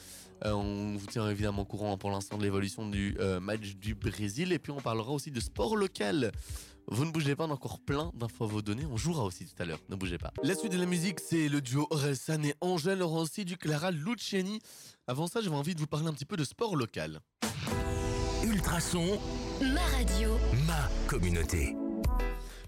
Euh, 0.44 0.52
on 0.52 0.98
vous 0.98 1.06
tient 1.08 1.30
évidemment 1.30 1.62
au 1.62 1.66
courant 1.66 1.98
pour 1.98 2.12
l'instant 2.12 2.38
de 2.38 2.44
l'évolution 2.44 2.90
du 2.90 3.16
euh, 3.20 3.40
match 3.40 3.76
du 3.78 3.96
Brésil, 3.96 4.52
et 4.52 4.60
puis 4.60 4.74
on 4.74 4.82
parlera 4.82 5.12
aussi 5.12 5.32
de 5.32 5.40
sport 5.40 5.78
local. 5.78 6.34
Vous 6.88 7.06
ne 7.06 7.12
bougez 7.12 7.36
pas, 7.36 7.46
on 7.46 7.52
a 7.52 7.54
encore 7.54 7.80
plein 7.80 8.12
d'infos 8.16 8.44
à 8.44 8.48
vous 8.48 8.62
donner. 8.62 8.86
On 8.86 8.98
jouera 8.98 9.24
aussi 9.24 9.46
tout 9.46 9.62
à 9.62 9.66
l'heure, 9.66 9.80
ne 9.90 9.96
bougez 9.96 10.18
pas. 10.18 10.34
La 10.44 10.56
suite 10.56 10.72
de 10.74 10.78
la 10.78 10.86
musique, 10.86 11.20
c'est 11.20 11.48
le 11.48 11.62
duo 11.62 11.88
Orelsan 11.90 12.44
et 12.44 12.56
Angèle, 12.62 13.02
aussi 13.04 13.46
du 13.46 13.58
Clara 13.58 13.92
Luciani. 13.92 14.60
Avant 15.08 15.28
ça, 15.28 15.42
j'avais 15.42 15.56
envie 15.56 15.76
de 15.76 15.80
vous 15.80 15.88
parler 15.88 16.08
un 16.08 16.14
petit 16.14 16.26
peu 16.26 16.38
de 16.38 16.44
sport 16.44 16.76
local. 16.76 17.22
Ultrason, 18.44 19.20
Ma 19.62 19.82
radio. 19.98 20.32
ma 20.68 20.90
communauté. 21.08 21.76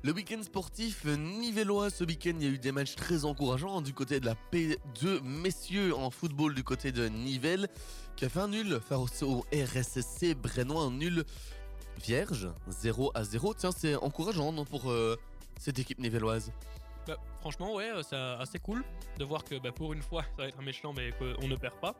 Le 0.04 0.12
week-end 0.12 0.43
sportif 0.43 1.06
nivellois, 1.06 1.89
ce 1.89 2.04
week-end, 2.04 2.34
il 2.39 2.43
y 2.43 2.49
a 2.49 2.54
eu 2.54 2.60
des 2.60 2.73
matchs 2.73 2.95
très 2.95 3.23
encourageants 3.23 3.82
du 3.82 3.93
côté 3.93 4.19
de 4.19 4.26
la 4.26 4.36
P2 4.52 5.21
messieurs 5.23 5.95
en 5.95 6.12
football 6.12 6.54
du 6.54 6.63
côté 6.63 6.91
de 6.91 7.08
Nivelles, 7.08 7.69
qui 8.17 8.26
a 8.26 8.30
fait 8.30 8.41
un 8.41 8.49
nul 8.49 8.80
face 8.88 9.23
au 9.23 9.45
RSSC 9.54 10.36
Brennois, 10.36 10.84
un 10.84 10.91
nul 10.91 11.23
vierge, 12.04 12.50
0 12.68 13.12
à 13.16 13.24
0. 13.24 13.54
Tiens, 13.54 13.72
c'est 13.72 13.96
encourageant 13.96 14.52
non, 14.52 14.66
pour 14.66 14.92
euh, 14.92 15.18
cette 15.60 15.80
équipe 15.80 16.00
nivelloise. 16.00 16.52
Bah, 17.08 17.18
franchement, 17.42 17.74
ouais, 17.76 17.89
euh, 17.89 18.02
c'est 18.04 18.16
assez 18.16 18.60
cool 18.60 18.84
de 19.18 19.26
voir 19.26 19.44
que 19.44 19.56
bah, 19.60 19.72
pour 19.72 19.94
une 19.94 20.02
fois, 20.02 20.24
ça 20.38 20.44
va 20.44 20.48
être 20.48 20.60
un 20.60 20.63
méchant, 20.63 20.94
mais 20.96 21.12
qu'on 21.12 21.48
ne 21.48 21.56
perd 21.56 21.76
pas. 21.82 21.96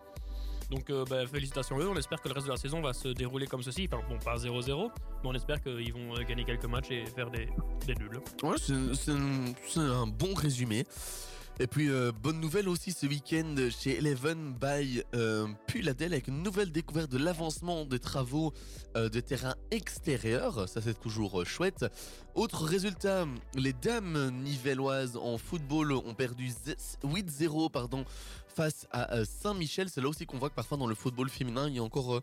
Donc, 0.70 0.90
euh, 0.90 1.06
bah, 1.10 1.26
félicitations 1.28 1.78
à 1.78 1.80
eux. 1.80 1.90
On 1.90 1.98
espère 1.98 2.22
que 2.22 2.28
le 2.30 2.34
reste 2.34 2.48
de 2.48 2.52
la 2.52 2.58
saison 2.58 2.82
va 2.82 2.94
se 2.94 3.10
dérouler 3.10 3.48
comme 3.48 3.62
ceci. 3.64 3.88
Enfin, 3.92 4.04
bon, 4.10 4.18
pas 4.20 4.36
0-0, 4.38 4.90
mais 5.24 5.30
on 5.30 5.34
espère 5.34 5.62
qu'ils 5.62 5.94
vont 5.94 6.16
euh, 6.16 6.24
gagner 6.24 6.46
quelques 6.46 6.66
matchs 6.66 6.92
et 6.92 7.06
faire 7.06 7.30
des, 7.30 7.50
des 7.86 7.96
nuls. 7.96 8.20
Ouais, 8.42 8.56
c'est 8.58 9.80
un 9.82 10.08
bon 10.08 10.34
résumé. 10.34 10.86
Et 11.60 11.68
puis, 11.68 11.90
euh, 11.90 12.12
bonne 12.12 12.40
nouvelle 12.40 12.68
aussi 12.68 12.92
ce 12.92 13.06
week-end 13.06 13.56
chez 13.70 13.98
Eleven 14.00 14.54
by 14.60 15.04
euh, 15.14 15.48
Puladel 15.68 16.12
avec 16.14 16.28
une 16.28 16.42
nouvelle 16.42 16.72
découverte 16.72 17.12
de 17.12 17.20
l'avancement 17.20 17.86
des 17.86 18.00
travaux 18.00 18.52
euh, 18.98 19.08
de 19.08 19.20
terrain 19.20 19.54
extérieur. 19.70 20.68
Ça, 20.68 20.82
c'est 20.82 21.00
toujours 21.00 21.42
euh, 21.42 21.46
chouette. 21.46 21.86
Autre 22.34 22.64
résultat, 22.66 23.28
les 23.54 23.72
dames 23.74 24.32
nivelloises 24.44 25.16
en 25.16 25.38
football 25.38 25.92
ont 25.92 26.16
perdu 26.16 26.48
z- 26.50 26.98
8-0 27.04 27.70
pardon, 27.70 28.04
face 28.48 28.88
à 28.92 29.24
Saint-Michel. 29.24 29.90
C'est 29.90 30.02
là 30.02 30.10
aussi 30.10 30.26
qu'on 30.26 30.40
voit 30.40 30.50
que 30.50 30.56
parfois 30.56 30.78
dans 30.80 30.88
le 30.88 30.96
football 30.96 31.30
féminin, 31.30 31.68
il 31.70 31.76
y 31.76 31.80
a 31.80 31.84
encore 31.84 32.22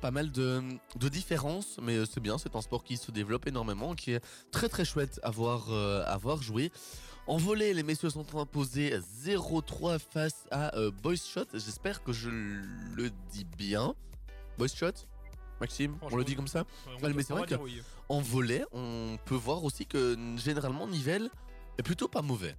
pas 0.00 0.10
mal 0.10 0.30
de, 0.32 0.62
de 0.96 1.08
différences. 1.08 1.78
Mais 1.82 1.96
euh, 1.96 2.04
c'est 2.06 2.20
bien, 2.20 2.38
c'est 2.38 2.56
un 2.56 2.60
sport 2.60 2.82
qui 2.84 2.96
se 2.96 3.10
développe 3.10 3.46
énormément, 3.46 3.94
qui 3.94 4.12
est 4.12 4.24
très 4.50 4.68
très 4.68 4.84
chouette 4.84 5.20
à 5.22 5.30
voir, 5.30 5.66
euh, 5.70 6.04
à 6.06 6.16
voir 6.16 6.42
jouer. 6.42 6.72
En 7.26 7.36
volée, 7.36 7.74
les 7.74 7.82
messieurs 7.82 8.10
sont 8.10 8.26
imposés 8.38 8.98
0-3 9.24 9.98
face 9.98 10.46
à 10.50 10.74
euh, 10.76 10.90
Boys 10.90 11.16
Shot. 11.16 11.44
J'espère 11.52 12.02
que 12.02 12.12
je 12.12 12.30
le 12.30 13.10
dis 13.30 13.44
bien. 13.56 13.94
Boys 14.58 14.68
Shot 14.68 14.92
Maxime, 15.60 15.96
on 16.00 16.16
le 16.16 16.24
dit 16.24 16.34
comme 16.34 16.48
ça 16.48 16.64
Ouais, 17.02 17.12
mais 17.12 17.22
c'est 17.22 17.34
vrai 17.34 17.46
oui. 17.60 17.82
En 18.08 18.20
volet, 18.20 18.64
on 18.72 19.18
peut 19.26 19.34
voir 19.34 19.62
aussi 19.62 19.84
que 19.84 20.16
généralement 20.36 20.88
Nivelle 20.88 21.30
est 21.78 21.82
plutôt 21.82 22.08
pas 22.08 22.22
mauvais. 22.22 22.56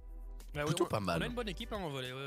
Bah, 0.54 0.64
plutôt 0.64 0.84
on- 0.84 0.88
pas 0.88 1.00
mal. 1.00 1.18
On 1.18 1.22
a 1.22 1.26
une 1.26 1.34
bonne 1.34 1.48
équipe 1.48 1.72
hein, 1.72 1.76
en 1.78 1.88
volet, 1.88 2.12
ouais, 2.12 2.18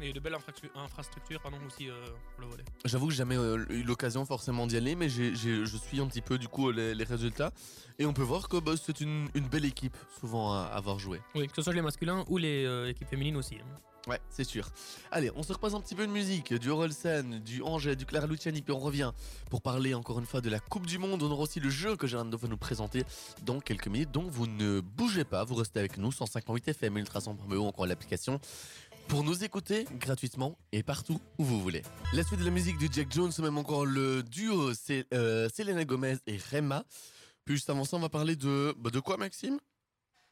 ouais. 0.00 0.08
Et 0.08 0.12
de 0.12 0.20
belles 0.20 0.34
infrastructures, 0.34 0.80
infrastructures 0.80 1.40
pardon, 1.42 1.58
aussi 1.66 1.90
euh, 1.90 1.94
pour 2.34 2.40
le 2.44 2.46
volet. 2.46 2.64
J'avoue 2.84 3.06
que 3.06 3.12
j'ai 3.12 3.18
jamais 3.18 3.36
euh, 3.36 3.64
eu 3.68 3.82
l'occasion 3.82 4.24
forcément 4.24 4.66
d'y 4.66 4.76
aller, 4.76 4.94
mais 4.96 5.08
je 5.10 5.34
suis 5.76 6.00
un 6.00 6.06
petit 6.06 6.22
peu 6.22 6.38
du 6.38 6.48
coup 6.48 6.70
les, 6.70 6.94
les 6.94 7.04
résultats. 7.04 7.52
Et 7.98 8.06
on 8.06 8.12
peut 8.14 8.22
voir 8.22 8.48
que 8.48 8.56
bah, 8.58 8.72
c'est 8.82 9.00
une, 9.00 9.28
une 9.34 9.46
belle 9.48 9.64
équipe 9.66 9.96
souvent 10.18 10.54
à 10.54 10.62
avoir 10.66 10.98
joué. 10.98 11.20
Oui, 11.34 11.46
que 11.46 11.54
ce 11.56 11.62
soit 11.62 11.72
les 11.74 11.82
masculins 11.82 12.24
ou 12.28 12.38
les 12.38 12.64
euh, 12.64 12.88
équipes 12.88 13.08
féminines 13.08 13.36
aussi. 13.36 13.56
hein. 13.56 13.78
Ouais, 14.06 14.20
c'est 14.28 14.44
sûr. 14.44 14.68
Allez, 15.10 15.30
on 15.34 15.42
se 15.42 15.52
repasse 15.52 15.72
un 15.72 15.80
petit 15.80 15.94
peu 15.94 16.06
de 16.06 16.12
musique, 16.12 16.52
du 16.52 16.68
Orelsan, 16.68 17.40
du 17.42 17.62
Angers, 17.62 17.96
du 17.96 18.04
Clara 18.04 18.26
Luciani, 18.26 18.60
puis 18.60 18.74
on 18.74 18.78
revient 18.78 19.12
pour 19.48 19.62
parler 19.62 19.94
encore 19.94 20.18
une 20.18 20.26
fois 20.26 20.42
de 20.42 20.50
la 20.50 20.60
Coupe 20.60 20.86
du 20.86 20.98
Monde. 20.98 21.22
On 21.22 21.30
aura 21.30 21.44
aussi 21.44 21.58
le 21.58 21.70
jeu 21.70 21.96
que 21.96 22.06
Gérard 22.06 22.28
va 22.28 22.48
nous 22.48 22.58
présenter 22.58 23.04
dans 23.42 23.60
quelques 23.60 23.88
minutes. 23.88 24.10
Donc 24.10 24.28
vous 24.30 24.46
ne 24.46 24.80
bougez 24.80 25.24
pas, 25.24 25.44
vous 25.44 25.54
restez 25.54 25.78
avec 25.78 25.96
nous, 25.96 26.12
158 26.12 26.68
FM, 26.68 26.98
ultrason.be 26.98 27.52
ou 27.54 27.64
encore 27.64 27.86
l'application. 27.86 28.40
Pour 29.08 29.24
nous 29.24 29.42
écouter 29.42 29.86
gratuitement 29.98 30.58
et 30.72 30.82
partout 30.82 31.18
où 31.38 31.44
vous 31.44 31.60
voulez. 31.60 31.82
La 32.12 32.24
suite 32.24 32.40
de 32.40 32.44
la 32.44 32.50
musique 32.50 32.76
du 32.78 32.88
Jack 32.92 33.10
Jones, 33.10 33.32
ou 33.38 33.42
même 33.42 33.58
encore 33.58 33.86
le 33.86 34.22
duo, 34.22 34.72
c'est 34.74 35.06
euh, 35.14 35.48
Selena 35.54 35.84
Gomez 35.84 36.16
et 36.26 36.38
Rema. 36.52 36.84
Puis 37.44 37.56
juste 37.56 37.70
avant 37.70 37.84
ça, 37.84 37.96
on 37.96 38.00
va 38.00 38.08
parler 38.08 38.36
de. 38.36 38.74
bah, 38.78 38.90
de 38.90 39.00
quoi, 39.00 39.16
Maxime? 39.16 39.58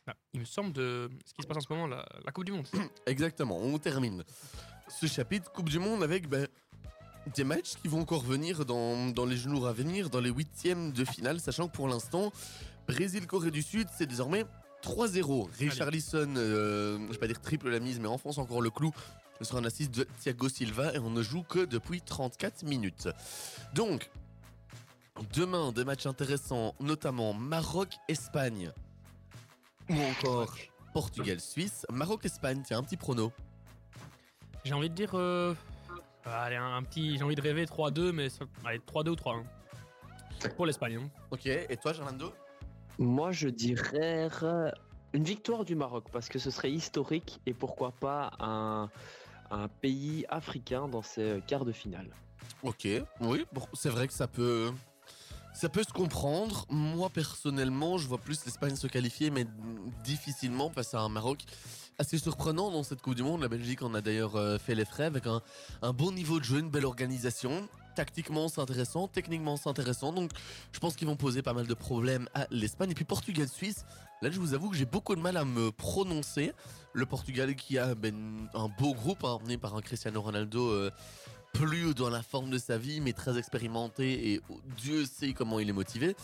Ah, 0.06 0.14
il 0.32 0.40
me 0.40 0.44
semble 0.44 0.72
de 0.72 1.08
ce 1.24 1.32
qui 1.32 1.42
se 1.42 1.46
passe 1.46 1.58
en 1.58 1.60
ce 1.60 1.72
moment, 1.72 1.86
la, 1.86 2.04
la 2.24 2.32
Coupe 2.32 2.44
du 2.44 2.52
Monde. 2.52 2.66
Exactement, 3.06 3.58
on 3.58 3.78
termine 3.78 4.24
ce 4.88 5.06
chapitre 5.06 5.50
Coupe 5.52 5.68
du 5.68 5.78
Monde 5.78 6.02
avec 6.02 6.28
ben, 6.28 6.46
des 7.34 7.44
matchs 7.44 7.74
qui 7.80 7.88
vont 7.88 8.00
encore 8.00 8.22
venir 8.22 8.64
dans, 8.64 9.08
dans 9.10 9.24
les 9.24 9.36
jours 9.36 9.66
à 9.66 9.72
venir, 9.72 10.10
dans 10.10 10.20
les 10.20 10.30
huitièmes 10.30 10.92
de 10.92 11.04
finale, 11.04 11.40
sachant 11.40 11.68
que 11.68 11.72
pour 11.72 11.88
l'instant, 11.88 12.32
Brésil-Corée 12.88 13.50
du 13.50 13.62
Sud, 13.62 13.88
c'est 13.96 14.06
désormais 14.06 14.44
3-0. 14.82 15.48
Richarlison, 15.58 16.34
euh, 16.36 16.98
je 17.06 17.12
vais 17.12 17.18
pas 17.18 17.26
dire 17.26 17.40
triple 17.40 17.70
la 17.70 17.80
mise, 17.80 18.00
mais 18.00 18.08
enfonce 18.08 18.38
encore 18.38 18.60
le 18.60 18.70
clou. 18.70 18.90
Ce 19.38 19.44
sera 19.44 19.60
un 19.60 19.64
assist 19.64 19.92
de 19.92 20.06
Thiago 20.20 20.48
Silva 20.48 20.94
et 20.94 20.98
on 20.98 21.10
ne 21.10 21.22
joue 21.22 21.42
que 21.42 21.64
depuis 21.64 22.00
34 22.00 22.64
minutes. 22.64 23.08
Donc, 23.74 24.10
demain, 25.34 25.72
des 25.72 25.84
matchs 25.84 26.06
intéressants, 26.06 26.74
notamment 26.80 27.32
Maroc-Espagne 27.32 28.72
ou 29.88 29.94
encore 30.00 30.54
Portugal-Suisse. 30.92 31.86
Maroc-Espagne, 31.90 32.62
tiens, 32.64 32.78
un 32.78 32.82
petit 32.82 32.96
prono. 32.96 33.32
J'ai 34.64 34.74
envie 34.74 34.90
de 34.90 34.94
dire. 34.94 35.10
euh, 35.14 35.54
allez, 36.24 36.56
un, 36.56 36.76
un 36.76 36.82
petit. 36.82 37.16
J'ai 37.18 37.24
envie 37.24 37.34
de 37.34 37.40
rêver 37.42 37.64
3-2, 37.66 38.12
mais 38.12 38.28
ça- 38.28 38.44
allez, 38.64 38.78
3-2 38.80 39.10
ou 39.10 39.16
3-1. 39.16 39.42
Pour 40.56 40.66
l'Espagne. 40.66 40.96
hein. 40.96 41.10
Ok, 41.30 41.46
et 41.46 41.76
toi, 41.76 41.92
Gerlando? 41.92 42.32
Moi, 42.98 43.32
je 43.32 43.48
dirais 43.48 44.28
une 45.12 45.24
victoire 45.24 45.64
du 45.64 45.74
Maroc 45.74 46.04
parce 46.12 46.28
que 46.28 46.38
ce 46.38 46.50
serait 46.50 46.70
historique 46.72 47.40
et 47.46 47.54
pourquoi 47.54 47.92
pas 47.92 48.32
un, 48.38 48.90
un 49.50 49.68
pays 49.68 50.24
africain 50.28 50.88
dans 50.88 51.02
ces 51.02 51.40
quarts 51.46 51.64
de 51.64 51.72
finale. 51.72 52.08
Ok, 52.62 52.86
oui, 53.20 53.46
bon, 53.52 53.62
c'est 53.72 53.88
vrai 53.88 54.06
que 54.06 54.12
ça 54.14 54.26
peut. 54.28 54.72
Ça 55.54 55.68
peut 55.68 55.82
se 55.82 55.92
comprendre. 55.92 56.66
Moi, 56.70 57.10
personnellement, 57.10 57.98
je 57.98 58.08
vois 58.08 58.18
plus 58.18 58.44
l'Espagne 58.44 58.74
se 58.74 58.86
qualifier, 58.86 59.30
mais 59.30 59.46
difficilement 60.02 60.70
face 60.70 60.94
à 60.94 61.00
un 61.00 61.08
Maroc 61.08 61.44
assez 61.98 62.18
surprenant 62.18 62.70
dans 62.70 62.82
cette 62.82 63.02
Coupe 63.02 63.14
du 63.14 63.22
Monde. 63.22 63.42
La 63.42 63.48
Belgique 63.48 63.82
en 63.82 63.94
a 63.94 64.00
d'ailleurs 64.00 64.36
euh, 64.36 64.58
fait 64.58 64.74
les 64.74 64.84
frais 64.84 65.04
avec 65.04 65.24
un, 65.26 65.42
bon 65.92 66.10
niveau 66.10 66.40
de 66.40 66.44
jeu, 66.44 66.58
une 66.58 66.70
belle 66.70 66.86
organisation. 66.86 67.68
Tactiquement, 67.94 68.48
c'est 68.48 68.60
intéressant. 68.60 69.08
Techniquement, 69.08 69.58
c'est 69.58 69.68
intéressant. 69.68 70.12
Donc, 70.12 70.30
je 70.72 70.80
pense 70.80 70.96
qu'ils 70.96 71.06
vont 71.06 71.16
poser 71.16 71.42
pas 71.42 71.52
mal 71.52 71.66
de 71.66 71.74
problèmes 71.74 72.28
à 72.34 72.46
l'Espagne. 72.50 72.90
Et 72.90 72.94
puis, 72.94 73.04
Portugal-Suisse, 73.04 73.84
là, 74.22 74.30
je 74.30 74.40
vous 74.40 74.54
avoue 74.54 74.70
que 74.70 74.76
j'ai 74.76 74.86
beaucoup 74.86 75.14
de 75.14 75.20
mal 75.20 75.36
à 75.36 75.44
me 75.44 75.70
prononcer. 75.70 76.52
Le 76.94 77.04
Portugal 77.04 77.54
qui 77.54 77.78
a 77.78 77.94
ben, 77.94 78.48
un 78.54 78.68
beau 78.68 78.94
groupe, 78.94 79.22
hein, 79.24 79.38
emmené 79.40 79.58
par 79.58 79.76
un 79.76 79.82
Cristiano 79.82 80.22
Ronaldo. 80.22 80.70
euh, 80.70 80.90
plus 81.52 81.94
dans 81.94 82.10
la 82.10 82.22
forme 82.22 82.50
de 82.50 82.58
sa 82.58 82.78
vie, 82.78 83.00
mais 83.00 83.12
très 83.12 83.38
expérimenté 83.38 84.32
et 84.32 84.40
Dieu 84.76 85.04
sait 85.04 85.32
comment 85.32 85.60
il 85.60 85.68
est 85.68 85.74
motivé. 85.74 86.16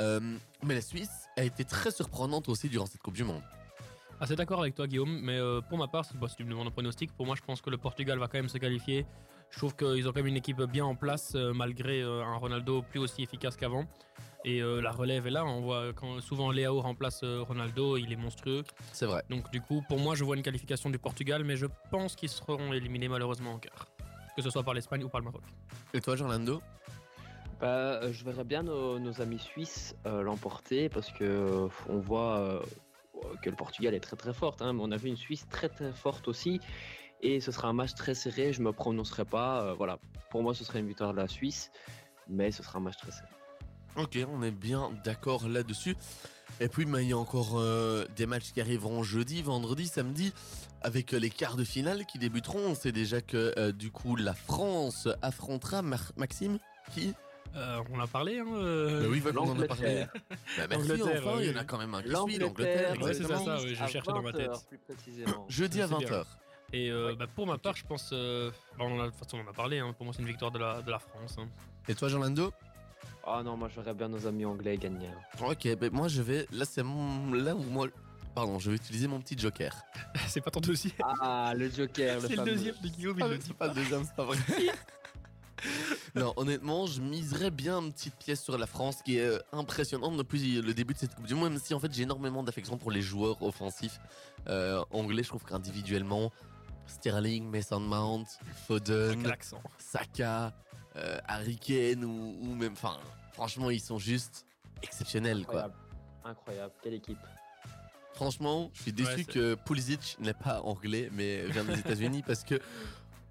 Euh, 0.00 0.20
mais 0.62 0.74
la 0.74 0.80
Suisse 0.80 1.28
a 1.36 1.44
été 1.44 1.64
très 1.64 1.90
surprenante 1.90 2.48
aussi 2.48 2.68
durant 2.68 2.86
cette 2.86 3.02
Coupe 3.02 3.14
du 3.14 3.24
Monde. 3.24 3.42
Assez 4.20 4.36
d'accord 4.36 4.60
avec 4.60 4.74
toi, 4.74 4.86
Guillaume, 4.86 5.20
mais 5.22 5.36
euh, 5.36 5.60
pour 5.60 5.78
ma 5.78 5.88
part, 5.88 6.04
bah, 6.14 6.28
si 6.28 6.36
tu 6.36 6.44
me 6.44 6.50
demandes 6.50 6.68
un 6.68 6.70
pronostic, 6.70 7.12
pour 7.12 7.26
moi, 7.26 7.34
je 7.36 7.42
pense 7.42 7.60
que 7.60 7.70
le 7.70 7.78
Portugal 7.78 8.18
va 8.18 8.28
quand 8.28 8.38
même 8.38 8.48
se 8.48 8.58
qualifier. 8.58 9.04
Je 9.50 9.58
trouve 9.58 9.74
qu'ils 9.74 10.08
ont 10.08 10.12
quand 10.12 10.20
même 10.20 10.28
une 10.28 10.36
équipe 10.36 10.62
bien 10.62 10.84
en 10.84 10.94
place, 10.94 11.32
euh, 11.34 11.52
malgré 11.52 12.02
un 12.02 12.36
Ronaldo 12.36 12.82
plus 12.82 13.00
aussi 13.00 13.22
efficace 13.22 13.56
qu'avant. 13.56 13.84
Et 14.44 14.60
la 14.60 14.90
relève 14.90 15.28
est 15.28 15.30
là. 15.30 15.44
On 15.44 15.60
voit 15.60 15.92
quand 15.92 16.20
souvent 16.20 16.50
Léao 16.50 16.80
remplace 16.80 17.22
Ronaldo, 17.22 17.96
il 17.96 18.12
est 18.12 18.16
monstrueux. 18.16 18.64
C'est 18.92 19.06
vrai. 19.06 19.22
Donc, 19.30 19.48
du 19.52 19.60
coup, 19.60 19.84
pour 19.88 20.00
moi, 20.00 20.16
je 20.16 20.24
vois 20.24 20.34
une 20.34 20.42
qualification 20.42 20.90
du 20.90 20.98
Portugal, 20.98 21.44
mais 21.44 21.54
je 21.54 21.66
pense 21.92 22.16
qu'ils 22.16 22.28
seront 22.28 22.72
éliminés 22.72 23.06
malheureusement 23.06 23.52
en 23.52 23.58
quart. 23.58 23.91
Que 24.36 24.42
ce 24.42 24.50
soit 24.50 24.62
par 24.62 24.74
l'Espagne 24.74 25.04
ou 25.04 25.08
par 25.08 25.20
le 25.20 25.26
Maroc. 25.26 25.42
Et 25.92 26.00
toi, 26.00 26.16
Gerlando? 26.16 26.62
Bah, 27.60 27.66
euh, 27.66 28.12
je 28.12 28.24
verrais 28.24 28.44
bien 28.44 28.62
nos, 28.62 28.98
nos 28.98 29.20
amis 29.20 29.38
suisses 29.38 29.94
euh, 30.06 30.22
l'emporter 30.22 30.88
parce 30.88 31.10
que 31.10 31.24
euh, 31.24 31.68
on 31.88 31.98
voit 31.98 32.38
euh, 32.38 32.60
que 33.42 33.50
le 33.50 33.56
Portugal 33.56 33.94
est 33.94 34.00
très 34.00 34.16
très 34.16 34.32
forte, 34.32 34.62
hein, 34.62 34.72
mais 34.72 34.80
on 34.82 34.90
a 34.90 34.96
vu 34.96 35.08
une 35.08 35.16
Suisse 35.16 35.46
très 35.48 35.68
très 35.68 35.92
forte 35.92 36.28
aussi. 36.28 36.60
Et 37.20 37.40
ce 37.40 37.52
sera 37.52 37.68
un 37.68 37.72
match 37.72 37.94
très 37.94 38.14
serré, 38.14 38.52
je 38.52 38.62
me 38.62 38.72
prononcerai 38.72 39.24
pas. 39.24 39.62
euh, 39.62 39.74
voilà, 39.74 39.98
pour 40.30 40.42
moi 40.42 40.54
ce 40.54 40.64
serait 40.64 40.80
une 40.80 40.88
victoire 40.88 41.12
de 41.12 41.18
la 41.18 41.28
Suisse, 41.28 41.70
mais 42.26 42.50
ce 42.50 42.62
sera 42.62 42.78
un 42.78 42.82
match 42.82 42.96
très 42.96 43.12
serré. 43.12 43.28
Ok, 43.96 44.18
on 44.32 44.42
est 44.42 44.50
bien 44.50 44.90
d'accord 45.04 45.46
là-dessus. 45.46 45.96
Et 46.60 46.68
puis, 46.68 46.84
il 46.84 47.08
y 47.08 47.12
a 47.12 47.18
encore 47.18 47.58
euh, 47.58 48.06
des 48.16 48.26
matchs 48.26 48.52
qui 48.52 48.60
arriveront 48.60 49.02
jeudi, 49.02 49.42
vendredi, 49.42 49.86
samedi, 49.86 50.32
avec 50.84 51.14
euh, 51.14 51.18
les 51.18 51.30
quarts 51.30 51.56
de 51.56 51.64
finale 51.64 52.04
qui 52.06 52.18
débuteront. 52.18 52.58
On 52.70 52.74
sait 52.74 52.92
déjà 52.92 53.20
que 53.20 53.52
euh, 53.58 53.72
du 53.72 53.90
coup, 53.90 54.16
la 54.16 54.34
France 54.34 55.08
affrontera 55.22 55.82
Mar- 55.82 56.12
Maxime 56.16 56.58
qui? 56.92 57.14
Euh, 57.54 57.82
on 57.92 58.00
a 58.00 58.06
parlé, 58.06 58.38
hein 58.38 58.46
euh, 58.54 59.02
Bah 59.02 59.06
oui, 59.10 59.20
voilà, 59.20 59.40
on 59.42 59.50
en 59.50 59.60
a 59.60 59.66
parlé. 59.66 60.06
Bah, 60.56 60.66
merci, 60.70 61.02
enfin, 61.02 61.40
il 61.40 61.50
y 61.50 61.54
en 61.54 61.56
a 61.60 61.64
quand 61.64 61.76
même 61.78 61.94
un 61.94 62.02
qui 62.02 62.08
suit, 62.08 62.38
l'Angleterre. 62.38 62.92
Ouais, 63.02 63.12
c'est 63.12 63.24
ça, 63.24 63.34
exactement. 63.34 63.58
ça, 63.58 63.64
oui, 63.64 63.74
je 63.74 63.82
à 63.82 63.86
cherchais 63.88 64.12
dans 64.12 64.22
ma 64.22 64.30
20 64.32 64.40
heures, 64.40 64.52
tête. 64.60 64.68
plus 64.68 64.78
précisément. 64.78 65.46
Jeudi 65.48 65.82
à 65.82 65.88
C'est 65.88 65.96
bien. 65.98 66.08
20h. 66.08 66.24
Et 66.72 66.90
euh, 66.90 67.14
bah, 67.18 67.26
pour 67.34 67.46
ma 67.46 67.58
part, 67.58 67.76
je 67.76 67.84
pense. 67.84 68.08
euh, 68.14 68.50
bah, 68.78 68.84
on 68.88 68.98
en 68.98 69.00
a, 69.02 69.04
de 69.06 69.10
toute 69.10 69.18
façon, 69.18 69.36
on 69.36 69.46
en 69.46 69.50
a 69.50 69.52
parlé. 69.52 69.80
hein, 69.80 69.92
pour 69.92 70.06
moi, 70.06 70.14
c'est 70.16 70.22
une 70.22 70.28
victoire 70.28 70.50
de 70.50 70.58
la, 70.58 70.80
de 70.80 70.90
la 70.90 70.98
France. 70.98 71.36
hein. 71.38 71.46
Et 71.88 71.94
toi, 71.94 72.08
Gerlando 72.08 72.52
Ah 73.26 73.42
non, 73.44 73.56
moi 73.58 73.68
je 73.68 73.78
verrais 73.80 73.92
bien 73.92 74.08
nos 74.08 74.26
amis 74.26 74.46
anglais 74.46 74.78
gagner. 74.78 75.08
hein. 75.08 75.44
Ok, 75.50 75.68
ben 75.76 75.90
moi 75.92 76.08
je 76.08 76.22
vais. 76.22 76.46
Là, 76.52 76.64
c'est 76.64 76.82
mon. 76.82 77.34
Là 77.34 77.54
où 77.54 77.62
moi. 77.64 77.88
Pardon, 78.34 78.58
je 78.58 78.70
vais 78.70 78.76
utiliser 78.76 79.08
mon 79.08 79.20
petit 79.20 79.36
joker. 79.38 79.74
c'est 80.28 80.40
pas 80.40 80.50
ton 80.50 80.60
dossier. 80.60 80.92
Ah, 81.02 81.52
le 81.56 81.68
Joker, 81.70 82.20
le 82.20 82.28
c'est 82.28 82.36
le 82.36 82.44
deuxième 82.44 82.74
de 82.82 82.88
Guillaume, 82.88 83.16
il 83.18 83.22
Ah, 83.22 83.26
le 83.26 83.32
mais 83.32 83.38
dit 83.38 83.46
c'est 83.46 83.56
pas 83.56 83.68
le 83.68 83.74
deuxième, 83.74 84.04
c'est 84.04 84.14
pas 84.14 84.24
vrai. 84.24 84.38
non, 86.14 86.32
honnêtement, 86.36 86.86
je 86.86 87.00
miserais 87.00 87.50
bien 87.50 87.80
une 87.80 87.92
petite 87.92 88.16
pièce 88.16 88.42
sur 88.42 88.56
la 88.56 88.66
France 88.66 89.02
qui 89.02 89.18
est 89.18 89.26
euh, 89.26 89.38
impressionnante 89.52 90.16
depuis 90.16 90.60
le 90.62 90.72
début 90.72 90.94
de 90.94 90.98
cette 90.98 91.14
Coupe 91.14 91.26
du 91.26 91.34
Monde, 91.34 91.50
même 91.50 91.58
si 91.58 91.74
en 91.74 91.80
fait 91.80 91.92
j'ai 91.92 92.04
énormément 92.04 92.42
d'affection 92.42 92.78
pour 92.78 92.90
les 92.90 93.02
joueurs 93.02 93.42
offensifs 93.42 94.00
euh, 94.48 94.82
anglais. 94.90 95.22
Je 95.22 95.28
trouve 95.28 95.44
qu'individuellement, 95.44 96.32
Sterling, 96.86 97.50
Mason 97.50 97.80
Mount, 97.80 98.24
Foden. 98.66 99.30
Saka, 99.78 100.52
euh, 100.96 101.18
Harry 101.26 101.56
Kane 101.56 102.04
ou, 102.04 102.38
ou 102.40 102.54
même. 102.54 102.72
Enfin, 102.72 102.96
franchement, 103.32 103.70
ils 103.70 103.80
sont 103.80 103.98
juste 103.98 104.46
exceptionnels 104.82 105.44
quoi. 105.44 105.64
Incroyable. 105.64 105.74
Incroyable, 106.24 106.72
quelle 106.82 106.94
équipe. 106.94 107.18
Franchement, 108.14 108.70
je 108.74 108.82
suis 108.82 108.92
déçu 108.92 109.12
Ouais, 109.12 109.24
que 109.24 109.54
Pulisic 109.54 110.16
n'est 110.20 110.34
pas 110.34 110.60
anglais, 110.62 111.10
mais 111.12 111.46
vient 111.46 111.64
des 111.64 111.78
États-Unis 111.78 112.22
parce 112.26 112.44
que 112.44 112.60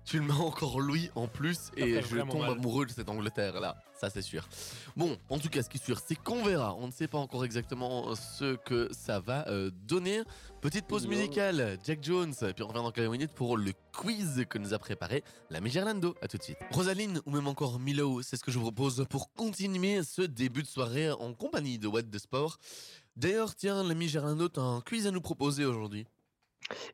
tu 0.04 0.18
le 0.20 0.26
mets 0.26 0.34
encore 0.34 0.80
lui 0.82 1.10
en 1.16 1.28
plus 1.28 1.72
et 1.78 2.02
je 2.02 2.18
tombe 2.18 2.42
mal. 2.42 2.52
amoureux 2.52 2.86
de 2.86 2.92
cette 2.92 3.10
Angleterre 3.10 3.60
là. 3.60 3.78
Ça, 4.02 4.10
c'est 4.10 4.24
sûr. 4.24 4.50
Bon, 4.96 5.16
en 5.30 5.38
tout 5.38 5.48
cas, 5.50 5.62
ce 5.62 5.70
qui 5.70 5.78
est 5.78 5.86
sûr, 5.86 6.02
c'est 6.04 6.16
qu'on 6.16 6.42
verra. 6.44 6.74
On 6.74 6.88
ne 6.88 6.92
sait 6.92 7.08
pas 7.08 7.20
encore 7.20 7.46
exactement 7.46 8.16
ce 8.16 8.56
que 8.56 8.90
ça 8.92 9.20
va 9.20 9.48
euh, 9.48 9.70
donner. 9.88 10.24
Petite 10.60 10.88
pause 10.88 11.06
musicale, 11.06 11.78
Jack 11.86 12.04
Jones. 12.04 12.34
Puis 12.34 12.64
on 12.64 12.68
revient 12.68 12.82
dans 12.82 12.92
quelques 12.92 13.12
minutes 13.12 13.34
pour 13.36 13.58
le 13.58 13.74
quiz 13.94 14.44
que 14.50 14.58
nous 14.58 14.74
a 14.74 14.80
préparé 14.80 15.24
l'ami 15.52 15.70
Gerlando. 15.70 16.16
À 16.24 16.28
tout 16.28 16.38
de 16.38 16.44
suite. 16.44 16.58
Rosaline 16.72 17.22
ou 17.28 17.32
même 17.32 17.46
encore 17.46 17.80
Milo, 17.80 18.24
c'est 18.24 18.38
ce 18.38 18.44
que 18.44 18.50
je 18.52 18.58
vous 18.58 18.72
propose 18.72 19.06
pour 19.08 19.32
continuer 19.34 20.02
ce 20.02 20.24
début 20.24 20.64
de 20.64 20.68
soirée 20.68 21.12
en 21.12 21.34
compagnie 21.36 21.78
de 21.78 21.88
What 21.88 22.04
the 22.04 22.18
Sport. 22.18 22.58
D'ailleurs, 23.16 23.56
tiens, 23.56 23.84
l'ami 23.84 24.08
Gerlando, 24.08 24.48
t'as 24.50 24.62
un 24.62 24.82
quiz 24.82 25.06
à 25.08 25.12
nous 25.12 25.22
proposer 25.22 25.66
aujourd'hui. 25.66 26.08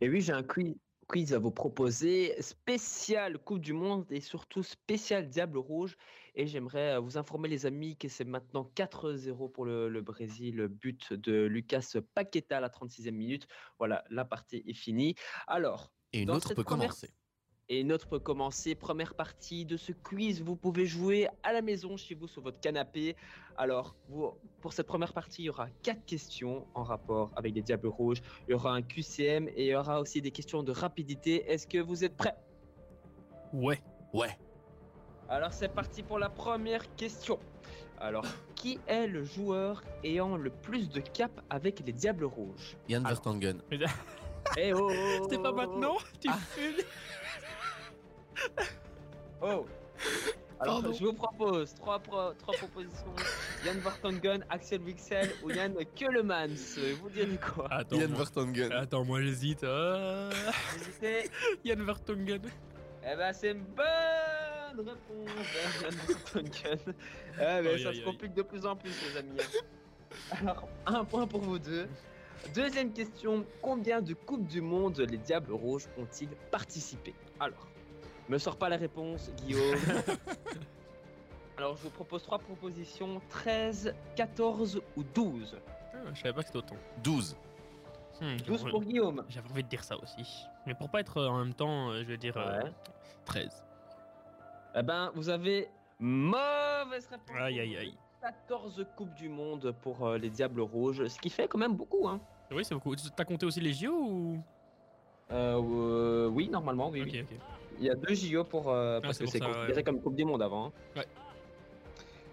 Et 0.02 0.10
oui, 0.10 0.22
j'ai 0.22 0.34
un 0.34 0.44
quiz, 0.44 0.76
quiz 1.08 1.34
à 1.34 1.40
vous 1.40 1.52
proposer, 1.52 2.36
spécial 2.42 3.38
Coupe 3.38 3.60
du 3.62 3.74
Monde 3.74 4.06
et 4.10 4.22
surtout 4.22 4.64
spécial 4.64 5.30
Diable 5.30 5.58
Rouge. 5.60 5.96
Et 6.36 6.48
j'aimerais 6.48 6.96
euh, 6.96 7.00
vous 7.00 7.18
informer, 7.18 7.50
les 7.50 7.66
amis, 7.66 7.96
que 7.98 8.08
c'est 8.10 8.24
maintenant 8.26 8.70
4-0 8.76 9.52
pour 9.52 9.66
le, 9.66 9.90
le 9.90 10.02
Brésil. 10.02 10.68
But 10.68 11.14
de 11.14 11.46
Lucas 11.46 11.94
Paqueta 12.16 12.58
à 12.58 12.60
la 12.62 12.70
36e 12.70 13.12
minute. 13.12 13.48
Voilà, 13.78 14.04
la 14.10 14.26
partie 14.26 14.64
est 14.68 14.74
finie. 14.74 15.16
Alors, 15.48 15.92
Et 16.14 16.20
une 16.22 16.28
Dans 16.28 16.36
autre 16.36 16.48
cette 16.50 16.58
peut 16.58 16.64
première- 16.64 16.90
commencer. 16.90 17.10
Et 17.70 17.84
notre 17.84 18.08
peut 18.08 18.20
commencer. 18.20 18.76
Première 18.76 19.14
partie 19.14 19.66
de 19.66 19.76
ce 19.76 19.92
quiz. 19.92 20.42
Vous 20.42 20.56
pouvez 20.56 20.86
jouer 20.86 21.28
à 21.44 21.52
la 21.52 21.62
maison, 21.62 21.98
chez 21.98 22.16
vous, 22.16 22.28
sur 22.28 22.42
votre 22.42 22.60
canapé. 22.62 23.16
Alors, 23.58 23.94
vous- 24.08 24.34
pour 24.62 24.72
cette 24.72 24.88
première 24.88 25.12
partie, 25.12 25.42
il 25.44 25.46
y 25.46 25.50
aura 25.50 25.68
quatre 25.84 26.06
questions 26.06 26.66
en 26.76 26.84
rapport 26.84 27.30
avec 27.36 27.54
les 27.56 27.62
Diables 27.62 27.88
Rouges. 27.90 28.22
Il 28.48 28.52
y 28.52 28.54
aura 28.54 28.72
un 28.74 28.82
QCM 28.82 29.50
et 29.50 29.66
il 29.66 29.72
y 29.72 29.76
aura 29.76 30.00
aussi 30.00 30.22
des 30.22 30.32
questions 30.32 30.64
de 30.64 30.72
rapidité. 30.72 31.44
Est-ce 31.52 31.68
que 31.68 31.80
vous 31.80 32.06
êtes 32.06 32.16
prêts? 32.16 32.36
Ouais. 33.52 33.82
Ouais. 34.14 34.38
Alors, 35.28 35.52
c'est 35.52 35.68
parti 35.74 36.04
pour 36.04 36.20
la 36.20 36.30
première 36.30 36.96
question. 36.96 37.38
Alors, 38.00 38.26
qui 38.56 38.80
est 38.88 39.08
le 39.08 39.24
joueur 39.26 39.84
ayant 40.06 40.38
le 40.38 40.52
plus 40.52 40.88
de 40.90 41.02
caps 41.02 41.34
avec 41.50 41.82
les 41.86 41.92
Diables 41.92 42.24
Rouges? 42.26 42.78
Yann 42.88 43.06
Alors. 43.06 43.18
Vertonghen. 43.22 43.62
Eh 44.58 44.72
oh, 44.72 44.90
oh, 44.90 45.20
C'était 45.24 45.36
oh, 45.38 45.44
pas 45.44 45.52
maintenant 45.52 45.98
Tu 46.22 46.30
Ah. 46.32 46.38
Oh 49.42 49.66
Alors, 50.60 50.82
Pardon. 50.82 50.94
je 50.94 51.04
vous 51.06 51.14
propose 51.14 51.74
trois, 51.76 52.00
pro- 52.00 52.34
trois 52.34 52.56
propositions. 52.56 53.14
Yann 53.66 53.78
Vartangen, 53.80 54.44
Axel 54.50 54.82
Wixel 54.82 55.30
ou 55.44 55.52
Yann 55.52 55.76
Keulemans. 55.96 56.48
Vous 57.02 57.10
direz 57.10 57.38
quoi? 57.38 57.68
Attends, 57.72 57.98
Yann 57.98 58.10
moi, 58.10 58.20
Vertonghen. 58.20 58.72
attends, 58.72 59.06
moi 59.06 59.22
j'hésite. 59.22 59.64
Ah. 59.64 60.30
Vous 60.78 60.82
hésitez 60.90 61.30
Yann 61.64 61.84
Vertonghen. 61.86 62.42
Eh 63.10 63.16
ben, 63.16 63.34
c'est 63.34 63.52
une 63.52 63.64
bonne 63.64 64.88
réponse 64.90 65.84
Yann 65.84 65.96
Vartangen. 66.08 66.80
Eh 66.88 67.38
ben, 67.38 67.68
Aïe, 67.68 67.84
ça 67.84 67.90
aïe, 67.90 67.96
se 67.96 68.00
aïe. 68.00 68.04
complique 68.04 68.34
de 68.34 68.42
plus 68.42 68.66
en 68.66 68.76
plus, 68.76 68.92
les 69.12 69.18
amis. 69.20 69.38
hein. 69.40 70.38
Alors, 70.42 70.68
un 70.88 71.06
point 71.06 71.28
pour 71.28 71.42
vous 71.42 71.60
deux. 71.60 71.88
Deuxième 72.56 72.92
question. 72.94 73.46
Combien 73.62 74.02
de 74.02 74.14
Coupes 74.14 74.48
du 74.48 74.62
Monde 74.62 74.98
les 75.00 75.18
Diables 75.18 75.52
Rouges 75.54 75.86
ont-ils 75.98 76.30
participé? 76.52 77.14
Alors, 77.40 77.68
me 78.30 78.38
sors 78.38 78.56
pas 78.58 78.70
la 78.70 78.78
réponse, 78.78 79.30
Guillaume. 79.38 79.76
Alors, 81.58 81.76
je 81.78 81.84
vous 81.84 81.90
propose 81.90 82.22
trois 82.24 82.40
propositions 82.40 83.20
13, 83.30 83.94
14 84.16 84.82
ou 84.96 85.04
12. 85.04 85.58
Ah, 85.94 85.98
je 86.14 86.22
savais 86.22 86.34
pas 86.34 86.42
que 86.42 86.48
c'était 86.48 86.60
autant. 86.60 86.76
12. 87.04 87.36
Hmm, 88.22 88.36
12 88.46 88.60
j'avais- 88.60 88.72
pour 88.72 88.84
Guillaume. 88.84 89.24
J'avais 89.30 89.50
envie 89.50 89.64
de 89.64 89.68
dire 89.70 89.84
ça 89.84 89.96
aussi. 89.98 90.46
Mais 90.66 90.76
pour 90.76 90.90
pas 90.90 91.00
être 91.00 91.18
euh, 91.18 91.28
en 91.28 91.40
même 91.44 91.54
temps, 91.54 91.90
euh, 91.90 92.00
je 92.04 92.08
vais 92.08 92.18
dire 92.18 92.38
euh, 92.38 92.64
Ouais. 92.64 92.72
13. 93.26 93.64
Eh 94.76 94.84
ben, 94.84 95.12
vous 95.16 95.30
avez 95.30 95.68
mauvaise 96.00 97.08
réponse. 97.10 97.36
Aïe 97.40 97.60
aïe 97.60 97.78
aïe. 97.78 97.98
14 98.22 98.86
Coupes 98.96 99.14
du 99.16 99.30
Monde 99.30 99.74
pour 99.82 100.06
euh, 100.06 100.18
les 100.18 100.30
Diables 100.30 100.62
Rouges, 100.62 101.08
ce 101.08 101.20
qui 101.20 101.30
fait 101.30 101.48
quand 101.48 101.58
même 101.58 101.76
beaucoup. 101.76 102.08
Hein. 102.08 102.20
Oui, 102.52 102.64
c'est 102.66 102.76
beaucoup. 102.76 102.96
T'as 102.96 103.26
compté 103.26 103.46
aussi 103.46 103.62
les 103.62 103.74
JO 103.74 103.92
ou? 103.94 104.38
Euh, 105.32 105.62
euh, 105.62 106.28
oui, 106.28 106.50
normalement, 106.50 106.90
oui. 106.90 107.02
Ok, 107.02 107.10
oui. 107.12 107.22
ok. 107.22 107.38
Il 107.80 107.86
y 107.86 107.90
a 107.90 107.96
deux 107.96 108.14
JO 108.14 108.44
pour, 108.44 108.70
euh, 108.70 109.00
parce 109.02 109.18
c'est 109.18 109.26
que 109.26 109.30
c'est 109.30 109.40
considéré 109.40 109.74
ouais. 109.74 109.84
comme 109.84 110.02
Coupe 110.02 110.16
du 110.16 110.26
Monde 110.26 110.42
avant. 110.42 110.68
hein. 110.68 110.72
Ouais. 110.96 111.06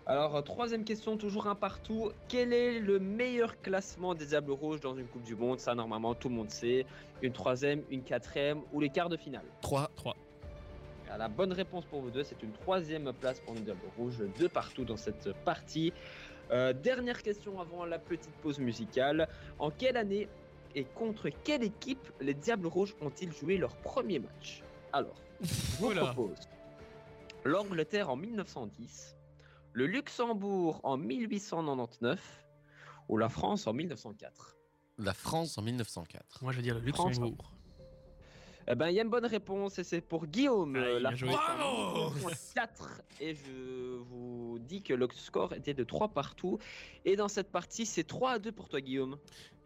Alors, 0.07 0.37
euh, 0.37 0.43
troisième 0.43 0.85
question, 0.85 1.17
toujours 1.17 1.47
un 1.47 1.55
partout. 1.55 2.13
Quel 2.29 2.53
est 2.53 2.79
le 2.79 2.99
meilleur 2.99 3.61
classement 3.63 4.15
des 4.15 4.27
Diables 4.27 4.53
Rouges 4.53 4.81
dans 4.81 4.95
une 4.95 5.07
Coupe 5.07 5.23
du 5.23 5.35
Monde? 5.35 5.61
Ça, 5.61 5.75
normalement, 5.75 6.15
tout 6.15 6.29
le 6.29 6.35
monde 6.35 6.51
sait. 6.51 6.85
Une 7.23 7.33
troisième, 7.33 7.83
une 7.91 8.03
quatrième 8.03 8.61
ou 8.73 8.81
les 8.81 8.91
quarts 8.91 9.09
de 9.09 9.17
finale? 9.17 9.45
3. 9.63 9.91
3. 9.97 10.15
Alors, 11.07 11.19
La 11.19 11.29
bonne 11.29 11.53
réponse 11.53 11.85
pour 11.87 12.01
vous 12.01 12.11
deux, 12.11 12.23
c'est 12.23 12.43
une 12.43 12.53
troisième 12.53 13.13
place 13.15 13.41
pour 13.41 13.55
les 13.55 13.61
Diables 13.61 13.81
Rouges, 13.97 14.23
deux 14.39 14.49
partout 14.49 14.85
dans 14.85 14.97
cette 14.97 15.33
partie. 15.45 15.93
Euh, 16.51 16.75
dernière 16.75 17.23
question 17.23 17.59
avant 17.59 17.87
la 17.87 17.99
petite 17.99 18.35
pause 18.43 18.59
musicale. 18.59 19.29
En 19.59 19.71
quelle 19.71 19.97
année 19.97 20.29
et 20.75 20.85
contre 20.85 21.31
quelle 21.45 21.63
équipe 21.63 22.13
les 22.21 22.35
Diables 22.35 22.67
Rouges 22.67 22.95
ont-ils 23.01 23.33
joué 23.33 23.57
leur 23.57 23.75
premier 23.77 24.19
match? 24.19 24.63
Alors, 24.95 25.17
je 25.41 25.53
vous 25.81 25.87
Oula. 25.89 26.05
propose 26.13 26.39
l'Angleterre 27.45 28.11
en 28.11 28.17
1910, 28.17 29.17
le 29.73 29.87
Luxembourg 29.87 30.81
en 30.85 30.97
1899 30.97 32.45
ou 33.09 33.17
la 33.17 33.29
France 33.29 33.67
en 33.67 33.73
1904 33.73 34.57
La 34.99 35.13
France 35.13 35.59
en 35.59 35.63
1904. 35.63 36.45
Moi 36.45 36.53
je 36.53 36.59
veux 36.59 36.63
dire 36.63 36.77
le. 36.77 36.81
Luxembourg. 36.83 37.57
Eh 38.69 38.77
ben, 38.77 38.89
il 38.89 38.95
y 38.95 39.01
a 39.01 39.03
une 39.03 39.11
bonne 39.11 39.27
réponse 39.27 39.81
et 39.81 39.85
c'est 39.85 40.01
pour 40.01 40.27
Guillaume. 40.27 40.77
Aïe, 40.77 41.03
la. 41.03 41.17
France 41.17 41.35
en 41.35 42.11
Bravo 42.11 42.31
4 42.55 43.03
et 43.21 43.35
je 43.35 43.97
vous 43.97 44.61
dis 44.61 44.81
que 44.85 44.95
le 44.95 45.09
score 45.13 45.55
était 45.55 45.75
de 45.75 45.83
3 45.83 46.11
partout. 46.11 46.61
Et 47.05 47.17
dans 47.17 47.29
cette 47.29 47.51
partie, 47.51 47.85
c'est 47.85 48.05
3 48.05 48.31
à 48.31 48.39
2 48.39 48.53
pour 48.53 48.69
toi, 48.69 48.81
Guillaume. 48.81 49.19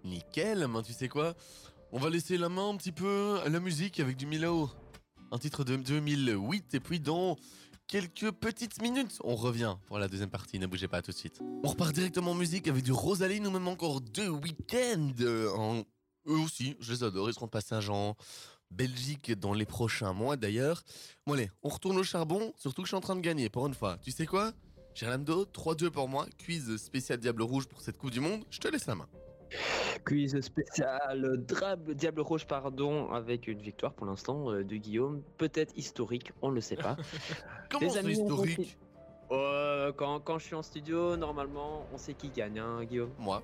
Nickel, 0.05 0.67
mais 0.67 0.83
tu 0.83 0.95
sais 0.95 1.09
quoi? 1.09 1.35
On 1.93 1.99
va 1.99 2.09
laisser 2.09 2.39
la 2.39 2.49
main 2.49 2.71
un 2.71 2.77
petit 2.77 2.93
peu 2.93 3.39
à 3.45 3.51
la 3.51 3.61
musique 3.61 4.01
avec 4.01 4.17
du 4.17 4.25
Milo. 4.25 4.71
Un 5.31 5.39
titre 5.39 5.65
de 5.65 5.77
2008 5.77 6.75
et 6.75 6.81
puis 6.81 7.01
dans 7.01 7.37
quelques 7.87 8.31
petites 8.33 8.81
minutes, 8.83 9.19
on 9.25 9.35
revient 9.37 9.77
pour 9.87 9.99
la 9.99 10.09
deuxième 10.09 10.31
partie, 10.31 10.59
ne 10.59 10.67
bougez 10.67 10.89
pas 10.89 11.03
tout 11.03 11.11
de 11.11 11.17
suite. 11.17 11.41
On 11.65 11.69
repart 11.69 11.93
directement 11.95 12.31
en 12.31 12.35
musique 12.35 12.67
avec 12.69 12.83
du 12.83 12.93
Rosaline 12.93 13.47
ou 13.47 13.51
même 13.51 13.69
encore 13.69 14.01
deux 14.01 14.29
week-ends. 14.29 15.13
euh, 15.21 15.51
En... 15.57 15.85
Eux 16.27 16.39
aussi, 16.39 16.77
je 16.81 16.93
les 16.93 17.05
adore, 17.05 17.29
ils 17.31 17.35
seront 17.35 17.49
pas 17.49 17.61
Saint-Jean. 17.61 18.17
Belgique 18.71 19.33
dans 19.33 19.55
les 19.55 19.65
prochains 19.65 20.13
mois 20.13 20.37
d'ailleurs. 20.37 20.83
Bon 21.27 21.33
allez, 21.33 21.51
on 21.63 21.71
retourne 21.71 21.97
au 21.97 22.03
charbon, 22.03 22.53
surtout 22.59 22.83
que 22.83 22.87
je 22.87 22.91
suis 22.91 22.97
en 22.97 23.01
train 23.01 23.17
de 23.17 23.23
gagner 23.23 23.49
pour 23.49 23.67
une 23.67 23.73
fois. 23.73 23.97
Tu 24.03 24.11
sais 24.11 24.27
quoi? 24.27 24.53
Gerlando, 24.95 25.45
3-2 25.47 25.89
pour 25.89 26.07
moi, 26.07 26.27
quiz 26.45 26.77
spécial 26.77 27.19
Diable 27.19 27.43
Rouge 27.43 27.67
pour 27.67 27.81
cette 27.81 27.97
Coupe 27.97 28.11
du 28.11 28.21
Monde, 28.21 28.45
je 28.51 28.59
te 28.59 28.69
laisse 28.69 28.85
la 28.87 28.95
main. 28.95 29.09
Quiz 30.09 30.41
spécial 30.41 31.37
Drable 31.47 31.95
Diable 31.95 32.23
Rouge, 32.23 32.47
pardon, 32.47 33.11
avec 33.13 33.47
une 33.47 33.61
victoire 33.61 33.93
pour 33.93 34.07
l'instant 34.07 34.51
euh, 34.51 34.65
de 34.65 34.77
Guillaume. 34.77 35.23
Peut-être 35.37 35.77
historique, 35.77 36.33
on 36.41 36.49
ne 36.49 36.55
le 36.55 36.61
sait 36.63 36.77
pas. 36.77 36.97
Comment 37.71 37.91
c'est 37.91 38.05
historique. 38.05 38.79
Euh, 39.31 39.93
quand, 39.93 40.21
quand 40.21 40.39
je 40.39 40.47
suis 40.47 40.55
en 40.55 40.63
studio, 40.63 41.19
normalement, 41.19 41.87
on 41.93 41.99
sait 41.99 42.15
qui 42.15 42.31
gagne, 42.31 42.59
hein, 42.59 42.85
Guillaume. 42.85 43.11
Moi. 43.19 43.43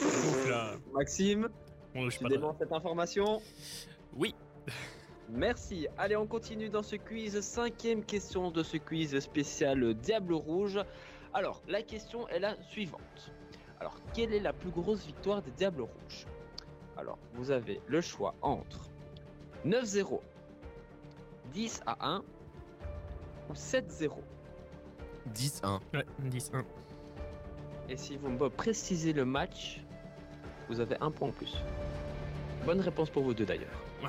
Ouf, 0.00 0.48
là. 0.48 0.76
Maxime, 0.94 1.48
Bon, 1.92 2.08
tu 2.08 2.18
cette 2.58 2.72
information 2.72 3.40
Oui. 4.16 4.36
Merci. 5.28 5.88
Allez, 5.98 6.14
on 6.14 6.28
continue 6.28 6.68
dans 6.68 6.84
ce 6.84 6.94
quiz. 6.94 7.40
Cinquième 7.40 8.04
question 8.04 8.52
de 8.52 8.62
ce 8.62 8.76
quiz 8.76 9.18
spécial 9.18 9.94
Diable 9.94 10.34
Rouge. 10.34 10.78
Alors, 11.34 11.62
la 11.66 11.82
question 11.82 12.28
est 12.28 12.38
la 12.38 12.54
suivante. 12.62 13.32
Alors, 13.80 13.94
quelle 14.12 14.32
est 14.34 14.40
la 14.40 14.52
plus 14.52 14.70
grosse 14.70 15.04
victoire 15.06 15.42
des 15.42 15.50
Diables 15.52 15.82
Rouges? 15.82 16.26
Alors, 16.96 17.18
vous 17.34 17.50
avez 17.50 17.80
le 17.86 18.00
choix 18.00 18.34
entre 18.42 18.88
9-0, 19.66 20.20
10 21.52 21.80
à 21.86 21.96
1 22.16 22.22
ou 23.48 23.52
7-0. 23.54 24.10
10-1. 25.34 25.80
Ouais, 25.94 26.04
10-1. 26.24 26.64
Et 27.88 27.96
si 27.96 28.16
vous 28.16 28.28
me 28.30 28.48
précisez 28.50 29.12
le 29.12 29.24
match, 29.24 29.80
vous 30.68 30.80
avez 30.80 30.96
un 31.00 31.10
point 31.10 31.28
en 31.28 31.32
plus. 31.32 31.54
Bonne 32.66 32.80
réponse 32.80 33.10
pour 33.10 33.22
vous 33.22 33.34
deux 33.34 33.46
d'ailleurs. 33.46 33.70
Ouais, 34.02 34.08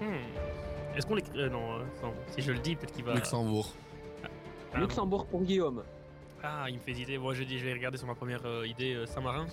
Hmm. 0.00 0.96
Est-ce 0.96 1.06
qu'on 1.06 1.14
l'écrit? 1.14 1.38
Euh, 1.40 1.48
Non, 1.48 1.74
euh, 1.78 1.84
non, 2.02 2.12
si 2.30 2.42
je 2.42 2.50
le 2.50 2.58
dis, 2.58 2.74
peut-être 2.74 2.92
qu'il 2.92 3.04
va. 3.04 3.14
Luxembourg. 3.14 3.68
Ah, 4.24 4.78
Luxembourg 4.80 5.24
pour 5.26 5.42
Guillaume. 5.42 5.84
Ah, 6.46 6.66
il 6.68 6.74
me 6.74 6.80
fait 6.80 6.90
hésiter. 6.90 7.16
Moi, 7.18 7.32
je 7.34 7.42
dis, 7.42 7.58
je 7.58 7.64
vais 7.64 7.72
regarder 7.72 7.96
sur 7.96 8.06
ma 8.06 8.14
première 8.14 8.44
euh, 8.44 8.66
idée 8.66 8.94
euh, 8.94 9.06
Saint-Marin. 9.06 9.46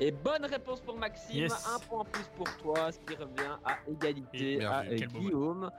Et 0.00 0.10
bonne 0.12 0.44
réponse 0.44 0.80
pour 0.80 0.96
Maxime, 0.96 1.36
Yes. 1.36 1.66
un 1.68 1.78
point 1.80 2.00
en 2.00 2.04
plus 2.04 2.24
pour 2.36 2.46
toi, 2.58 2.90
ce 2.92 2.98
qui 3.00 3.14
revient 3.16 3.56
à 3.64 3.78
égalité 3.88 4.64
à 4.64 4.80
euh, 4.82 4.96
Guillaume. 4.96 5.70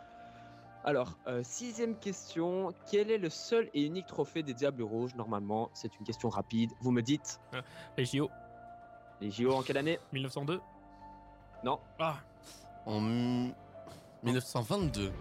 Alors, 0.84 1.18
euh, 1.28 1.42
sixième 1.44 1.96
question, 1.98 2.74
quel 2.92 3.12
est 3.12 3.18
le 3.18 3.30
seul 3.30 3.70
et 3.74 3.82
unique 3.86 4.06
trophée 4.08 4.44
des 4.44 4.54
Diables 4.54 4.84
Rouges? 4.84 5.16
Normalement, 5.16 5.70
c'est 5.74 5.98
une 6.00 6.06
question 6.06 6.30
rapide. 6.30 6.72
Vous 6.80 6.92
me 6.92 7.02
dites, 7.02 7.40
Les 7.98 8.06
JO, 8.06 8.30
les 9.22 9.32
JO 9.32 9.54
en 9.54 9.64
quelle 9.64 9.78
année? 9.78 10.00
1902 10.14 10.62
Non. 11.64 11.80
Ah, 12.00 12.18
En 12.86 12.98
m- 13.00 13.54
1922. 14.24 15.12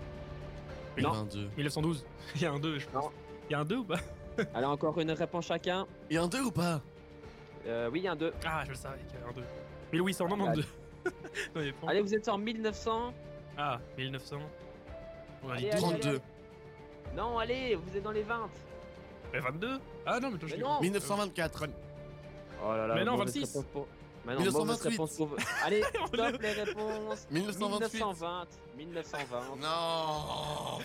Non. 0.98 1.12
22. 1.12 1.48
1912. 1.56 2.04
Il 2.36 2.42
y 2.42 2.46
a 2.46 2.52
un 2.52 2.58
2, 2.60 2.78
je 2.78 2.86
pense. 2.88 3.04
Non. 3.04 3.10
Il 3.48 3.52
y 3.52 3.54
a 3.54 3.60
un 3.60 3.64
2 3.64 3.76
ou 3.76 3.84
pas? 3.84 3.96
Allez, 4.54 4.66
encore 4.66 4.98
une 5.00 5.10
réponse 5.12 5.46
chacun. 5.46 5.86
Il 6.10 6.14
y 6.14 6.18
a 6.18 6.22
un 6.22 6.28
2 6.28 6.40
ou 6.42 6.50
pas? 6.50 6.80
Euh, 7.66 7.88
oui, 7.92 8.00
il 8.00 8.04
y 8.04 8.08
a 8.08 8.12
un 8.12 8.16
2. 8.16 8.32
Ah, 8.46 8.62
je 8.64 8.70
le 8.70 8.74
savais 8.76 8.98
qu'il 9.08 9.18
y 9.18 9.22
avait 9.22 9.30
un 9.30 9.32
2. 9.32 9.42
1892. 9.92 10.66
Non, 11.54 11.60
a 11.60 11.64
pas- 11.84 11.90
Allez, 11.90 12.00
vous 12.00 12.14
êtes 12.14 12.28
en 12.28 12.38
1900. 12.38 13.12
Ah, 13.58 13.78
1900. 13.98 14.36
On 15.42 15.50
a 15.50 15.56
dit 15.56 15.68
Allez, 15.68 15.80
12. 15.80 15.84
allez, 15.90 16.00
32. 16.00 16.20
Non, 17.14 17.38
allez, 17.38 17.74
vous 17.74 17.96
êtes 17.96 18.02
dans 18.02 18.10
les 18.12 18.22
20. 18.22 18.48
Mais 19.32 19.40
22 19.40 19.78
Ah 20.06 20.18
non, 20.20 20.30
mais 20.30 20.38
toi, 20.38 20.48
je 20.48 20.54
Mais 20.54 20.58
dis- 20.58 20.64
non. 20.64 20.80
1924. 20.80 21.64
Oh 22.64 22.72
là 22.72 22.86
là, 22.86 22.94
Mais 22.94 23.04
non, 23.04 23.12
mauvaise 23.18 23.34
26. 23.34 23.48
réponse 23.56 23.64
Pour... 23.72 23.86
Mais 24.24 24.32
non, 24.34 24.38
1928. 24.40 24.66
mauvaise 24.66 24.82
réponse 24.92 25.16
pour... 25.16 25.36
Allez, 25.64 25.82
stop 26.06 26.40
les 26.42 26.52
réponses. 26.52 27.26
1928. 27.30 27.92
1920. 27.92 28.46
1920. 28.78 29.40
Non 29.60 30.78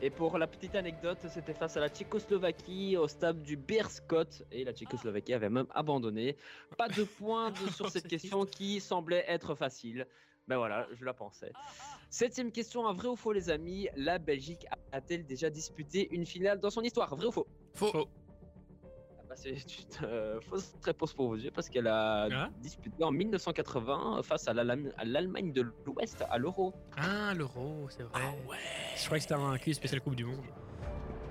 Et 0.00 0.10
pour 0.10 0.38
la 0.38 0.46
petite 0.46 0.76
anecdote, 0.76 1.18
c'était 1.28 1.54
face 1.54 1.76
à 1.76 1.80
la 1.80 1.88
Tchécoslovaquie 1.88 2.96
au 2.96 3.08
stade 3.08 3.42
du 3.42 3.56
Beerskot 3.56 4.44
et 4.52 4.62
la 4.64 4.72
Tchécoslovaquie 4.72 5.34
avait 5.34 5.50
même 5.50 5.66
abandonné. 5.74 6.36
Pas 6.76 6.88
de 6.88 7.02
points 7.02 7.50
de- 7.50 7.56
sur 7.72 7.90
cette 7.90 8.06
question 8.06 8.46
qui 8.46 8.80
semblait 8.80 9.24
être 9.26 9.56
facile. 9.56 10.06
Ben 10.46 10.56
voilà, 10.56 10.86
je 10.92 11.04
la 11.04 11.12
pensais. 11.12 11.52
Septième 12.10 12.52
question, 12.52 12.86
un 12.86 12.92
vrai 12.94 13.08
ou 13.08 13.16
faux 13.16 13.32
les 13.32 13.50
amis? 13.50 13.88
La 13.96 14.18
Belgique 14.18 14.66
a-t-elle 14.92 15.26
déjà 15.26 15.50
disputé 15.50 16.08
une 16.12 16.24
finale 16.24 16.60
dans 16.60 16.70
son 16.70 16.82
histoire? 16.82 17.14
Vrai 17.16 17.26
ou 17.26 17.32
faux? 17.32 17.48
Faux. 17.74 17.90
Faux. 17.92 18.08
Ah 19.38 19.40
C'est 19.40 19.78
une 19.78 20.06
euh, 20.06 20.40
fausse 20.40 20.74
réponse 20.84 21.12
pour 21.12 21.28
vos 21.28 21.36
yeux 21.36 21.50
parce 21.52 21.68
qu'elle 21.68 21.86
a 21.86 22.28
Ah. 22.32 22.48
disputé 22.60 23.04
en 23.04 23.10
1980 23.12 24.20
face 24.24 24.48
à 24.48 24.52
l'Allem- 24.52 24.92
à 24.96 25.04
l'Allemagne 25.04 25.52
de 25.52 25.62
l'Ouest 25.86 26.24
à 26.28 26.38
l'Euro. 26.38 26.74
Ah, 26.96 27.32
l'euro, 27.34 27.86
c'est 27.88 28.02
vrai. 28.02 28.20
Je 28.96 29.04
croyais 29.04 29.18
que 29.20 29.28
c'était 29.28 29.34
un 29.40 29.56
quiz 29.58 29.76
spécial 29.76 30.00
Coupe 30.00 30.16
du 30.16 30.24
Monde. 30.24 30.44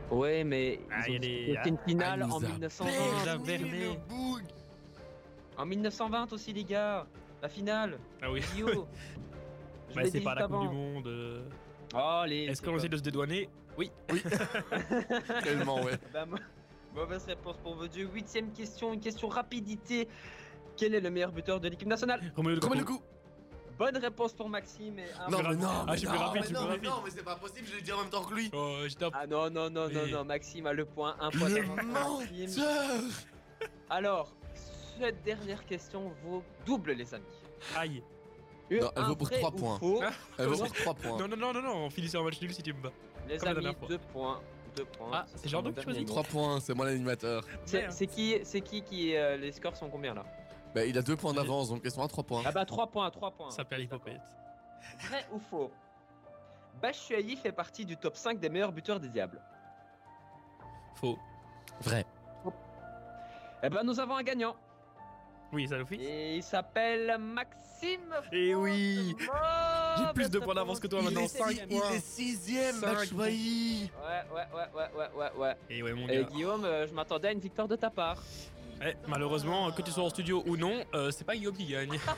Ouais, 0.10 0.44
mais 0.46 0.80
Ah, 0.90 1.02
ils 1.08 1.14
y 1.14 1.58
a 1.58 1.64
des- 1.64 1.70
une 1.70 1.78
finale 1.86 2.22
Ah, 2.24 2.26
en 2.34 2.40
nous 2.40 2.46
a 2.46 2.50
1920. 2.50 2.92
Il 3.24 3.30
a 3.30 3.38
perdu 3.40 3.46
berné. 3.66 3.86
le 3.86 3.94
boug. 4.08 4.44
En 5.58 5.66
1920 5.66 6.32
aussi, 6.32 6.54
les 6.54 6.64
gars. 6.64 7.06
La 7.42 7.50
finale. 7.50 8.00
Ah 8.22 8.32
oui. 8.32 8.40
Rio. 8.56 8.88
Je 9.90 9.96
Bah, 9.96 10.02
c'est 10.10 10.22
pas 10.22 10.36
la 10.36 10.48
Coupe 10.48 10.62
du 10.62 10.70
Monde. 10.70 11.08
euh. 11.08 11.42
Oh. 11.94 12.24
Est-ce 12.28 12.62
qu'on 12.62 12.76
essaie 12.78 12.90
de 12.90 12.98
se 12.98 13.02
dédouaner? 13.04 13.50
Oui. 13.78 13.92
Tellement, 15.44 15.82
ouais. 15.84 15.94
Bah, 16.14 16.26
mo- 16.26 16.38
Mauvaise 16.98 17.26
réponse 17.26 17.58
pour 17.58 17.76
vos 17.76 17.88
dieux. 17.88 18.10
Huitième 18.12 18.52
question, 18.52 18.92
une 18.92 19.00
question 19.00 19.28
rapidité. 19.28 20.08
Quel 20.76 20.96
est 20.96 21.00
le 21.00 21.12
meilleur 21.12 21.32
buteur 21.32 21.60
de 21.60 21.68
l'équipe 21.70 21.88
nationale? 21.88 22.20
Le 22.36 22.54
Lukaku. 22.56 22.84
coup 22.86 23.02
Bonne 23.78 23.98
réponse 23.98 24.34
pour 24.34 24.50
Maxime. 24.50 24.98
Et 24.98 25.04
un 25.24 25.30
Non, 25.30 25.40
point 25.40 25.50
mais 25.52 25.56
non, 25.58 25.68
Ah, 25.70 25.84
mais 25.86 25.94
je 25.94 25.98
suis 26.00 26.08
plus 26.08 26.18
non, 26.18 26.24
rapide, 26.26 26.42
mais 26.42 26.48
je 26.48 26.54
non, 26.54 26.62
mais 26.64 26.68
rapide. 26.70 26.84
non, 26.86 27.02
mais 27.06 27.12
c'est 27.12 27.24
pas 27.24 27.36
possible, 27.36 27.68
je 27.68 27.76
l'ai 27.76 27.82
dit 27.84 27.92
en 27.92 28.00
même 28.00 28.10
temps 28.10 28.24
que 28.24 28.34
lui. 28.34 28.50
Oh, 28.52 28.80
un 28.82 29.10
Ah 29.14 29.28
non, 29.28 29.50
non, 29.52 29.70
non, 29.70 29.88
non, 29.88 30.02
Mais- 30.06 30.12
non. 30.12 30.26
Maxime 30.26 30.66
a 30.66 30.74
le 30.74 30.86
point. 30.86 31.16
Un 31.20 31.30
point 31.30 31.50
Le 31.50 31.64
Alors, 33.92 34.34
cette 35.00 35.22
dernière 35.24 35.64
question 35.68 36.12
vaut 36.24 36.44
double, 36.66 36.94
les 36.94 37.14
amis. 37.14 37.26
Aïe. 37.76 38.02
Non, 38.72 38.90
elle 38.96 39.04
vaut 39.04 39.16
pour 39.16 39.28
vrai 39.28 39.38
trois 39.38 39.52
ou 39.54 39.56
points. 39.58 39.78
faux, 39.80 40.00
Ah. 40.04 40.10
Elle 40.40 40.48
vaut 40.48 40.58
pour 40.58 40.74
3 40.74 40.94
points. 40.96 41.18
Non, 41.20 41.28
non, 41.28 41.38
non, 41.38 41.54
non, 41.54 41.62
non, 41.62 41.76
on 41.86 41.90
finit 41.92 42.10
sur 42.10 42.20
un 42.22 42.24
match 42.24 42.42
nul 42.42 42.54
si 42.54 42.64
tu 42.64 42.74
me 42.74 42.82
bats. 42.82 42.92
les 43.30 43.38
comme 43.38 43.50
amis, 43.50 43.62
dernière 43.62 43.78
fois. 43.80 43.88
deux 43.88 44.00
points. 44.00 44.42
Deux 44.78 44.86
points. 44.86 45.10
Ah, 45.12 45.26
c'est 45.36 45.50
Jordan 45.50 45.74
qui 45.74 45.82
choisit 45.82 46.08
mot. 46.08 46.14
3 46.14 46.24
points, 46.24 46.60
c'est 46.60 46.74
moi 46.76 46.86
l'animateur. 46.86 47.44
C'est 47.66 48.08
qui, 48.08 48.38
c'est 48.44 48.62
qui 48.62 48.84
qui 48.84 49.16
euh, 49.16 49.36
les 49.36 49.52
scores 49.52 49.76
sont 49.76 49.90
combien 49.90 50.14
là? 50.14 50.24
Bah, 50.76 50.86
il 50.86 50.96
a 50.98 51.02
2 51.02 51.16
points 51.16 51.34
d'avance, 51.34 51.70
donc 51.70 51.82
question 51.82 52.04
à 52.04 52.08
3 52.08 52.24
points. 52.24 52.44
Ah 52.46 52.52
bah 52.52 52.64
3 52.64 52.88
points, 52.88 53.10
3 53.10 53.32
points. 53.32 53.50
Ça 53.50 53.66
perd 53.66 53.82
l'hypopète. 53.82 54.22
Vrai 55.10 55.26
ou 55.32 55.40
faux? 55.40 55.72
Batshuayi 56.82 57.36
fait 57.36 57.52
partie 57.52 57.86
du 57.86 57.98
top 57.98 58.16
5 58.16 58.40
des 58.40 58.50
meilleurs 58.50 58.72
buteurs 58.72 59.00
des 59.00 59.10
Diables. 59.10 59.42
Faux. 60.96 61.18
Vrai. 61.82 62.06
Eh 63.64 63.70
ben 63.70 63.84
nous 63.84 64.00
avons 64.00 64.16
un 64.16 64.24
gagnant. 64.24 64.56
Oui, 65.52 65.68
ça 65.68 65.78
l'office. 65.78 66.00
Et 66.00 66.36
il 66.36 66.44
s'appelle 66.44 67.18
Maxime. 67.18 68.14
Eh 68.32 68.54
oui. 68.54 69.16
J'ai 69.98 70.14
plus 70.14 70.30
de 70.30 70.38
Mauvaise 70.38 70.46
points 70.46 70.56
d'avance 70.56 70.80
que 70.80 70.88
toi 70.88 71.02
maintenant, 71.02 71.22
il, 71.22 71.26
est, 71.26 71.28
cinq 71.28 71.52
il 71.70 71.78
points. 71.80 71.92
est 71.92 72.00
sixième, 72.00 72.76
Cinq 72.76 72.96
Batshuayi 72.96 73.92
Ouais, 74.02 74.24
ouais, 74.36 74.48
ouais, 74.54 74.68
ouais, 74.76 74.90
ouais, 74.98 75.10
ouais, 75.16 75.32
ouais. 75.40 75.56
Et 75.70 75.84
ouais, 75.84 75.94
mon 75.94 76.08
Et 76.08 76.18
gars. 76.18 76.24
Guillaume, 76.24 76.66
euh, 76.66 76.88
je 76.88 76.94
m'attendais 76.94 77.30
à 77.30 77.32
une 77.32 77.40
victoire 77.40 77.68
de 77.68 77.76
ta 77.76 77.90
part. 77.90 78.22
Eh, 78.86 78.94
malheureusement, 79.08 79.72
que 79.72 79.82
tu 79.82 79.90
sois 79.92 80.04
en 80.04 80.10
studio 80.10 80.44
ou 80.46 80.56
non, 80.56 80.84
euh, 80.94 81.10
c'est 81.12 81.24
pas 81.26 81.36
Guillaume 81.36 81.56
qui 81.56 81.66
gagne. 81.66 81.98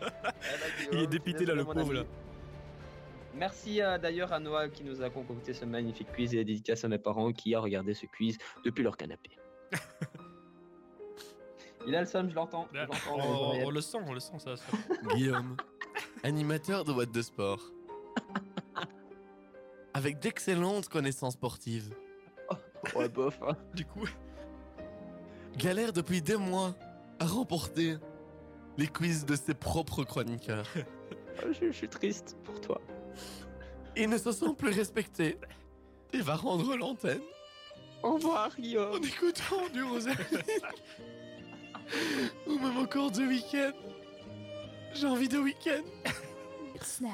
Eh 0.02 0.06
ben, 0.06 0.88
Il 0.92 0.98
est 1.00 1.06
dépité, 1.06 1.44
là, 1.44 1.54
le 1.54 1.64
pauvre, 1.64 1.92
là. 1.92 2.04
Merci 3.34 3.80
euh, 3.80 3.98
d'ailleurs 3.98 4.32
à 4.32 4.40
Noah 4.40 4.68
qui 4.68 4.82
nous 4.82 5.02
a 5.02 5.10
concocté 5.10 5.54
ce 5.54 5.64
magnifique 5.64 6.08
quiz 6.12 6.34
et 6.34 6.44
dédicace 6.44 6.84
à 6.84 6.88
mes 6.88 6.98
parents 6.98 7.32
qui 7.32 7.54
a 7.54 7.60
regardé 7.60 7.94
ce 7.94 8.06
quiz 8.06 8.36
depuis 8.64 8.82
leur 8.82 8.96
canapé. 8.96 9.30
Il 11.90 11.96
a 11.96 12.00
le 12.00 12.06
somme, 12.06 12.30
je 12.30 12.34
l'entends. 12.36 12.68
dans 12.72 12.80
les 12.80 12.86
Oh, 13.10 13.52
on 13.66 13.70
le 13.70 13.80
sent, 13.80 13.98
on 14.06 14.12
le 14.12 14.20
sent, 14.20 14.38
ça. 14.38 14.56
ça. 14.56 14.64
Guillaume, 15.14 15.56
animateur 16.22 16.84
de 16.84 16.92
What 16.92 17.06
de 17.06 17.20
Sport. 17.22 17.60
Avec 19.94 20.20
d'excellentes 20.20 20.88
connaissances 20.88 21.34
sportives. 21.34 21.92
Ouais, 22.94 23.08
bof. 23.08 23.38
hein. 23.42 23.56
Du 23.74 23.84
coup, 23.84 24.06
Galère 25.56 25.92
depuis 25.92 26.22
des 26.22 26.36
mois 26.36 26.74
à 27.18 27.26
remporter 27.26 27.96
les 28.78 28.86
quiz 28.86 29.26
de 29.26 29.34
ses 29.34 29.54
propres 29.54 30.04
chroniqueurs. 30.04 30.66
Oh, 30.76 31.48
Je, 31.52 31.66
je 31.66 31.72
suis 31.72 31.88
triste 31.88 32.36
pour 32.44 32.60
toi. 32.60 32.80
Il 33.96 34.08
ne 34.08 34.16
se 34.16 34.30
sent 34.30 34.54
plus 34.56 34.70
respecté 34.70 35.38
et 36.12 36.20
va 36.20 36.36
rendre 36.36 36.76
l'antenne 36.76 37.20
Au 38.04 38.12
revoir, 38.14 38.46
en 38.56 38.60
Guillaume. 38.60 39.02
écoutant 39.04 39.68
du 39.72 39.82
Rosalie. 39.82 40.16
Ou 42.46 42.58
même 42.58 42.78
encore 42.78 43.10
de 43.10 43.22
week-end. 43.22 43.72
J'ai 44.94 45.06
envie 45.06 45.28
de 45.28 45.38
week-end. 45.38 45.82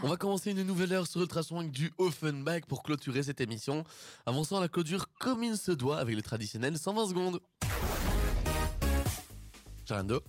On 0.03 0.09
va 0.09 0.16
commencer 0.16 0.53
une 0.53 0.62
nouvelle 0.62 0.93
heure 0.93 1.07
sur 1.07 1.20
Ultrason 1.20 1.59
avec 1.59 1.72
du 1.72 1.93
Offenbach 1.99 2.62
pour 2.68 2.83
clôturer 2.83 3.22
cette 3.22 3.41
émission. 3.41 3.85
Avançons 4.24 4.57
à 4.57 4.61
la 4.61 4.68
clôture 4.68 5.07
comme 5.18 5.43
il 5.43 5.57
se 5.57 5.72
doit 5.72 5.99
avec 5.99 6.14
le 6.14 6.22
traditionnel 6.22 6.79
120 6.79 7.09
secondes. 7.09 7.41
Jarando 9.87 10.22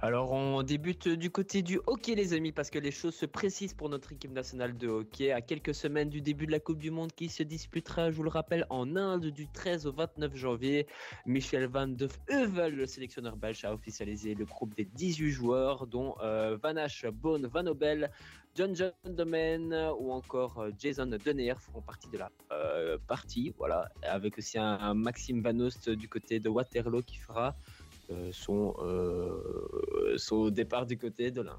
Alors, 0.00 0.30
on 0.30 0.62
débute 0.62 1.08
du 1.08 1.28
côté 1.28 1.60
du 1.60 1.80
hockey, 1.88 2.14
les 2.14 2.32
amis, 2.32 2.52
parce 2.52 2.70
que 2.70 2.78
les 2.78 2.92
choses 2.92 3.16
se 3.16 3.26
précisent 3.26 3.74
pour 3.74 3.88
notre 3.88 4.12
équipe 4.12 4.30
nationale 4.30 4.78
de 4.78 4.86
hockey. 4.86 5.32
À 5.32 5.40
quelques 5.40 5.74
semaines 5.74 6.08
du 6.08 6.20
début 6.20 6.46
de 6.46 6.52
la 6.52 6.60
Coupe 6.60 6.78
du 6.78 6.92
Monde 6.92 7.10
qui 7.10 7.28
se 7.28 7.42
disputera, 7.42 8.12
je 8.12 8.16
vous 8.16 8.22
le 8.22 8.28
rappelle, 8.28 8.64
en 8.70 8.94
Inde 8.94 9.26
du 9.26 9.48
13 9.48 9.88
au 9.88 9.92
29 9.92 10.36
janvier, 10.36 10.86
Michel 11.26 11.66
Van 11.66 11.88
de 11.88 12.08
Heuvel, 12.30 12.76
le 12.76 12.86
sélectionneur 12.86 13.36
belge, 13.36 13.64
a 13.64 13.74
officialisé 13.74 14.36
le 14.36 14.44
groupe 14.44 14.72
des 14.76 14.84
18 14.84 15.30
joueurs, 15.32 15.88
dont 15.88 16.14
euh, 16.22 16.56
Vanash 16.62 17.04
Bone 17.06 17.48
Van 17.48 17.66
Obel, 17.66 18.08
John 18.54 18.74
John 18.74 18.92
Domen 19.04 19.72
ou 19.98 20.12
encore 20.12 20.58
euh, 20.58 20.70
Jason 20.78 21.06
Deneer 21.06 21.60
feront 21.60 21.82
partie 21.82 22.08
de 22.08 22.18
la 22.18 22.30
euh, 22.50 22.98
partie. 23.06 23.54
Voilà, 23.58 23.88
avec 24.02 24.38
aussi 24.38 24.58
un, 24.58 24.94
Maxime 24.94 25.42
Vanost 25.42 25.90
du 25.90 26.08
côté 26.08 26.40
de 26.40 26.48
Waterloo 26.48 27.02
qui 27.02 27.18
fera 27.18 27.56
euh, 28.10 28.30
euh, 28.80 30.16
son 30.16 30.50
départ 30.50 30.86
du 30.86 30.96
côté 30.96 31.30
de 31.30 31.42
l'Inde. 31.42 31.56